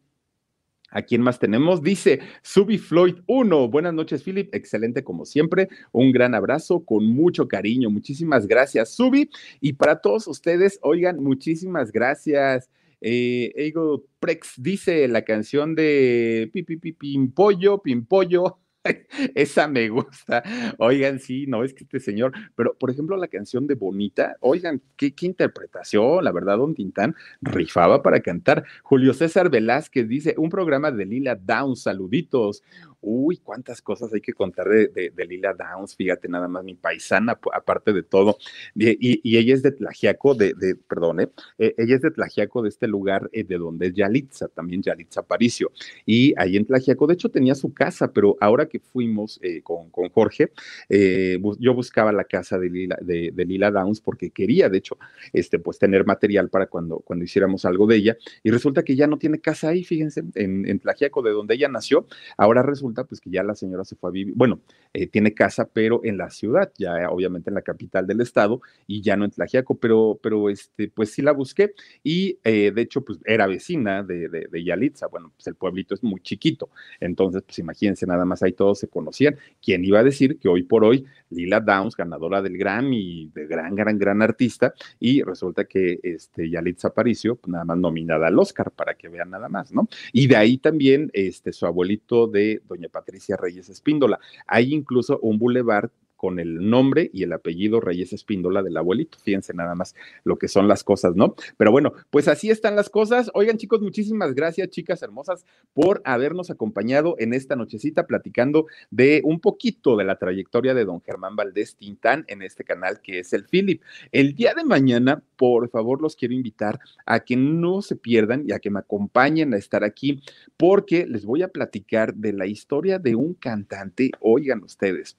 ¿A 0.92 1.02
quién 1.02 1.22
más 1.22 1.38
tenemos? 1.38 1.82
Dice 1.82 2.20
Subi 2.42 2.76
Floyd 2.76 3.16
1. 3.26 3.68
Buenas 3.68 3.94
noches, 3.94 4.22
Philip. 4.22 4.54
Excelente 4.54 5.02
como 5.02 5.24
siempre. 5.24 5.68
Un 5.90 6.12
gran 6.12 6.34
abrazo 6.34 6.84
con 6.84 7.06
mucho 7.06 7.48
cariño. 7.48 7.88
Muchísimas 7.88 8.46
gracias, 8.46 8.94
Subi. 8.94 9.30
Y 9.60 9.72
para 9.72 10.00
todos 10.00 10.28
ustedes, 10.28 10.78
oigan, 10.82 11.22
muchísimas 11.22 11.92
gracias. 11.92 12.70
Eh, 13.00 13.52
Ego 13.56 14.04
Prex 14.20 14.54
dice 14.58 15.08
la 15.08 15.22
canción 15.22 15.74
de 15.74 16.50
Pimpollo, 16.98 17.78
Pimpollo. 17.78 18.58
Esa 19.34 19.68
me 19.68 19.88
gusta. 19.88 20.42
Oigan, 20.78 21.18
sí, 21.18 21.46
no 21.46 21.64
es 21.64 21.74
que 21.74 21.84
este 21.84 22.00
señor, 22.00 22.32
pero 22.54 22.74
por 22.74 22.90
ejemplo 22.90 23.16
la 23.16 23.28
canción 23.28 23.66
de 23.66 23.74
Bonita, 23.74 24.36
oigan, 24.40 24.80
qué, 24.96 25.14
qué, 25.14 25.26
interpretación, 25.26 26.24
la 26.24 26.32
verdad, 26.32 26.58
Don 26.58 26.74
Tintán 26.74 27.14
rifaba 27.40 28.02
para 28.02 28.20
cantar. 28.20 28.64
Julio 28.82 29.14
César 29.14 29.50
Velázquez 29.50 30.08
dice, 30.08 30.34
un 30.36 30.50
programa 30.50 30.90
de 30.90 31.06
Lila 31.06 31.36
Down, 31.36 31.76
saluditos. 31.76 32.62
Uy, 33.02 33.38
cuántas 33.38 33.82
cosas 33.82 34.12
hay 34.14 34.20
que 34.20 34.32
contar 34.32 34.68
de, 34.68 35.12
Lila 35.28 35.54
Downs, 35.54 35.96
fíjate 35.96 36.28
nada 36.28 36.46
más, 36.46 36.62
mi 36.62 36.74
paisana, 36.74 37.38
aparte 37.52 37.92
de 37.92 38.04
todo. 38.04 38.38
Y, 38.74 39.36
ella 39.36 39.54
es 39.54 39.62
de 39.62 39.72
Tlajiaco, 39.72 40.34
de, 40.34 40.54
de 40.54 40.76
perdón, 40.76 41.20
¿eh? 41.20 41.28
ella 41.58 41.96
es 41.96 42.02
de 42.02 42.10
Tlajiaco, 42.12 42.62
de 42.62 42.68
este 42.68 42.86
lugar 42.86 43.28
eh, 43.32 43.42
de 43.44 43.58
donde 43.58 43.88
es 43.88 43.94
Yalitza, 43.94 44.48
también 44.48 44.82
Yalitza 44.82 45.20
Aparicio. 45.20 45.72
Y 46.06 46.32
ahí 46.36 46.56
en 46.56 46.64
Tlajiaco, 46.64 47.06
de 47.06 47.14
hecho 47.14 47.28
tenía 47.28 47.54
su 47.54 47.72
casa, 47.72 48.12
pero 48.12 48.36
ahora 48.40 48.66
que 48.66 48.78
fuimos 48.78 49.40
eh, 49.42 49.62
con, 49.62 49.90
con, 49.90 50.08
Jorge, 50.10 50.52
eh, 50.88 51.40
yo 51.58 51.74
buscaba 51.74 52.12
la 52.12 52.24
casa 52.24 52.58
de 52.58 52.70
Lila, 52.70 52.98
de, 53.00 53.32
Lila 53.44 53.70
Downs 53.70 54.00
porque 54.00 54.30
quería, 54.30 54.68
de 54.68 54.78
hecho, 54.78 54.96
este, 55.32 55.58
pues 55.58 55.78
tener 55.78 56.06
material 56.06 56.48
para 56.50 56.66
cuando, 56.66 56.98
cuando 57.00 57.24
hiciéramos 57.24 57.64
algo 57.64 57.86
de 57.86 57.96
ella. 57.96 58.16
Y 58.42 58.50
resulta 58.50 58.84
que 58.84 58.94
ya 58.94 59.06
no 59.06 59.18
tiene 59.18 59.40
casa 59.40 59.70
ahí, 59.70 59.82
fíjense, 59.82 60.22
en, 60.34 60.68
en 60.68 60.78
Tlajiaco, 60.78 61.22
de 61.22 61.30
donde 61.30 61.54
ella 61.54 61.68
nació. 61.68 62.06
Ahora 62.36 62.62
resulta 62.62 62.91
pues 62.94 63.20
que 63.20 63.30
ya 63.30 63.42
la 63.42 63.54
señora 63.54 63.84
se 63.84 63.96
fue 63.96 64.10
a 64.10 64.12
vivir, 64.12 64.34
bueno, 64.36 64.60
eh, 64.92 65.06
tiene 65.06 65.34
casa, 65.34 65.68
pero 65.72 66.00
en 66.04 66.18
la 66.18 66.30
ciudad, 66.30 66.72
ya 66.78 67.08
obviamente 67.10 67.50
en 67.50 67.54
la 67.54 67.62
capital 67.62 68.06
del 68.06 68.20
estado 68.20 68.60
y 68.86 69.02
ya 69.02 69.16
no 69.16 69.24
en 69.24 69.30
Tlajiaco, 69.30 69.78
pero, 69.78 70.18
pero 70.22 70.50
este, 70.50 70.88
pues 70.88 71.10
sí 71.10 71.22
la 71.22 71.32
busqué 71.32 71.74
y 72.02 72.38
eh, 72.44 72.72
de 72.74 72.82
hecho, 72.82 73.04
pues 73.04 73.18
era 73.24 73.46
vecina 73.46 74.02
de, 74.02 74.28
de, 74.28 74.48
de, 74.50 74.64
Yalitza, 74.64 75.06
bueno, 75.06 75.32
pues 75.34 75.46
el 75.46 75.54
pueblito 75.54 75.94
es 75.94 76.02
muy 76.02 76.20
chiquito, 76.20 76.70
entonces, 77.00 77.42
pues 77.42 77.58
imagínense, 77.58 78.06
nada 78.06 78.24
más 78.24 78.42
ahí 78.42 78.52
todos 78.52 78.78
se 78.78 78.88
conocían. 78.88 79.36
¿Quién 79.62 79.84
iba 79.84 80.00
a 80.00 80.04
decir 80.04 80.38
que 80.38 80.48
hoy 80.48 80.62
por 80.62 80.84
hoy 80.84 81.04
Lila 81.30 81.60
Downs, 81.60 81.96
ganadora 81.96 82.42
del 82.42 82.56
Grammy, 82.56 83.30
de 83.34 83.46
gran, 83.46 83.74
gran, 83.74 83.98
gran 83.98 84.22
artista, 84.22 84.74
y 85.00 85.22
resulta 85.22 85.64
que 85.64 85.98
este, 86.02 86.50
Yalitza 86.50 86.88
Aparicio, 86.88 87.36
pues 87.36 87.50
nada 87.50 87.64
más 87.64 87.78
nominada 87.78 88.28
al 88.28 88.38
Oscar, 88.38 88.70
para 88.70 88.94
que 88.94 89.08
vean 89.08 89.30
nada 89.30 89.48
más, 89.48 89.72
¿no? 89.72 89.88
Y 90.12 90.26
de 90.26 90.36
ahí 90.36 90.58
también 90.58 91.10
este, 91.12 91.52
su 91.52 91.66
abuelito 91.66 92.26
de 92.26 92.62
Doña 92.68 92.81
Patricia 92.88 93.36
Reyes 93.36 93.68
Espíndola. 93.68 94.18
Hay 94.46 94.72
incluso 94.72 95.18
un 95.20 95.38
bulevar 95.38 95.90
con 96.22 96.38
el 96.38 96.70
nombre 96.70 97.10
y 97.12 97.24
el 97.24 97.32
apellido 97.32 97.80
Reyes 97.80 98.12
Espíndola 98.12 98.62
del 98.62 98.76
abuelito. 98.76 99.18
Fíjense 99.18 99.54
nada 99.54 99.74
más 99.74 99.96
lo 100.22 100.38
que 100.38 100.46
son 100.46 100.68
las 100.68 100.84
cosas, 100.84 101.16
¿no? 101.16 101.34
Pero 101.56 101.72
bueno, 101.72 101.94
pues 102.10 102.28
así 102.28 102.48
están 102.48 102.76
las 102.76 102.90
cosas. 102.90 103.28
Oigan, 103.34 103.58
chicos, 103.58 103.80
muchísimas 103.80 104.32
gracias, 104.32 104.68
chicas 104.68 105.02
hermosas, 105.02 105.44
por 105.74 106.00
habernos 106.04 106.48
acompañado 106.48 107.16
en 107.18 107.34
esta 107.34 107.56
nochecita 107.56 108.06
platicando 108.06 108.66
de 108.92 109.20
un 109.24 109.40
poquito 109.40 109.96
de 109.96 110.04
la 110.04 110.14
trayectoria 110.14 110.74
de 110.74 110.84
don 110.84 111.02
Germán 111.02 111.34
Valdés 111.34 111.74
Tintán 111.74 112.24
en 112.28 112.42
este 112.42 112.62
canal 112.62 113.00
que 113.00 113.18
es 113.18 113.32
el 113.32 113.44
Philip. 113.44 113.82
El 114.12 114.36
día 114.36 114.54
de 114.54 114.62
mañana, 114.62 115.24
por 115.34 115.70
favor, 115.70 116.00
los 116.00 116.14
quiero 116.14 116.34
invitar 116.34 116.78
a 117.04 117.18
que 117.24 117.34
no 117.34 117.82
se 117.82 117.96
pierdan 117.96 118.44
y 118.46 118.52
a 118.52 118.60
que 118.60 118.70
me 118.70 118.78
acompañen 118.78 119.54
a 119.54 119.56
estar 119.56 119.82
aquí, 119.82 120.22
porque 120.56 121.04
les 121.04 121.24
voy 121.24 121.42
a 121.42 121.48
platicar 121.48 122.14
de 122.14 122.32
la 122.32 122.46
historia 122.46 123.00
de 123.00 123.16
un 123.16 123.34
cantante, 123.34 124.12
oigan 124.20 124.62
ustedes. 124.62 125.16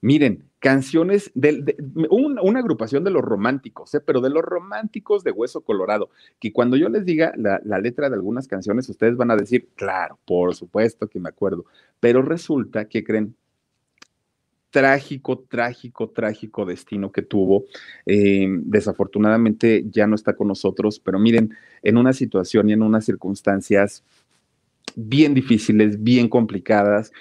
Miren, 0.00 0.44
canciones 0.60 1.30
de, 1.34 1.76
una 2.10 2.60
agrupación 2.60 3.04
de 3.04 3.10
los 3.10 3.22
románticos, 3.22 3.94
¿eh? 3.94 4.00
pero 4.00 4.20
de 4.20 4.30
los 4.30 4.42
románticos 4.42 5.24
de 5.24 5.30
Hueso 5.30 5.60
Colorado, 5.60 6.10
que 6.40 6.52
cuando 6.52 6.76
yo 6.76 6.88
les 6.88 7.04
diga 7.04 7.32
la, 7.36 7.60
letra 7.78 8.08
de 8.08 8.16
algunas 8.16 8.48
canciones, 8.48 8.88
ustedes 8.88 9.16
van 9.16 9.30
a 9.30 9.36
decir, 9.36 9.68
claro, 9.74 10.18
por 10.24 10.54
supuesto 10.54 11.08
que 11.08 11.20
me 11.20 11.28
acuerdo, 11.28 11.64
pero 12.00 12.22
resulta 12.22 12.86
que 12.86 13.04
creen 13.04 13.34
trágico, 14.70 15.38
trágico, 15.48 16.10
trágico 16.10 16.66
destino 16.66 17.10
que 17.10 17.22
tuvo. 17.22 17.64
Eh, 18.04 18.46
desafortunadamente 18.48 19.84
ya 19.90 20.06
no 20.06 20.14
está 20.14 20.34
con 20.34 20.48
nosotros, 20.48 21.00
pero 21.00 21.18
miren, 21.18 21.54
en 21.82 21.96
una 21.96 22.12
situación 22.12 22.68
y 22.68 22.74
en 22.74 22.82
unas 22.82 23.04
circunstancias 23.04 24.04
bien 24.94 25.34
difíciles, 25.34 26.02
bien 26.02 26.28
complicadas. 26.28 27.12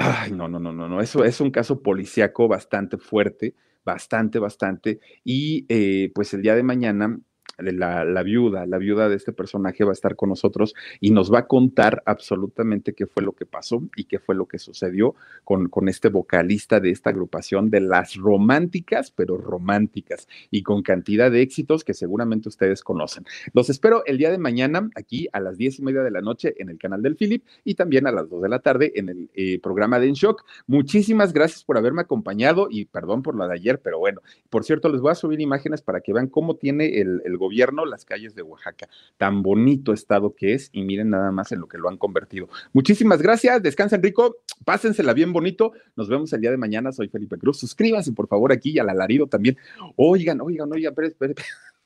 Ay, 0.00 0.30
no, 0.30 0.48
no, 0.48 0.60
no, 0.60 0.72
no, 0.72 0.88
no. 0.88 1.00
Eso 1.00 1.24
es 1.24 1.40
un 1.40 1.50
caso 1.50 1.82
policíaco 1.82 2.46
bastante 2.46 2.98
fuerte, 2.98 3.54
bastante, 3.84 4.38
bastante. 4.38 5.00
Y 5.24 5.66
eh, 5.68 6.12
pues 6.14 6.32
el 6.34 6.42
día 6.42 6.54
de 6.54 6.62
mañana 6.62 7.18
la, 7.58 8.22
viuda, 8.22 8.66
la 8.66 8.78
viuda 8.78 9.08
de 9.08 9.16
este 9.16 9.32
personaje 9.32 9.84
va 9.84 9.90
a 9.90 9.92
estar 9.92 10.16
con 10.16 10.28
nosotros 10.28 10.74
y 11.00 11.10
nos 11.10 11.32
va 11.32 11.40
a 11.40 11.46
contar 11.46 12.02
absolutamente 12.06 12.92
qué 12.92 13.06
fue 13.06 13.22
lo 13.22 13.32
que 13.32 13.46
pasó 13.46 13.82
y 13.96 14.04
qué 14.04 14.18
fue 14.18 14.34
lo 14.34 14.46
que 14.46 14.58
sucedió 14.58 15.14
con, 15.44 15.68
con 15.68 15.88
este 15.88 16.08
vocalista 16.08 16.80
de 16.80 16.90
esta 16.90 17.10
agrupación 17.10 17.70
de 17.70 17.80
las 17.80 18.14
románticas, 18.16 19.10
pero 19.10 19.36
románticas 19.36 20.28
y 20.50 20.62
con 20.62 20.82
cantidad 20.82 21.30
de 21.30 21.42
éxitos 21.42 21.84
que 21.84 21.94
seguramente 21.94 22.48
ustedes 22.48 22.82
conocen. 22.82 23.24
Los 23.52 23.70
espero 23.70 24.04
el 24.06 24.18
día 24.18 24.30
de 24.30 24.38
mañana 24.38 24.88
aquí 24.94 25.28
a 25.32 25.40
las 25.40 25.58
diez 25.58 25.78
y 25.78 25.82
media 25.82 26.02
de 26.02 26.10
la 26.10 26.20
noche 26.20 26.54
en 26.58 26.68
el 26.68 26.78
canal 26.78 27.02
del 27.02 27.16
Philip 27.16 27.44
y 27.64 27.74
también 27.74 28.06
a 28.06 28.12
las 28.12 28.28
dos 28.28 28.42
de 28.42 28.48
la 28.48 28.60
tarde 28.60 28.92
en 28.94 29.08
el 29.08 29.30
eh, 29.34 29.58
programa 29.60 29.98
de 29.98 30.08
En 30.08 30.14
Shock. 30.14 30.44
Muchísimas 30.66 31.32
gracias 31.32 31.64
por 31.64 31.76
haberme 31.76 32.02
acompañado 32.02 32.68
y 32.70 32.84
perdón 32.84 33.22
por 33.22 33.34
lo 33.34 33.46
de 33.48 33.54
ayer, 33.54 33.80
pero 33.80 33.98
bueno, 33.98 34.20
por 34.48 34.64
cierto, 34.64 34.88
les 34.88 35.00
voy 35.00 35.10
a 35.10 35.16
subir 35.16 35.40
imágenes 35.40 35.82
para 35.82 36.00
que 36.00 36.12
vean 36.12 36.28
cómo 36.28 36.56
tiene 36.56 37.00
el 37.00 37.37
gobierno 37.38 37.86
las 37.86 38.04
calles 38.04 38.34
de 38.34 38.42
Oaxaca. 38.42 38.88
Tan 39.16 39.42
bonito 39.42 39.92
estado 39.92 40.34
que 40.34 40.54
es 40.54 40.68
y 40.72 40.82
miren 40.82 41.10
nada 41.10 41.32
más 41.32 41.52
en 41.52 41.60
lo 41.60 41.68
que 41.68 41.78
lo 41.78 41.88
han 41.88 41.96
convertido. 41.96 42.48
Muchísimas 42.72 43.22
gracias, 43.22 43.62
descansen 43.62 44.02
rico, 44.02 44.36
pásensela 44.64 45.14
bien 45.14 45.32
bonito. 45.32 45.72
Nos 45.96 46.08
vemos 46.08 46.32
el 46.32 46.40
día 46.40 46.50
de 46.50 46.56
mañana. 46.56 46.92
Soy 46.92 47.08
Felipe 47.08 47.38
Cruz. 47.38 47.58
Suscríbanse 47.58 48.12
por 48.12 48.28
favor 48.28 48.52
aquí 48.52 48.78
al 48.78 48.88
alarido 48.88 49.26
también. 49.26 49.56
Oigan, 49.96 50.40
oigan, 50.40 50.72
oigan, 50.72 50.92
esperen, 50.92 51.10
esperen. 51.10 51.36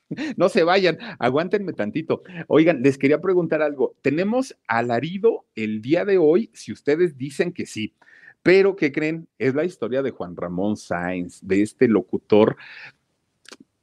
No 0.37 0.47
se 0.49 0.63
vayan, 0.63 0.97
aguántenme 1.17 1.73
tantito. 1.73 2.21
Oigan, 2.47 2.83
les 2.83 2.99
quería 2.99 3.21
preguntar 3.21 3.63
algo. 3.63 3.95
Tenemos 4.01 4.55
alarido 4.67 5.45
el 5.55 5.81
día 5.81 6.05
de 6.05 6.19
hoy, 6.19 6.51
si 6.53 6.71
ustedes 6.71 7.17
dicen 7.17 7.51
que 7.51 7.65
sí. 7.65 7.95
Pero, 8.43 8.75
¿qué 8.75 8.91
creen? 8.91 9.27
Es 9.39 9.55
la 9.55 9.63
historia 9.63 10.01
de 10.03 10.11
Juan 10.11 10.35
Ramón 10.35 10.75
Sáenz, 10.75 11.39
de 11.41 11.61
este 11.61 11.87
locutor 11.87 12.57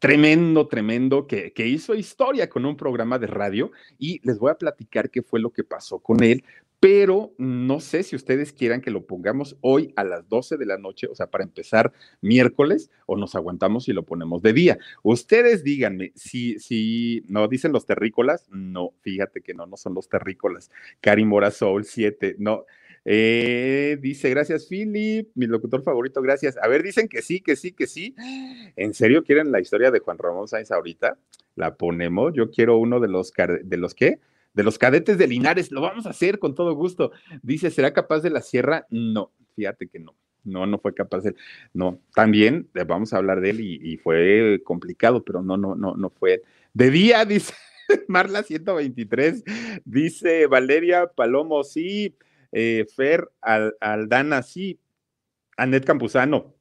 tremendo, 0.00 0.66
tremendo, 0.66 1.28
que, 1.28 1.52
que, 1.52 1.68
hizo 1.68 1.94
historia 1.94 2.48
con 2.48 2.64
un 2.64 2.76
programa 2.76 3.18
de 3.18 3.28
radio 3.28 3.70
y 3.98 4.20
les 4.26 4.38
voy 4.38 4.50
a 4.50 4.58
platicar 4.58 5.10
qué 5.10 5.22
fue 5.22 5.38
lo 5.38 5.52
que 5.52 5.62
pasó 5.62 6.00
con 6.00 6.22
él, 6.24 6.42
pero 6.80 7.34
no 7.36 7.78
sé 7.78 8.02
si 8.02 8.16
ustedes 8.16 8.54
quieran 8.54 8.80
que 8.80 8.90
lo 8.90 9.04
pongamos 9.04 9.56
hoy 9.60 9.92
a 9.96 10.02
las 10.02 10.26
12 10.30 10.56
de 10.56 10.64
la 10.64 10.78
noche, 10.78 11.06
o 11.08 11.14
sea, 11.14 11.26
para 11.26 11.44
empezar 11.44 11.92
miércoles, 12.22 12.90
o 13.04 13.18
nos 13.18 13.34
aguantamos 13.34 13.88
y 13.88 13.92
lo 13.92 14.04
ponemos 14.04 14.40
de 14.40 14.54
día. 14.54 14.78
Ustedes 15.02 15.62
díganme, 15.62 16.12
si, 16.14 16.58
si, 16.58 17.22
no 17.28 17.46
dicen 17.48 17.72
los 17.72 17.84
terrícolas, 17.84 18.48
no, 18.48 18.94
fíjate 19.02 19.42
que 19.42 19.52
no, 19.52 19.66
no 19.66 19.76
son 19.76 19.92
los 19.92 20.08
terrícolas. 20.08 20.70
Karim 21.02 21.28
Mora 21.28 21.50
Soul 21.50 21.84
7, 21.84 22.36
no, 22.38 22.64
eh, 23.12 23.98
dice, 24.00 24.30
gracias, 24.30 24.68
Philip, 24.68 25.30
mi 25.34 25.46
locutor 25.48 25.82
favorito, 25.82 26.22
gracias. 26.22 26.56
A 26.62 26.68
ver, 26.68 26.84
dicen 26.84 27.08
que 27.08 27.22
sí, 27.22 27.40
que 27.40 27.56
sí, 27.56 27.72
que 27.72 27.88
sí. 27.88 28.14
¿En 28.76 28.94
serio 28.94 29.24
quieren 29.24 29.50
la 29.50 29.58
historia 29.58 29.90
de 29.90 29.98
Juan 29.98 30.16
Ramón 30.16 30.46
Sáenz 30.46 30.70
ahorita? 30.70 31.18
La 31.56 31.74
ponemos. 31.74 32.32
Yo 32.34 32.52
quiero 32.52 32.78
uno 32.78 33.00
de 33.00 33.08
los, 33.08 33.32
de 33.64 33.76
los 33.78 33.96
qué? 33.96 34.20
De 34.54 34.62
los 34.62 34.78
cadetes 34.78 35.18
de 35.18 35.26
Linares. 35.26 35.72
Lo 35.72 35.80
vamos 35.80 36.06
a 36.06 36.10
hacer 36.10 36.38
con 36.38 36.54
todo 36.54 36.72
gusto. 36.76 37.10
Dice, 37.42 37.72
¿será 37.72 37.92
capaz 37.92 38.20
de 38.20 38.30
la 38.30 38.42
sierra? 38.42 38.86
No, 38.90 39.32
fíjate 39.56 39.88
que 39.88 39.98
no. 39.98 40.14
No, 40.44 40.66
no 40.66 40.78
fue 40.78 40.94
capaz. 40.94 41.24
No, 41.74 42.00
también 42.14 42.68
eh, 42.76 42.84
vamos 42.84 43.12
a 43.12 43.16
hablar 43.16 43.40
de 43.40 43.50
él 43.50 43.60
y, 43.60 43.92
y 43.92 43.96
fue 43.96 44.60
complicado, 44.62 45.24
pero 45.24 45.42
no, 45.42 45.56
no, 45.56 45.74
no, 45.74 45.96
no 45.96 46.10
fue. 46.10 46.44
De 46.74 46.92
día, 46.92 47.24
dice 47.26 47.54
Marla 48.06 48.44
123. 48.44 49.42
Dice 49.84 50.46
Valeria 50.46 51.08
Palomo, 51.08 51.64
sí 51.64 52.14
eh, 52.52 52.86
Fer 52.94 53.30
Aldana, 53.40 54.42
sí, 54.42 54.80
Anet 55.56 55.84
Campuzano. 55.84 56.54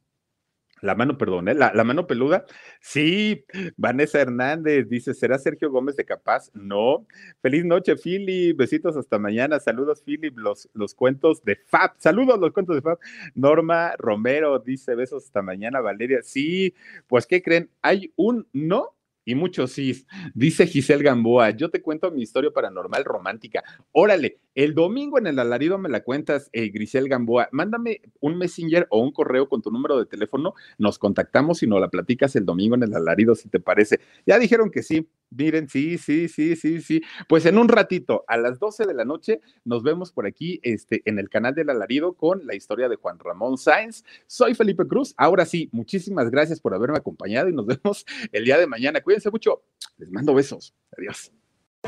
La 0.82 0.96
mano, 0.96 1.18
perdón, 1.18 1.50
¿eh? 1.50 1.54
la, 1.54 1.72
mano 1.84 2.08
peluda. 2.08 2.46
Sí, 2.80 3.46
Vanessa 3.76 4.22
Hernández 4.22 4.88
dice, 4.88 5.14
¿será 5.14 5.38
Sergio 5.38 5.70
Gómez 5.72 5.96
de 5.98 6.06
Capaz? 6.06 6.50
No. 6.54 7.06
Feliz 7.42 7.66
noche, 7.66 7.96
Philip. 7.98 8.58
Besitos 8.58 8.96
hasta 8.96 9.20
mañana. 9.20 9.60
Saludos, 9.60 10.02
Philip. 10.04 10.38
Los, 10.38 10.70
los 10.74 10.96
cuentos 10.96 11.44
de 11.44 11.58
Fab. 11.58 11.92
Saludos, 11.98 12.40
los 12.40 12.54
cuentos 12.54 12.76
de 12.76 12.82
Fab. 12.82 12.98
Norma 13.36 13.94
Romero 13.98 14.60
dice, 14.60 14.96
besos 14.96 15.26
hasta 15.26 15.42
mañana, 15.42 15.82
Valeria. 15.82 16.22
Sí, 16.24 16.74
pues, 17.08 17.28
¿qué 17.28 17.42
creen? 17.42 17.70
Hay 17.82 18.14
un 18.16 18.48
no 18.54 18.96
y 19.30 19.36
muchos 19.36 19.74
sí. 19.74 20.08
Dice 20.34 20.66
Giselle 20.66 21.04
Gamboa, 21.04 21.52
yo 21.52 21.70
te 21.70 21.84
cuento 21.84 22.10
mi 22.10 22.24
historia 22.24 22.50
paranormal 22.50 23.06
romántica. 23.06 23.64
Órale, 23.92 24.40
el 24.56 24.74
domingo 24.74 25.20
en 25.20 25.28
el 25.28 25.38
alarido 25.38 25.78
me 25.78 25.88
la 25.88 26.04
cuentas, 26.04 26.50
eh, 26.52 26.70
Grisel 26.70 27.08
Gamboa. 27.08 27.48
Mándame 27.52 28.02
un 28.22 28.40
messenger 28.40 28.88
o 28.90 29.00
un 29.00 29.12
correo 29.12 29.48
con 29.48 29.62
tu 29.62 29.70
número 29.70 30.00
de 30.00 30.08
teléfono, 30.08 30.56
nos 30.80 30.98
contactamos 30.98 31.62
y 31.62 31.68
nos 31.68 31.80
la 31.80 31.90
platicas 31.90 32.36
el 32.36 32.46
domingo 32.46 32.74
en 32.74 32.82
el 32.82 32.96
alarido, 32.96 33.36
si 33.36 33.50
te 33.50 33.60
parece. 33.60 34.00
Ya 34.26 34.40
dijeron 34.40 34.72
que 34.72 34.82
sí. 34.82 35.08
Miren, 35.32 35.70
sí, 35.70 35.98
sí, 35.98 36.28
sí, 36.28 36.56
sí, 36.56 36.82
sí. 36.82 37.02
Pues 37.28 37.46
en 37.46 37.58
un 37.58 37.68
ratito, 37.68 38.24
a 38.28 38.38
las 38.38 38.60
12 38.60 38.86
de 38.86 38.94
la 38.94 39.06
noche, 39.06 39.42
nos 39.64 39.84
vemos 39.84 40.12
por 40.12 40.26
aquí 40.26 40.60
este, 40.64 41.02
en 41.06 41.20
el 41.20 41.30
canal 41.30 41.54
del 41.54 41.70
Alarido 41.70 42.14
con 42.14 42.46
la 42.48 42.56
historia 42.56 42.90
de 42.90 42.96
Juan 42.96 43.20
Ramón 43.20 43.58
Sáenz. 43.58 44.04
Soy 44.28 44.56
Felipe 44.56 44.88
Cruz. 44.88 45.14
Ahora 45.18 45.46
sí, 45.46 45.70
muchísimas 45.72 46.32
gracias 46.32 46.60
por 46.60 46.74
haberme 46.74 46.98
acompañado 46.98 47.50
y 47.50 47.54
nos 47.54 47.66
vemos 47.84 48.06
el 48.32 48.46
día 48.46 48.58
de 48.58 48.68
mañana. 48.68 49.02
Cuídense 49.02 49.30
mucho. 49.30 49.62
Les 49.98 50.12
mando 50.12 50.34
besos. 50.34 50.74
Adiós. 50.98 51.32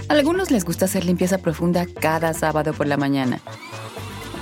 A 0.07 0.13
algunos 0.13 0.51
les 0.51 0.63
gusta 0.63 0.85
hacer 0.85 1.03
limpieza 1.03 1.39
profunda 1.39 1.85
cada 1.99 2.33
sábado 2.33 2.73
por 2.73 2.87
la 2.87 2.97
mañana. 2.97 3.41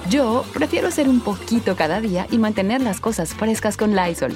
Yo 0.10 0.43
prefiero 0.54 0.88
hacer 0.88 1.08
un 1.08 1.22
poquito 1.22 1.76
cada 1.76 2.02
día 2.02 2.28
y 2.32 2.38
mantener 2.38 2.82
las 2.82 3.00
cosas 3.00 3.34
frescas 3.34 3.78
con 3.78 3.95
Lysol. 3.95 4.36